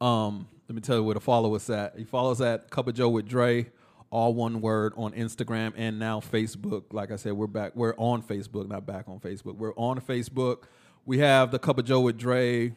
up. 0.00 0.06
Um, 0.06 0.46
let 0.68 0.76
me 0.76 0.80
tell 0.80 0.96
you 0.96 1.02
where 1.02 1.14
to 1.14 1.20
follow 1.20 1.54
us 1.56 1.68
at. 1.70 1.98
He 1.98 2.04
follows 2.04 2.40
at 2.40 2.70
Cup 2.70 2.86
of 2.86 2.94
Joe 2.94 3.08
with 3.08 3.26
Dre, 3.26 3.66
all 4.12 4.34
one 4.34 4.60
word 4.60 4.92
on 4.96 5.12
Instagram 5.12 5.72
and 5.74 5.98
now 5.98 6.20
Facebook. 6.20 6.92
Like 6.92 7.10
I 7.10 7.16
said, 7.16 7.32
we're 7.32 7.46
back. 7.46 7.72
We're 7.74 7.94
on 7.96 8.22
Facebook, 8.22 8.68
not 8.68 8.86
back 8.86 9.08
on 9.08 9.18
Facebook. 9.18 9.56
We're 9.56 9.74
on 9.74 10.00
Facebook. 10.00 10.64
We 11.06 11.18
have 11.18 11.50
the 11.50 11.58
Cup 11.58 11.78
of 11.78 11.86
Joe 11.86 12.00
with 12.00 12.18
Dre 12.18 12.76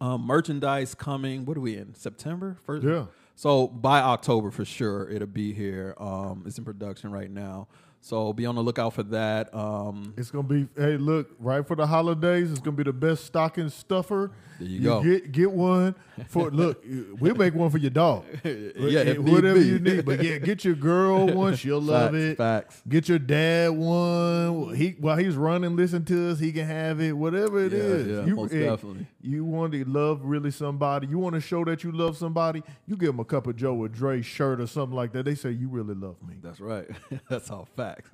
um, 0.00 0.22
merchandise 0.22 0.94
coming. 0.94 1.44
What 1.44 1.58
are 1.58 1.60
we 1.60 1.76
in 1.76 1.94
September 1.94 2.56
first? 2.64 2.86
Yeah. 2.86 3.04
So 3.36 3.68
by 3.68 4.00
October 4.00 4.50
for 4.50 4.64
sure, 4.64 5.08
it'll 5.10 5.28
be 5.28 5.52
here. 5.52 5.94
Um, 5.98 6.44
it's 6.46 6.56
in 6.56 6.64
production 6.64 7.10
right 7.12 7.30
now. 7.30 7.68
So 8.04 8.34
be 8.34 8.44
on 8.44 8.54
the 8.54 8.62
lookout 8.62 8.92
for 8.92 9.02
that. 9.04 9.54
Um, 9.54 10.12
It's 10.18 10.30
gonna 10.30 10.46
be 10.46 10.68
hey, 10.76 10.98
look, 10.98 11.30
right 11.38 11.66
for 11.66 11.74
the 11.74 11.86
holidays. 11.86 12.50
It's 12.50 12.60
gonna 12.60 12.76
be 12.76 12.82
the 12.82 12.92
best 12.92 13.24
stocking 13.24 13.70
stuffer. 13.70 14.30
There 14.60 14.68
you 14.68 14.80
go. 14.82 15.02
Get 15.02 15.32
get 15.32 15.50
one 15.50 15.94
for 16.28 16.50
look. 16.50 16.84
We'll 17.18 17.34
make 17.34 17.54
one 17.54 17.70
for 17.70 17.78
your 17.78 17.90
dog. 17.90 18.24
yeah, 18.44 19.04
need 19.04 19.20
whatever 19.20 19.58
you 19.58 19.78
need. 19.78 20.04
But 20.04 20.22
yeah, 20.22 20.36
get 20.36 20.66
your 20.66 20.74
girl 20.74 21.26
one. 21.34 21.56
She'll 21.56 21.80
love 21.80 22.14
it. 22.14 22.36
facts. 22.36 22.82
Get 22.86 23.08
your 23.08 23.18
dad 23.18 23.70
one. 23.70 24.74
He 24.74 24.90
while 25.00 25.16
he's 25.16 25.34
running, 25.34 25.74
listen 25.74 26.04
to 26.04 26.30
us. 26.32 26.38
He 26.38 26.52
can 26.52 26.66
have 26.66 27.00
it. 27.00 27.12
Whatever 27.16 27.64
it 27.64 27.72
Yeah, 27.72 27.78
is. 27.78 28.06
yeah, 28.06 28.24
you, 28.26 28.36
most 28.36 28.52
eh, 28.52 28.60
definitely. 28.60 29.06
You 29.22 29.46
want 29.46 29.72
to 29.72 29.82
love 29.86 30.20
really 30.24 30.50
somebody. 30.50 31.06
You 31.06 31.18
want 31.18 31.36
to 31.36 31.40
show 31.40 31.64
that 31.64 31.82
you 31.82 31.90
love 31.90 32.18
somebody. 32.18 32.62
You 32.86 32.96
give 32.98 33.08
them 33.08 33.20
a 33.20 33.24
cup 33.24 33.46
of 33.46 33.56
Joe 33.56 33.72
with 33.72 33.92
Dre 33.94 34.20
shirt 34.20 34.60
or 34.60 34.66
something 34.66 34.94
like 34.94 35.12
that. 35.14 35.24
They 35.24 35.34
say 35.34 35.52
you 35.52 35.68
really 35.70 35.94
love 35.94 36.16
me. 36.22 36.34
That's 36.42 36.60
right. 36.60 36.86
That's 37.30 37.50
all 37.50 37.66
facts. 37.94 38.10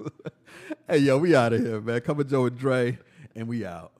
hey, 0.88 0.98
yo, 0.98 1.18
we 1.18 1.34
out 1.34 1.52
of 1.52 1.60
here, 1.60 1.80
man. 1.80 2.00
Come 2.00 2.16
with 2.16 2.30
Joe 2.30 2.46
and 2.46 2.58
Dre, 2.58 2.98
and 3.34 3.48
we 3.48 3.64
out. 3.64 3.92